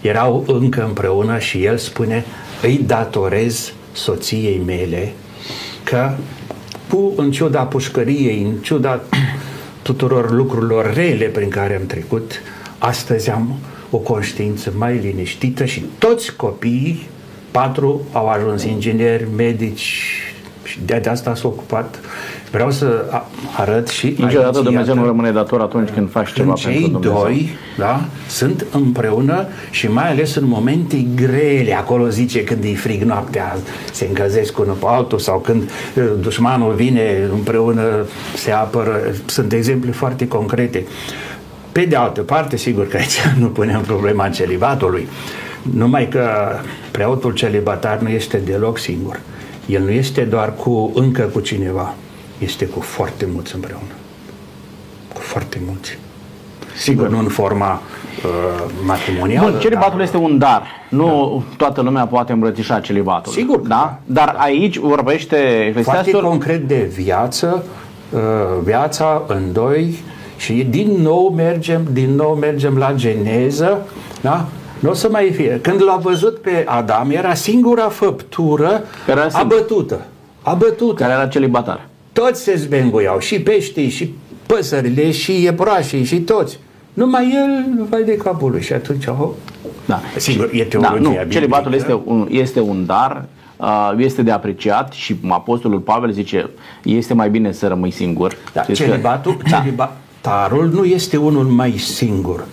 erau 0.00 0.44
încă 0.46 0.84
împreună 0.84 1.38
și 1.38 1.64
el 1.64 1.76
spune, 1.76 2.24
îi 2.62 2.80
datorez 2.86 3.72
soției 3.92 4.62
mele 4.66 5.12
că 5.82 6.14
cu, 6.88 7.12
în 7.16 7.30
ciuda 7.30 7.62
pușcăriei, 7.62 8.42
în 8.42 8.54
ciuda 8.62 9.00
tuturor 9.82 10.30
lucrurilor 10.30 10.94
rele 10.94 11.24
prin 11.24 11.48
care 11.48 11.74
am 11.74 11.86
trecut, 11.86 12.42
astăzi 12.78 13.30
am 13.30 13.58
o 13.90 13.96
conștiință 13.96 14.72
mai 14.76 14.96
liniștită 14.96 15.64
și 15.64 15.84
toți 15.98 16.36
copiii, 16.36 17.08
patru, 17.50 18.06
au 18.12 18.28
ajuns 18.28 18.64
ingineri, 18.64 19.26
medici 19.36 20.02
și 20.64 20.78
de, 20.84 20.98
de 21.02 21.08
asta 21.08 21.34
s-a 21.34 21.46
ocupat 21.48 22.00
Vreau 22.52 22.70
să 22.70 23.04
arăt 23.56 23.88
și 23.88 24.06
Niciodată 24.06 24.56
aici, 24.56 24.64
Dumnezeu 24.64 24.94
nu 24.94 25.04
rămâne 25.04 25.30
dator 25.30 25.60
atunci 25.60 25.88
când 25.88 26.10
faci 26.10 26.32
când 26.32 26.36
ceva 26.36 26.72
cei 26.72 26.80
pentru 26.80 26.98
Dumnezeu. 26.98 27.22
doi 27.22 27.48
da, 27.78 28.04
sunt 28.28 28.66
împreună 28.72 29.46
și 29.70 29.88
mai 29.88 30.10
ales 30.10 30.34
în 30.34 30.46
momente 30.46 31.06
grele, 31.14 31.74
acolo 31.76 32.08
zice 32.08 32.44
când 32.44 32.64
e 32.64 32.74
frig 32.74 33.02
noaptea, 33.02 33.56
se 33.92 34.06
încălzesc 34.08 34.58
unul 34.58 34.74
pe 34.74 34.86
altul 34.88 35.18
sau 35.18 35.38
când 35.38 35.62
uh, 35.62 36.04
dușmanul 36.20 36.74
vine 36.74 37.28
împreună, 37.32 38.06
se 38.36 38.50
apără. 38.50 39.00
Sunt 39.24 39.52
exemple 39.52 39.90
foarte 39.90 40.28
concrete. 40.28 40.86
Pe 41.72 41.84
de 41.84 41.96
altă 41.96 42.20
parte, 42.20 42.56
sigur 42.56 42.88
că 42.88 42.96
aici 42.96 43.18
nu 43.40 43.46
punem 43.46 43.80
problema 43.80 44.28
celibatului, 44.28 45.08
numai 45.74 46.08
că 46.08 46.28
preotul 46.90 47.32
celibatar 47.32 47.98
nu 47.98 48.08
este 48.08 48.36
deloc 48.36 48.78
singur. 48.78 49.20
El 49.66 49.82
nu 49.82 49.90
este 49.90 50.20
doar 50.20 50.54
cu 50.54 50.92
încă 50.94 51.22
cu 51.22 51.40
cineva, 51.40 51.94
este 52.42 52.66
cu 52.66 52.80
foarte 52.80 53.28
mulți 53.32 53.54
împreună. 53.54 53.92
Cu 55.14 55.20
foarte 55.20 55.60
mulți. 55.66 55.98
Sigur, 56.76 57.08
nu 57.08 57.18
în 57.18 57.28
forma 57.28 57.72
uh, 58.24 58.70
matrimonială. 58.84 59.50
Bun, 59.50 59.60
celibatul 59.60 59.92
dar... 59.92 60.00
este 60.00 60.16
un 60.16 60.38
dar. 60.38 60.62
Nu 60.88 61.44
da. 61.48 61.54
toată 61.56 61.80
lumea 61.80 62.06
poate 62.06 62.32
îmbrățișa 62.32 62.80
celibatul. 62.80 63.32
Sigur. 63.32 63.58
Da? 63.58 63.98
Dar 64.06 64.32
da. 64.34 64.40
aici 64.40 64.76
vorbește 64.76 65.72
Foarte 65.82 66.10
concret 66.10 66.68
de 66.68 66.90
viață, 66.94 67.64
uh, 68.10 68.20
viața 68.62 69.22
în 69.26 69.52
doi 69.52 69.94
și 70.36 70.52
din 70.70 70.90
nou 71.02 71.32
mergem, 71.36 71.86
din 71.92 72.14
nou 72.14 72.34
mergem 72.34 72.76
la 72.76 72.92
geneză, 72.94 73.86
da? 74.20 74.46
Nu 74.78 74.90
o 74.90 74.94
să 74.94 75.08
mai 75.10 75.30
fie. 75.30 75.58
Când 75.62 75.82
l-a 75.82 75.96
văzut 75.96 76.38
pe 76.38 76.64
Adam, 76.66 77.10
era 77.10 77.34
singura 77.34 77.88
făptură 77.88 78.84
Care 79.06 79.28
abătută. 79.32 80.00
Abătută. 80.42 81.02
Care 81.02 81.12
era 81.12 81.26
celibatar 81.26 81.80
toți 82.12 82.42
se 82.42 82.54
zbenguiau, 82.56 83.18
și 83.18 83.40
peștii, 83.40 83.88
și 83.88 84.14
păsările 84.46 85.10
și 85.10 85.42
iepurașii 85.42 86.04
și 86.04 86.20
toți. 86.20 86.58
Numai 86.92 87.32
el 87.34 87.84
vai 87.90 88.02
de 88.02 88.16
capul 88.16 88.50
lui 88.50 88.62
și 88.62 88.72
atunci, 88.72 89.06
oh, 89.06 89.28
Da. 89.86 90.00
Sigur, 90.16 90.50
e 90.52 90.62
Da, 90.62 90.68
teologia 90.68 90.92
nu, 91.00 91.08
biblică. 91.08 91.28
celibatul 91.28 91.72
este 91.74 92.00
un, 92.04 92.26
este 92.30 92.60
un 92.60 92.86
dar, 92.86 93.24
uh, 93.56 93.92
este 93.96 94.22
de 94.22 94.30
apreciat 94.30 94.92
și 94.92 95.16
apostolul 95.28 95.78
Pavel 95.78 96.10
zice, 96.12 96.50
este 96.82 97.14
mai 97.14 97.30
bine 97.30 97.52
să 97.52 97.66
rămâi 97.66 97.90
singur. 97.90 98.36
Da, 98.52 98.62
Știți 98.62 98.82
că- 98.82 98.88
celibatul, 98.88 99.36
Da. 99.50 99.58
celibatarul 99.58 100.70
nu 100.72 100.84
este 100.84 101.16
unul 101.16 101.44
mai 101.44 101.70
singur. 101.72 102.44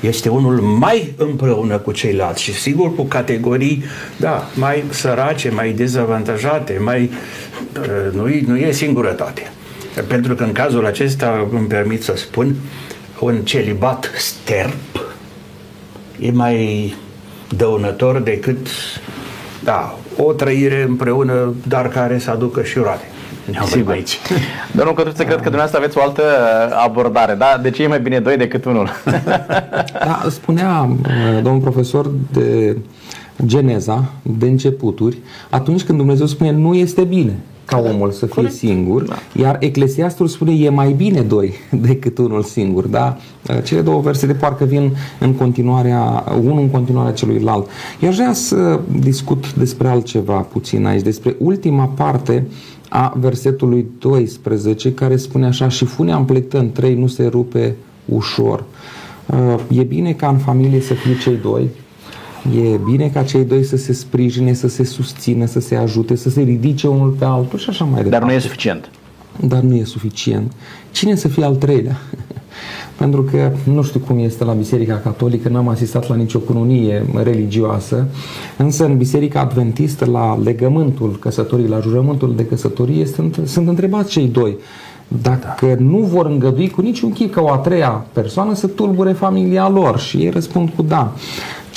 Este 0.00 0.28
unul 0.28 0.60
mai 0.60 1.12
împreună 1.16 1.78
cu 1.78 1.92
ceilalți 1.92 2.42
și 2.42 2.52
sigur 2.52 2.94
cu 2.94 3.02
categorii, 3.02 3.84
da, 4.16 4.48
mai 4.54 4.84
sărace, 4.88 5.50
mai 5.50 5.72
dezavantajate, 5.72 6.78
mai, 6.80 7.10
uh, 7.80 8.14
nu, 8.14 8.28
e- 8.28 8.44
nu 8.46 8.56
e 8.56 8.72
singurătate. 8.72 9.52
Pentru 10.06 10.34
că 10.34 10.44
în 10.44 10.52
cazul 10.52 10.86
acesta 10.86 11.48
îmi 11.52 11.66
permit 11.66 12.02
să 12.02 12.12
spun, 12.16 12.54
un 13.20 13.40
celibat 13.44 14.10
sterp 14.16 15.06
e 16.18 16.30
mai 16.30 16.94
dăunător 17.56 18.20
decât 18.20 18.66
da, 19.64 19.98
o 20.16 20.32
trăire 20.32 20.82
împreună, 20.82 21.54
dar 21.68 21.88
care 21.88 22.18
să 22.18 22.30
aducă 22.30 22.62
și 22.62 22.78
roade. 22.78 23.04
Ne 23.50 23.58
avem 23.58 23.78
Sigur. 23.78 23.92
aici. 23.92 24.18
Domnul 24.76 24.94
Cătruță, 24.94 25.22
cred 25.22 25.36
că 25.36 25.42
dumneavoastră 25.42 25.78
aveți 25.78 25.98
o 25.98 26.02
altă 26.02 26.22
uh, 26.22 26.82
abordare, 26.84 27.34
da? 27.34 27.58
De 27.62 27.70
ce 27.70 27.82
e 27.82 27.86
mai 27.86 28.00
bine 28.00 28.20
doi 28.20 28.36
decât 28.36 28.64
unul? 28.64 28.88
Da, 30.04 30.26
spunea 30.30 30.88
uh, 30.90 31.42
domnul 31.42 31.60
profesor 31.60 32.10
de 32.32 32.76
Geneza, 33.46 34.04
de 34.22 34.46
începuturi, 34.46 35.18
atunci 35.50 35.82
când 35.82 35.98
Dumnezeu 35.98 36.26
spune 36.26 36.50
nu 36.50 36.74
este 36.74 37.02
bine 37.02 37.38
ca 37.64 37.82
omul 37.92 38.10
să 38.10 38.26
fie 38.26 38.50
singur, 38.50 39.18
iar 39.40 39.56
Eclesiastul 39.60 40.26
spune 40.26 40.52
e 40.52 40.68
mai 40.68 40.92
bine 40.92 41.20
doi 41.20 41.52
decât 41.88 42.18
unul 42.18 42.42
singur, 42.42 42.86
da? 42.86 43.16
Uh, 43.48 43.62
Cele 43.64 43.80
două 43.80 44.00
versete 44.00 44.32
parcă 44.32 44.64
vin 44.64 44.96
în 45.18 45.32
continuarea, 45.34 46.24
unul 46.42 46.58
în 46.58 46.70
continuarea 46.70 47.12
celuilalt. 47.12 47.68
Eu 48.00 48.08
aș 48.08 48.14
vrea 48.14 48.32
să 48.32 48.80
discut 49.00 49.54
despre 49.54 49.88
altceva 49.88 50.34
puțin 50.34 50.86
aici, 50.86 51.02
despre 51.02 51.36
ultima 51.38 51.84
parte 51.84 52.46
a 52.88 53.12
versetului 53.16 53.86
12, 53.98 54.92
care 54.92 55.16
spune 55.16 55.46
așa, 55.46 55.68
și 55.68 55.84
funea 55.84 56.16
împlectă 56.16 56.58
în 56.58 56.72
trei, 56.72 56.94
nu 56.94 57.06
se 57.06 57.26
rupe 57.26 57.74
ușor. 58.04 58.64
Uh, 59.26 59.54
E 59.70 59.82
bine 59.82 60.12
ca 60.12 60.28
în 60.28 60.38
familie 60.38 60.80
să 60.80 60.94
fie 60.94 61.18
cei 61.18 61.36
doi, 61.36 61.68
e 62.62 62.76
bine 62.90 63.10
ca 63.14 63.22
cei 63.22 63.44
doi 63.44 63.64
să 63.64 63.76
se 63.76 63.92
sprijine, 63.92 64.52
să 64.52 64.68
se 64.68 64.84
susțină, 64.84 65.46
să 65.46 65.60
se 65.60 65.76
ajute, 65.76 66.14
să 66.16 66.30
se 66.30 66.42
ridice 66.42 66.86
unul 66.86 67.08
pe 67.18 67.24
altul 67.24 67.58
și 67.58 67.70
așa 67.70 67.84
mai 67.84 68.02
departe. 68.02 68.18
Dar 68.18 68.28
nu 68.28 68.32
e 68.32 68.38
suficient. 68.38 68.90
Dar 69.40 69.60
nu 69.60 69.74
e 69.74 69.84
suficient. 69.84 70.52
Cine 70.90 71.14
să 71.14 71.28
fie 71.28 71.44
al 71.44 71.56
treilea? 71.56 71.96
Pentru 72.98 73.22
că 73.22 73.52
nu 73.64 73.82
știu 73.82 74.00
cum 74.00 74.18
este 74.18 74.44
la 74.44 74.52
Biserica 74.52 74.96
Catolică, 74.96 75.48
n-am 75.48 75.68
asistat 75.68 76.08
la 76.08 76.14
nicio 76.14 76.38
cununie 76.38 77.06
religioasă, 77.22 78.06
însă 78.56 78.84
în 78.84 78.96
Biserica 78.96 79.40
Adventistă, 79.40 80.04
la 80.04 80.38
legământul 80.42 81.16
căsătorii, 81.20 81.68
la 81.68 81.80
jurământul 81.80 82.34
de 82.36 82.46
căsătorie, 82.46 83.06
sunt, 83.06 83.40
sunt 83.44 83.68
întrebați 83.68 84.10
cei 84.10 84.26
doi 84.26 84.56
dacă 85.08 85.76
nu 85.78 85.98
vor 85.98 86.26
îngădui 86.26 86.70
cu 86.70 86.80
niciun 86.80 87.12
chip 87.12 87.34
ca 87.34 87.40
o 87.40 87.50
a 87.50 87.56
treia 87.56 88.06
persoană 88.12 88.54
să 88.54 88.66
tulbure 88.66 89.12
familia 89.12 89.68
lor 89.68 89.98
și 89.98 90.16
ei 90.16 90.30
răspund 90.30 90.70
cu 90.76 90.82
da. 90.82 91.12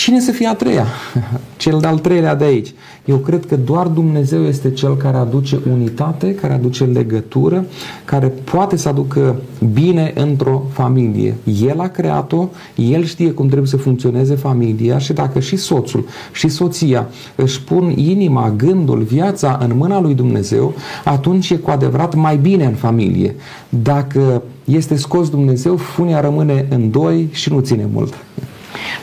Cine 0.02 0.20
să 0.20 0.32
fie 0.32 0.48
a 0.48 0.56
treia? 0.56 0.86
Cel 1.58 1.80
de-al 1.80 2.00
treilea 2.00 2.36
de 2.36 2.44
aici. 2.44 2.74
Eu 3.06 3.18
cred 3.18 3.46
că 3.46 3.56
doar 3.56 3.88
Dumnezeu 3.88 4.44
este 4.44 4.72
cel 4.72 4.98
care 4.98 5.18
aduce 5.18 5.60
unitate, 5.72 6.36
care 6.36 6.54
aduce 6.54 6.84
legătură, 6.84 7.66
care 8.06 8.28
poate 8.28 8.78
să 8.78 8.90
aducă 8.90 9.36
bine 9.74 10.14
într-o 10.16 10.64
familie. 10.72 11.36
El 11.62 11.80
a 11.80 11.88
creat-o, 11.88 12.50
el 12.76 13.04
știe 13.04 13.32
cum 13.32 13.46
trebuie 13.46 13.68
să 13.68 13.78
funcționeze 13.78 14.36
familia 14.36 14.98
și 14.98 15.14
dacă 15.14 15.40
și 15.40 15.56
soțul 15.56 16.06
și 16.32 16.48
soția 16.48 17.08
își 17.36 17.62
pun 17.62 17.94
inima, 17.96 18.54
gândul, 18.58 19.02
viața 19.02 19.60
în 19.62 19.78
mâna 19.78 20.00
lui 20.00 20.14
Dumnezeu, 20.14 20.74
atunci 21.04 21.50
e 21.50 21.56
cu 21.56 21.70
adevărat 21.70 22.16
mai 22.16 22.38
bine 22.38 22.66
în 22.66 22.76
familie. 22.76 23.36
Dacă 23.70 24.44
este 24.66 24.96
scos 24.96 25.30
Dumnezeu, 25.30 25.76
funia 25.76 26.22
rămâne 26.22 26.66
în 26.70 26.92
doi 26.92 27.30
și 27.32 27.52
nu 27.52 27.60
ține 27.60 27.90
mult. 27.94 28.14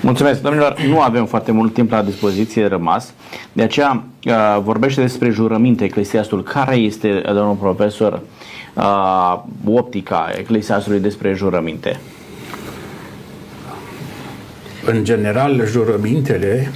Mulțumesc, 0.01 0.43
domnilor. 0.43 0.77
Nu 0.89 1.01
avem 1.01 1.27
foarte 1.27 1.53
mult 1.53 1.73
timp 1.73 1.91
la 1.91 2.03
dispoziție 2.03 2.67
rămas. 2.67 3.13
De 3.53 3.63
aceea 3.63 4.05
uh, 4.25 4.59
vorbește 4.63 5.01
despre 5.01 5.31
jurăminte 5.31 5.85
Eclesiastul. 5.85 6.43
Care 6.43 6.75
este, 6.75 7.23
uh, 7.27 7.35
domnul 7.35 7.55
profesor, 7.55 8.21
uh, 8.75 9.39
optica 9.65 10.31
Eclesiastului 10.39 11.01
despre 11.01 11.33
jurăminte? 11.35 12.01
În 14.85 15.05
general, 15.05 15.63
jurămintele 15.67 16.73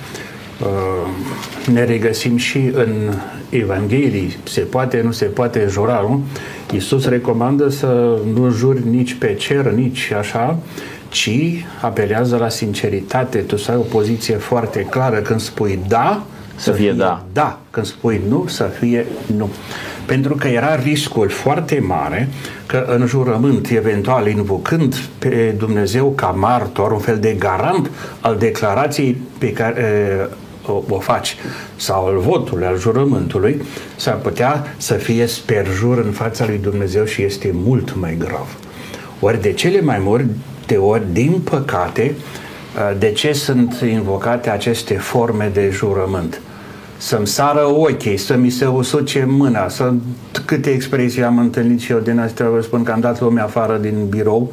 uh, 0.61 1.73
ne 1.73 1.85
regăsim 1.85 2.37
și 2.37 2.59
în 2.59 3.13
Evanghelii. 3.49 4.37
Se 4.43 4.61
poate, 4.61 5.01
nu 5.05 5.11
se 5.11 5.25
poate 5.25 5.67
jura, 5.71 6.01
nu? 6.01 6.25
Iisus 6.73 7.07
recomandă 7.07 7.69
să 7.69 8.19
nu 8.35 8.51
juri 8.51 8.89
nici 8.89 9.15
pe 9.15 9.35
cer, 9.35 9.71
nici 9.71 10.13
așa, 10.19 10.59
ci 11.13 11.65
apelează 11.81 12.37
la 12.37 12.49
sinceritate. 12.49 13.39
Tu 13.39 13.57
să 13.57 13.71
ai 13.71 13.77
o 13.77 13.81
poziție 13.81 14.37
foarte 14.37 14.81
clară 14.81 15.17
când 15.17 15.41
spui 15.41 15.79
da, 15.89 16.23
Să 16.57 16.73
fie 16.73 16.93
da. 16.93 17.25
da. 17.33 17.59
Când 17.71 17.87
spui 17.87 18.21
nu, 18.29 18.45
să 18.49 18.65
fie 18.65 19.07
nu. 19.37 19.51
Pentru 20.07 20.35
că 20.35 20.49
era 20.49 20.75
riscul 20.75 21.29
foarte 21.29 21.81
mare 21.81 22.29
că 22.67 22.85
în 22.89 23.07
jurământ, 23.07 23.71
eventual 23.71 24.27
invocând 24.27 24.95
pe 25.19 25.55
Dumnezeu 25.59 26.13
ca 26.17 26.27
martor, 26.27 26.93
un 26.93 26.99
fel 26.99 27.19
de 27.19 27.37
garant 27.39 27.91
al 28.21 28.37
declarației 28.37 29.17
pe 29.39 29.53
care 29.53 29.81
e, 29.81 30.71
o, 30.71 30.83
o 30.89 30.99
faci 30.99 31.37
sau 31.77 32.07
al 32.07 32.19
votului, 32.19 32.67
al 32.67 32.79
jurământului, 32.79 33.63
s-ar 33.97 34.17
putea 34.17 34.75
să 34.77 34.95
fie 34.95 35.27
sperjur 35.27 35.99
în 35.99 36.11
fața 36.11 36.47
lui 36.47 36.59
Dumnezeu 36.63 37.05
și 37.05 37.23
este 37.23 37.51
mult 37.53 37.95
mai 37.95 38.17
grav. 38.19 38.57
Ori 39.21 39.41
de 39.41 39.53
cele 39.53 39.81
mai 39.81 39.99
multe 40.73 40.77
ori, 40.77 41.13
din 41.13 41.41
păcate, 41.45 42.15
de 42.99 43.11
ce 43.11 43.33
sunt 43.33 43.85
invocate 43.91 44.51
aceste 44.51 44.95
forme 44.95 45.51
de 45.53 45.71
jurământ? 45.73 46.41
Să-mi 46.97 47.27
sară 47.27 47.67
ochii, 47.67 48.17
să 48.17 48.37
mi 48.37 48.51
se 48.51 48.67
usuce 48.67 49.25
mâna, 49.29 49.69
să... 49.69 49.93
câte 50.45 50.71
expresii 50.71 51.23
am 51.23 51.39
întâlnit 51.39 51.81
și 51.81 51.93
eu 51.93 51.99
din 51.99 52.19
astea, 52.19 52.49
vă 52.49 52.61
spun 52.61 52.83
că 52.83 52.93
am 52.93 53.01
dat 53.01 53.21
lumea 53.21 53.45
afară 53.45 53.77
din 53.77 54.07
birou 54.09 54.53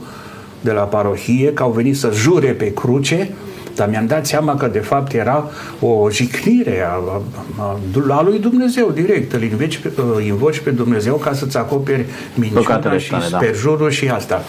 de 0.61 0.71
la 0.71 0.81
parohie, 0.81 1.53
că 1.53 1.63
au 1.63 1.71
venit 1.71 1.97
să 1.97 2.11
jure 2.13 2.51
pe 2.51 2.73
cruce, 2.73 3.29
dar 3.75 3.89
mi-am 3.89 4.05
dat 4.05 4.25
seama 4.25 4.55
că 4.55 4.67
de 4.67 4.79
fapt 4.79 5.13
era 5.13 5.49
o 5.79 6.09
jicnire 6.11 6.83
a, 6.85 6.93
a, 6.93 7.21
a, 7.57 8.15
a 8.15 8.21
lui 8.21 8.39
Dumnezeu 8.39 8.91
direct. 8.91 9.33
Îl 9.33 9.41
invoci 9.41 9.77
pe, 9.77 9.91
îl 10.15 10.21
invoci 10.23 10.59
pe 10.59 10.69
Dumnezeu 10.69 11.15
ca 11.15 11.33
să-ți 11.33 11.57
acoperi 11.57 12.05
minciuna 12.33 12.61
Păcatele 12.61 12.97
și 12.97 13.09
tale, 13.09 13.25
da. 13.31 13.37
sperjurul 13.37 13.89
și 13.89 14.07
asta. 14.07 14.41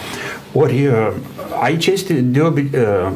Ori 0.53 0.87
uh, 0.87 1.11
aici 1.61 1.87
este, 1.87 2.13
de 2.13 2.39
obi- 2.39 2.75
uh, 2.75 3.11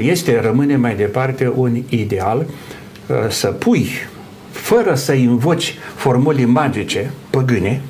este, 0.00 0.40
rămâne 0.40 0.76
mai 0.76 0.96
departe 0.96 1.52
un 1.54 1.82
ideal 1.88 2.46
uh, 3.06 3.16
să 3.28 3.46
pui, 3.46 3.88
fără 4.50 4.94
să 4.94 5.12
invoci 5.12 5.74
formule 5.94 6.44
magice, 6.44 7.10
păgâne, 7.30 7.80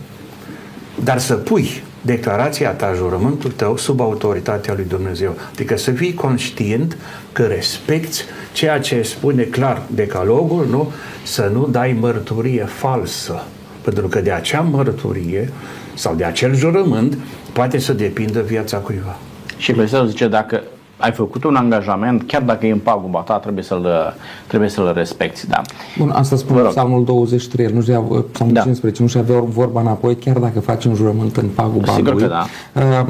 dar 1.05 1.19
să 1.19 1.35
pui 1.35 1.83
declarația 2.01 2.71
ta, 2.71 2.93
jurământul 2.97 3.51
tău, 3.51 3.77
sub 3.77 4.01
autoritatea 4.01 4.75
lui 4.75 4.85
Dumnezeu. 4.89 5.37
Adică 5.53 5.77
să 5.77 5.91
fii 5.91 6.15
conștient 6.15 6.97
că 7.33 7.43
respecti 7.43 8.23
ceea 8.53 8.81
ce 8.81 9.03
spune 9.03 9.43
clar 9.43 9.83
decalogul, 9.87 10.67
nu? 10.71 10.93
Să 11.23 11.51
nu 11.53 11.67
dai 11.67 11.97
mărturie 12.01 12.65
falsă. 12.65 13.45
Pentru 13.83 14.09
că 14.09 14.21
de 14.21 14.31
acea 14.31 14.61
mărturie 14.61 15.53
sau 15.95 16.15
de 16.15 16.25
acel 16.25 16.55
jurământ 16.55 17.19
poate 17.59 17.79
să 17.79 17.93
depindă 17.93 18.41
viața 18.41 18.77
cuiva. 18.77 19.17
Și 19.57 19.71
Eclesiastul 19.71 20.09
zice, 20.11 20.29
dacă 20.29 20.63
ai 20.97 21.13
făcut 21.13 21.45
un 21.45 21.55
angajament, 21.57 22.23
chiar 22.27 22.43
dacă 22.43 22.67
e 22.67 22.71
în 22.73 22.79
paguba 22.79 23.19
ta, 23.19 23.39
trebuie 23.39 23.65
să-l, 23.65 24.15
trebuie 24.47 24.69
să-l 24.69 24.93
respecti. 24.95 25.47
Da. 25.47 25.63
Bun, 25.99 26.11
asta 26.11 26.35
Vă 26.37 26.41
spune 26.43 26.61
rog. 26.61 26.71
Psalmul 26.71 27.05
23, 27.05 27.67
nu 27.67 27.81
știu, 27.81 28.27
Psalmul 28.33 28.55
Da. 28.55 28.61
15, 28.61 29.03
nu 29.03 29.09
știu 29.09 29.21
avea 29.21 29.41
vorba 29.41 29.81
înapoi, 29.81 30.17
chiar 30.17 30.37
dacă 30.37 30.61
faci 30.61 30.85
un 30.85 30.95
jurământ 30.95 31.37
în 31.37 31.49
paguba 31.55 31.93
Sigur 31.93 32.13
lui. 32.13 32.23
că 32.23 32.29
da. 32.29 32.47
Uh, 32.83 33.07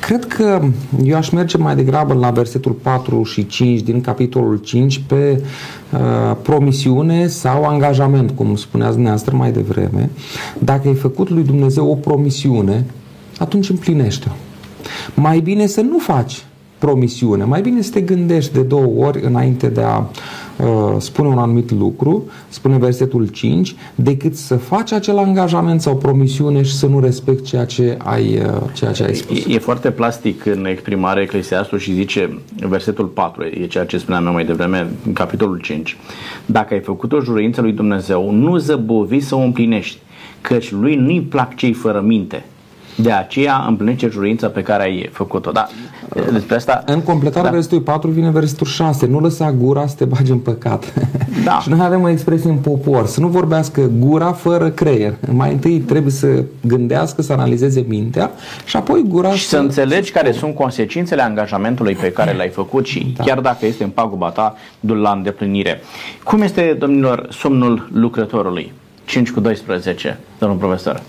Cred 0.00 0.24
că 0.24 0.60
eu 1.04 1.16
aș 1.16 1.30
merge 1.30 1.56
mai 1.56 1.74
degrabă 1.76 2.14
la 2.14 2.30
versetul 2.30 2.72
4 2.72 3.22
și 3.22 3.46
5 3.46 3.80
din 3.80 4.00
capitolul 4.00 4.56
5 4.56 5.02
pe 5.06 5.42
uh, 5.92 6.36
promisiune 6.42 7.26
sau 7.26 7.64
angajament, 7.64 8.30
cum 8.30 8.56
spuneați 8.56 8.92
dumneavoastră 8.92 9.36
mai 9.36 9.52
devreme. 9.52 10.10
Dacă 10.58 10.88
ai 10.88 10.94
făcut 10.94 11.30
lui 11.30 11.42
Dumnezeu 11.42 11.90
o 11.90 11.94
promisiune, 11.94 12.84
atunci 13.38 13.68
împlinește-o. 13.68 14.32
Mai 15.14 15.40
bine 15.40 15.66
să 15.66 15.80
nu 15.80 15.98
faci 15.98 16.44
promisiune, 16.84 17.44
mai 17.44 17.60
bine 17.60 17.82
să 17.82 17.90
te 17.90 18.00
gândești 18.00 18.52
de 18.52 18.62
două 18.62 19.06
ori 19.06 19.20
înainte 19.22 19.68
de 19.68 19.80
a 19.80 19.98
uh, 19.98 20.94
spune 20.98 21.28
un 21.28 21.38
anumit 21.38 21.70
lucru, 21.70 22.24
spune 22.48 22.78
versetul 22.78 23.26
5, 23.26 23.74
decât 23.94 24.36
să 24.36 24.56
faci 24.56 24.92
acel 24.92 25.18
angajament 25.18 25.80
sau 25.80 25.96
promisiune 25.96 26.62
și 26.62 26.74
să 26.74 26.86
nu 26.86 27.00
respecti 27.00 27.48
ceea 27.48 27.64
ce 27.64 27.96
ai, 27.98 28.38
uh, 28.38 28.60
ceea 28.72 28.92
ce 28.92 29.04
ai 29.04 29.14
spus. 29.14 29.36
E, 29.36 29.54
e 29.54 29.58
foarte 29.58 29.90
plastic 29.90 30.46
în 30.46 30.66
exprimare 30.66 31.22
Eclesiastul 31.22 31.78
și 31.78 31.92
zice, 31.92 32.38
versetul 32.68 33.06
4, 33.06 33.44
e 33.44 33.66
ceea 33.66 33.84
ce 33.84 33.98
spuneam 33.98 34.32
mai 34.32 34.44
devreme, 34.44 34.90
în 35.06 35.12
capitolul 35.12 35.58
5. 35.58 35.96
Dacă 36.46 36.74
ai 36.74 36.80
făcut 36.80 37.12
o 37.12 37.20
juruință 37.20 37.60
lui 37.60 37.72
Dumnezeu, 37.72 38.30
nu 38.30 38.56
zăbovi 38.56 39.20
să 39.20 39.34
o 39.34 39.40
împlinești, 39.40 39.98
căci 40.40 40.72
lui 40.72 40.94
nu-i 40.94 41.20
plac 41.20 41.54
cei 41.54 41.72
fără 41.72 42.00
minte. 42.00 42.44
De 42.96 43.12
aceea 43.12 43.64
împlinește 43.68 44.08
juruința 44.08 44.48
pe 44.48 44.62
care 44.62 44.82
ai 44.82 45.08
făcut-o. 45.12 45.50
Da, 45.50 45.66
despre 46.32 46.54
asta... 46.54 46.82
În 46.86 47.00
completarea 47.00 47.50
da. 47.50 47.54
versetului 47.54 47.84
4 47.84 48.10
vine 48.10 48.30
versetul 48.30 48.66
6. 48.66 49.06
Nu 49.06 49.20
lăsa 49.20 49.52
gura 49.52 49.86
să 49.86 49.94
te 49.94 50.04
bagi 50.04 50.30
în 50.30 50.38
păcat. 50.38 50.92
Da. 51.44 51.58
și 51.62 51.68
noi 51.68 51.80
avem 51.82 52.02
o 52.02 52.08
expresie 52.08 52.50
în 52.50 52.56
popor. 52.56 53.06
Să 53.06 53.20
nu 53.20 53.28
vorbească 53.28 53.90
gura 53.98 54.32
fără 54.32 54.70
creier. 54.70 55.14
Mai 55.32 55.52
întâi 55.52 55.78
trebuie 55.78 56.12
să 56.12 56.42
gândească, 56.60 57.22
să 57.22 57.32
analizeze 57.32 57.84
mintea 57.88 58.30
și 58.64 58.76
apoi 58.76 59.04
gura 59.08 59.30
și 59.30 59.42
să... 59.42 59.48
să 59.48 59.56
înțelegi 59.56 60.12
care 60.12 60.32
sunt 60.32 60.54
consecințele 60.54 61.22
angajamentului 61.22 61.94
pe 61.94 62.12
care 62.12 62.34
l-ai 62.36 62.48
făcut 62.48 62.86
și 62.86 63.14
da. 63.16 63.24
chiar 63.24 63.40
dacă 63.40 63.66
este 63.66 63.84
în 63.84 63.90
paguba 63.90 64.28
ta, 64.28 64.56
du 64.80 64.94
la 64.94 65.10
îndeplinire. 65.10 65.80
Cum 66.22 66.42
este, 66.42 66.76
domnilor, 66.78 67.26
somnul 67.30 67.88
lucrătorului? 67.92 68.72
5 69.04 69.30
cu 69.30 69.40
12, 69.40 70.18
domnul 70.38 70.58
profesor. 70.58 71.02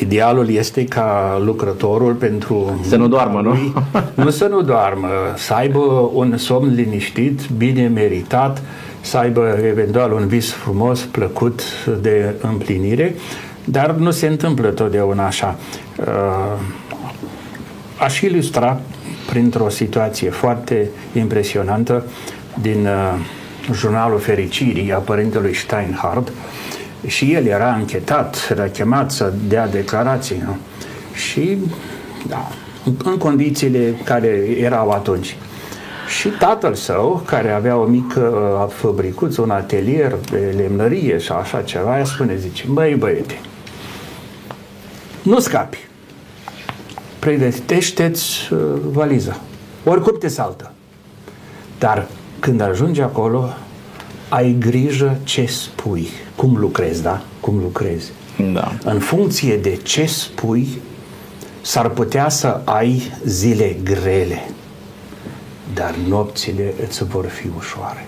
Idealul 0.00 0.50
este 0.50 0.84
ca 0.84 1.40
lucrătorul 1.44 2.12
pentru... 2.12 2.80
Să 2.88 2.96
nu 2.96 3.08
doarmă, 3.08 3.40
nu? 3.40 3.56
nu 4.24 4.30
să 4.30 4.46
nu 4.46 4.62
doarmă, 4.62 5.08
să 5.36 5.54
aibă 5.54 6.10
un 6.12 6.36
somn 6.36 6.74
liniștit, 6.74 7.40
bine 7.56 7.88
meritat, 7.88 8.62
să 9.00 9.16
aibă 9.16 9.58
eventual 9.66 10.12
un 10.12 10.26
vis 10.26 10.50
frumos, 10.50 11.00
plăcut 11.00 11.62
de 12.00 12.34
împlinire, 12.40 13.14
dar 13.64 13.90
nu 13.90 14.10
se 14.10 14.26
întâmplă 14.26 14.68
totdeauna 14.68 15.26
așa. 15.26 15.56
Uh, 15.98 16.06
aș 17.98 18.20
ilustra 18.20 18.80
printr-o 19.30 19.68
situație 19.68 20.30
foarte 20.30 20.88
impresionantă 21.12 22.04
din 22.60 22.86
uh, 22.86 23.72
jurnalul 23.72 24.18
Fericirii 24.18 24.92
a 24.92 24.98
părintelui 24.98 25.54
Steinhard, 25.54 26.32
și 27.06 27.32
el 27.32 27.46
era 27.46 27.74
închetat, 27.74 28.48
era 28.50 28.68
chemat 28.68 29.10
să 29.10 29.32
dea 29.48 29.68
declarații. 29.68 30.42
Nu? 30.44 30.56
Și, 31.14 31.58
da, 32.26 32.48
în 33.04 33.16
condițiile 33.18 33.94
care 34.04 34.28
erau 34.60 34.90
atunci. 34.90 35.36
Și 36.18 36.28
tatăl 36.28 36.74
său, 36.74 37.22
care 37.26 37.50
avea 37.50 37.76
o 37.76 37.84
mică 37.84 38.20
uh, 38.20 38.72
fabricuță, 38.74 39.40
un 39.40 39.50
atelier 39.50 40.16
de 40.30 40.54
lemnărie 40.56 41.18
și 41.18 41.32
așa 41.32 41.62
ceva, 41.62 41.98
îi 41.98 42.06
spune, 42.06 42.36
zice, 42.36 42.64
băi 42.68 42.94
băiete, 42.94 43.40
nu 45.22 45.38
scapi, 45.38 45.78
pregătește-ți 47.18 48.52
uh, 48.52 48.58
valiza, 48.92 49.40
oricum 49.84 50.16
te 50.18 50.28
saltă. 50.28 50.72
Dar 51.78 52.06
când 52.38 52.60
ajungi 52.60 53.00
acolo, 53.00 53.48
ai 54.34 54.56
grijă 54.58 55.16
ce 55.24 55.46
spui, 55.46 56.08
cum 56.36 56.56
lucrezi, 56.56 57.02
da? 57.02 57.22
Cum 57.40 57.58
lucrezi. 57.58 58.10
Da. 58.52 58.72
În 58.84 58.98
funcție 58.98 59.56
de 59.56 59.76
ce 59.82 60.06
spui, 60.06 60.68
s-ar 61.60 61.88
putea 61.88 62.28
să 62.28 62.60
ai 62.64 63.12
zile 63.24 63.76
grele, 63.84 64.50
dar 65.74 65.94
nopțile 66.08 66.74
îți 66.86 67.04
vor 67.04 67.26
fi 67.26 67.46
ușoare. 67.56 68.06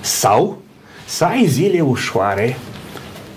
Sau 0.00 0.58
să 1.06 1.24
ai 1.24 1.46
zile 1.46 1.80
ușoare, 1.80 2.56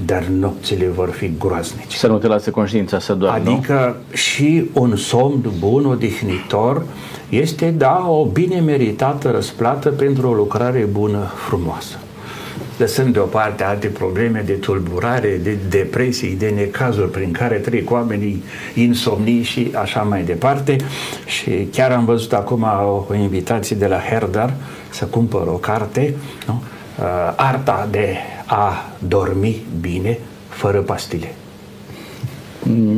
dar 0.05 0.23
nopțile 0.23 0.87
vor 0.87 1.09
fi 1.09 1.31
groaznice. 1.39 1.97
Să 1.97 2.07
nu 2.07 2.17
te 2.17 2.27
lase 2.27 2.51
conștiința 2.51 2.99
să 2.99 3.13
doarmă, 3.13 3.51
Adică 3.51 3.95
nu? 4.09 4.15
și 4.15 4.69
un 4.73 4.95
somn 4.95 5.51
bun, 5.59 5.85
odihnitor, 5.85 6.83
este, 7.29 7.69
da, 7.69 8.05
o 8.09 8.25
bine 8.25 8.59
meritată 8.59 9.31
răsplată 9.31 9.89
pentru 9.89 10.29
o 10.29 10.33
lucrare 10.33 10.87
bună, 10.91 11.31
frumoasă 11.47 11.97
lăsând 12.77 13.13
deoparte 13.13 13.63
alte 13.63 13.87
probleme 13.87 14.43
de 14.45 14.53
tulburare, 14.53 15.39
de 15.43 15.57
depresii, 15.69 16.35
de 16.35 16.49
necazuri 16.55 17.11
prin 17.11 17.31
care 17.31 17.55
trec 17.55 17.91
oamenii, 17.91 18.43
insomnii 18.73 19.43
și 19.43 19.71
așa 19.73 20.01
mai 20.01 20.23
departe. 20.23 20.75
Și 21.25 21.67
chiar 21.71 21.91
am 21.91 22.05
văzut 22.05 22.33
acum 22.33 22.63
o, 22.63 23.05
o 23.09 23.13
invitație 23.13 23.75
de 23.75 23.87
la 23.87 23.99
Herder 23.99 24.53
să 24.89 25.05
cumpăr 25.05 25.47
o 25.47 25.57
carte, 25.57 26.15
nu? 26.47 26.61
Uh, 26.99 27.33
Arta 27.35 27.87
de 27.91 28.15
a 28.45 28.85
dormi 28.99 29.65
bine 29.79 30.19
fără 30.49 30.77
pastile. 30.77 31.35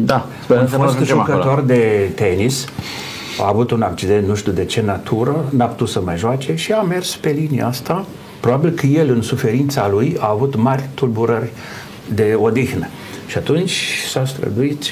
Da, 0.06 0.28
sperăm 0.44 0.68
să 0.68 0.76
fost 0.76 0.98
jucător 1.04 1.42
acolo. 1.42 1.66
de 1.66 2.10
tenis, 2.16 2.66
a 3.42 3.48
avut 3.48 3.72
un 3.72 3.82
accident, 3.82 4.28
nu 4.28 4.36
știu 4.36 4.52
de 4.52 4.66
ce 4.66 4.82
natură, 4.82 5.46
n-a 5.50 5.66
putut 5.66 5.90
să 5.90 6.02
mai 6.02 6.18
joace 6.18 6.56
și 6.56 6.72
a 6.72 6.82
mers 6.82 7.16
pe 7.16 7.30
linia 7.30 7.68
asta 7.68 8.06
Probabil 8.40 8.72
că 8.72 8.86
el, 8.86 9.10
în 9.10 9.22
suferința 9.22 9.90
lui, 9.90 10.18
a 10.20 10.30
avut 10.30 10.56
mari 10.56 10.90
tulburări 10.94 11.50
de 12.14 12.38
odihnă. 12.42 12.88
Și 13.28 13.38
atunci 13.38 14.04
s-a 14.10 14.26
străduit, 14.26 14.84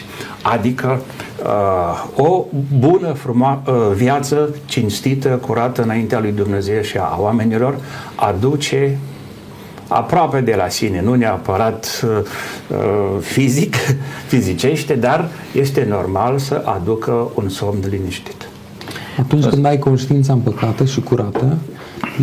adică 0.41 1.01
uh, 1.43 2.25
o 2.25 2.45
bună 2.77 3.13
frumo- 3.13 3.63
uh, 3.67 3.91
viață 3.95 4.55
cinstită, 4.65 5.29
curată 5.29 5.81
înaintea 5.81 6.19
lui 6.19 6.31
Dumnezeu 6.31 6.81
și 6.81 6.97
a 6.97 7.17
oamenilor, 7.19 7.75
aduce 8.15 8.97
aproape 9.87 10.41
de 10.41 10.55
la 10.55 10.67
sine, 10.67 11.01
nu 11.01 11.13
neapărat 11.13 12.03
uh, 12.03 12.09
uh 12.77 13.21
fizic, 13.21 13.75
fizicește, 14.31 14.93
dar 14.93 15.29
este 15.53 15.85
normal 15.89 16.37
să 16.37 16.61
aducă 16.65 17.31
un 17.33 17.49
somn 17.49 17.79
liniștit. 17.89 18.49
Atunci 19.19 19.45
când 19.45 19.65
ai 19.65 19.79
conștiința 19.79 20.33
împăcată 20.33 20.85
și 20.85 21.01
curată, 21.01 21.57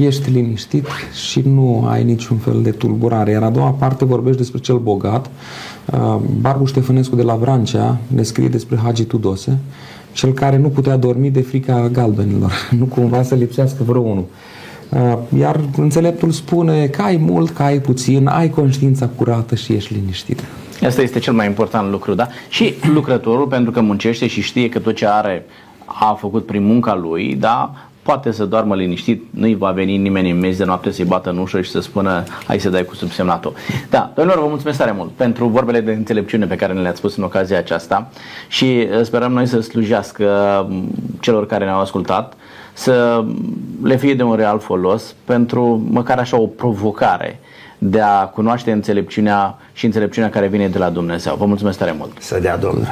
ești 0.00 0.30
liniștit 0.30 0.86
și 1.28 1.42
nu 1.44 1.86
ai 1.88 2.04
niciun 2.04 2.36
fel 2.36 2.62
de 2.62 2.70
tulburare. 2.70 3.30
Iar 3.30 3.42
a 3.42 3.50
doua 3.50 3.70
parte 3.70 4.04
vorbești 4.04 4.38
despre 4.38 4.60
cel 4.60 4.76
bogat. 4.76 5.30
Uh, 5.92 6.16
Barbu 6.40 6.64
Ștefănescu 6.64 7.16
de 7.16 7.22
la 7.22 7.34
Vrancea 7.34 7.98
ne 8.06 8.22
scrie 8.22 8.48
despre 8.48 8.76
Hagi 8.76 9.04
Tudose, 9.04 9.58
cel 10.12 10.32
care 10.32 10.56
nu 10.56 10.68
putea 10.68 10.96
dormi 10.96 11.30
de 11.30 11.40
frica 11.40 11.88
galbenilor, 11.92 12.52
nu 12.78 12.84
cumva 12.84 13.22
să 13.22 13.34
lipsească 13.34 13.82
vreo 13.82 14.00
unul. 14.00 14.24
Uh, 14.88 15.18
iar 15.38 15.60
înțeleptul 15.76 16.30
spune 16.30 16.86
că 16.86 17.02
ai 17.02 17.16
mult, 17.16 17.50
că 17.50 17.62
ai 17.62 17.78
puțin, 17.78 18.26
ai 18.26 18.50
conștiința 18.50 19.08
curată 19.16 19.54
și 19.54 19.72
ești 19.72 19.94
liniștit. 19.94 20.44
Asta 20.86 21.02
este 21.02 21.18
cel 21.18 21.32
mai 21.32 21.46
important 21.46 21.90
lucru, 21.90 22.14
da? 22.14 22.26
Și 22.48 22.74
lucrătorul, 22.94 23.46
pentru 23.46 23.70
că 23.70 23.80
muncește 23.80 24.26
și 24.26 24.40
știe 24.40 24.68
că 24.68 24.78
tot 24.78 24.94
ce 24.94 25.06
are 25.06 25.44
a 25.84 26.16
făcut 26.20 26.46
prin 26.46 26.64
munca 26.64 26.94
lui, 26.94 27.34
da, 27.34 27.74
poate 28.04 28.30
să 28.30 28.44
doarmă 28.44 28.74
liniștit, 28.74 29.24
nu-i 29.30 29.54
va 29.54 29.70
veni 29.70 29.96
nimeni 29.96 30.30
în 30.30 30.38
mezi 30.38 30.58
de 30.58 30.64
noapte 30.64 30.90
să-i 30.90 31.04
bată 31.04 31.30
în 31.30 31.38
ușă 31.38 31.60
și 31.60 31.70
să 31.70 31.80
spună 31.80 32.22
hai 32.46 32.60
să 32.60 32.68
dai 32.68 32.84
cu 32.84 32.94
subsemnatul. 32.94 33.52
Da, 33.90 34.12
domnilor, 34.14 34.42
vă 34.42 34.48
mulțumesc 34.48 34.78
tare 34.78 34.92
mult 34.92 35.10
pentru 35.10 35.46
vorbele 35.46 35.80
de 35.80 35.92
înțelepciune 35.92 36.46
pe 36.46 36.56
care 36.56 36.72
ne 36.72 36.80
le-ați 36.80 36.98
spus 36.98 37.16
în 37.16 37.24
ocazia 37.24 37.58
aceasta 37.58 38.08
și 38.48 38.64
uh, 38.64 39.02
sperăm 39.02 39.32
noi 39.32 39.46
să 39.46 39.60
slujească 39.60 40.26
um, 40.68 40.90
celor 41.20 41.46
care 41.46 41.64
ne-au 41.64 41.80
ascultat 41.80 42.34
să 42.72 43.24
le 43.82 43.96
fie 43.96 44.14
de 44.14 44.22
un 44.22 44.34
real 44.34 44.58
folos 44.58 45.14
pentru 45.24 45.82
măcar 45.90 46.18
așa 46.18 46.40
o 46.40 46.46
provocare 46.46 47.40
de 47.78 48.00
a 48.00 48.24
cunoaște 48.24 48.72
înțelepciunea 48.72 49.58
și 49.72 49.84
înțelepciunea 49.84 50.30
care 50.30 50.46
vine 50.46 50.68
de 50.68 50.78
la 50.78 50.90
Dumnezeu. 50.90 51.34
Vă 51.34 51.44
mulțumesc 51.44 51.78
tare 51.78 51.94
mult! 51.98 52.12
Să 52.18 52.38
dea 52.40 52.56
Domnul! 52.56 52.88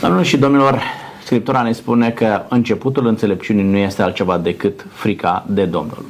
Domnul 0.00 0.22
și 0.22 0.36
domnilor, 0.36 0.82
Scriptura 1.24 1.62
ne 1.62 1.72
spune 1.72 2.10
că 2.10 2.42
începutul 2.48 3.06
înțelepciunii 3.06 3.64
nu 3.64 3.76
este 3.76 4.02
altceva 4.02 4.38
decât 4.38 4.86
frica 4.92 5.44
de 5.48 5.64
Domnul. 5.64 6.04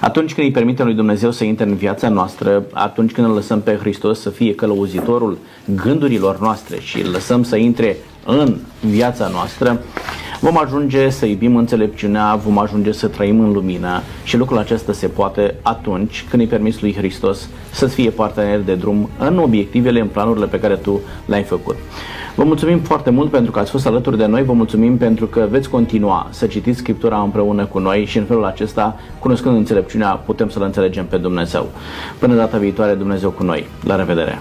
Atunci 0.00 0.34
când 0.34 0.46
îi 0.46 0.52
permitem 0.52 0.86
lui 0.86 0.94
Dumnezeu 0.94 1.30
să 1.30 1.44
intre 1.44 1.64
în 1.64 1.74
viața 1.74 2.08
noastră, 2.08 2.62
atunci 2.72 3.12
când 3.12 3.26
îl 3.26 3.32
lăsăm 3.32 3.60
pe 3.60 3.76
Hristos 3.80 4.20
să 4.20 4.30
fie 4.30 4.54
călăuzitorul 4.54 5.38
gândurilor 5.82 6.40
noastre 6.40 6.80
și 6.80 7.00
îl 7.00 7.10
lăsăm 7.10 7.42
să 7.42 7.56
intre 7.56 7.96
în 8.26 8.56
viața 8.80 9.28
noastră, 9.32 9.80
vom 10.40 10.58
ajunge 10.58 11.08
să 11.08 11.26
iubim 11.26 11.56
înțelepciunea, 11.56 12.34
vom 12.34 12.58
ajunge 12.58 12.92
să 12.92 13.06
trăim 13.06 13.40
în 13.40 13.52
lumină 13.52 14.02
și 14.24 14.36
lucrul 14.36 14.58
acesta 14.58 14.92
se 14.92 15.06
poate 15.06 15.54
atunci 15.62 16.24
când 16.30 16.42
îi 16.42 16.48
permis 16.48 16.80
lui 16.80 16.94
Hristos 16.94 17.48
să 17.70 17.86
fie 17.86 18.10
partener 18.10 18.60
de 18.60 18.74
drum 18.74 19.08
în 19.18 19.38
obiectivele, 19.38 20.00
în 20.00 20.08
planurile 20.08 20.46
pe 20.46 20.60
care 20.60 20.76
tu 20.76 21.00
le-ai 21.26 21.42
făcut. 21.42 21.76
Vă 22.34 22.44
mulțumim 22.44 22.78
foarte 22.78 23.10
mult 23.10 23.30
pentru 23.30 23.50
că 23.50 23.58
ați 23.58 23.70
fost 23.70 23.86
alături 23.86 24.18
de 24.18 24.26
noi, 24.26 24.44
vă 24.44 24.52
mulțumim 24.52 24.96
pentru 24.96 25.26
că 25.26 25.46
veți 25.50 25.68
continua 25.68 26.26
să 26.30 26.46
citiți 26.46 26.78
Scriptura 26.78 27.20
împreună 27.20 27.64
cu 27.64 27.78
noi 27.78 28.04
și 28.04 28.18
în 28.18 28.24
felul 28.24 28.44
acesta, 28.44 28.96
cunoscând 29.18 29.56
înțelepciunea, 29.56 30.08
putem 30.08 30.48
să-L 30.48 30.62
înțelegem 30.62 31.06
pe 31.06 31.16
Dumnezeu. 31.16 31.68
Până 32.18 32.34
data 32.34 32.58
viitoare, 32.58 32.94
Dumnezeu 32.94 33.30
cu 33.30 33.42
noi. 33.42 33.66
La 33.84 33.96
revedere! 33.96 34.38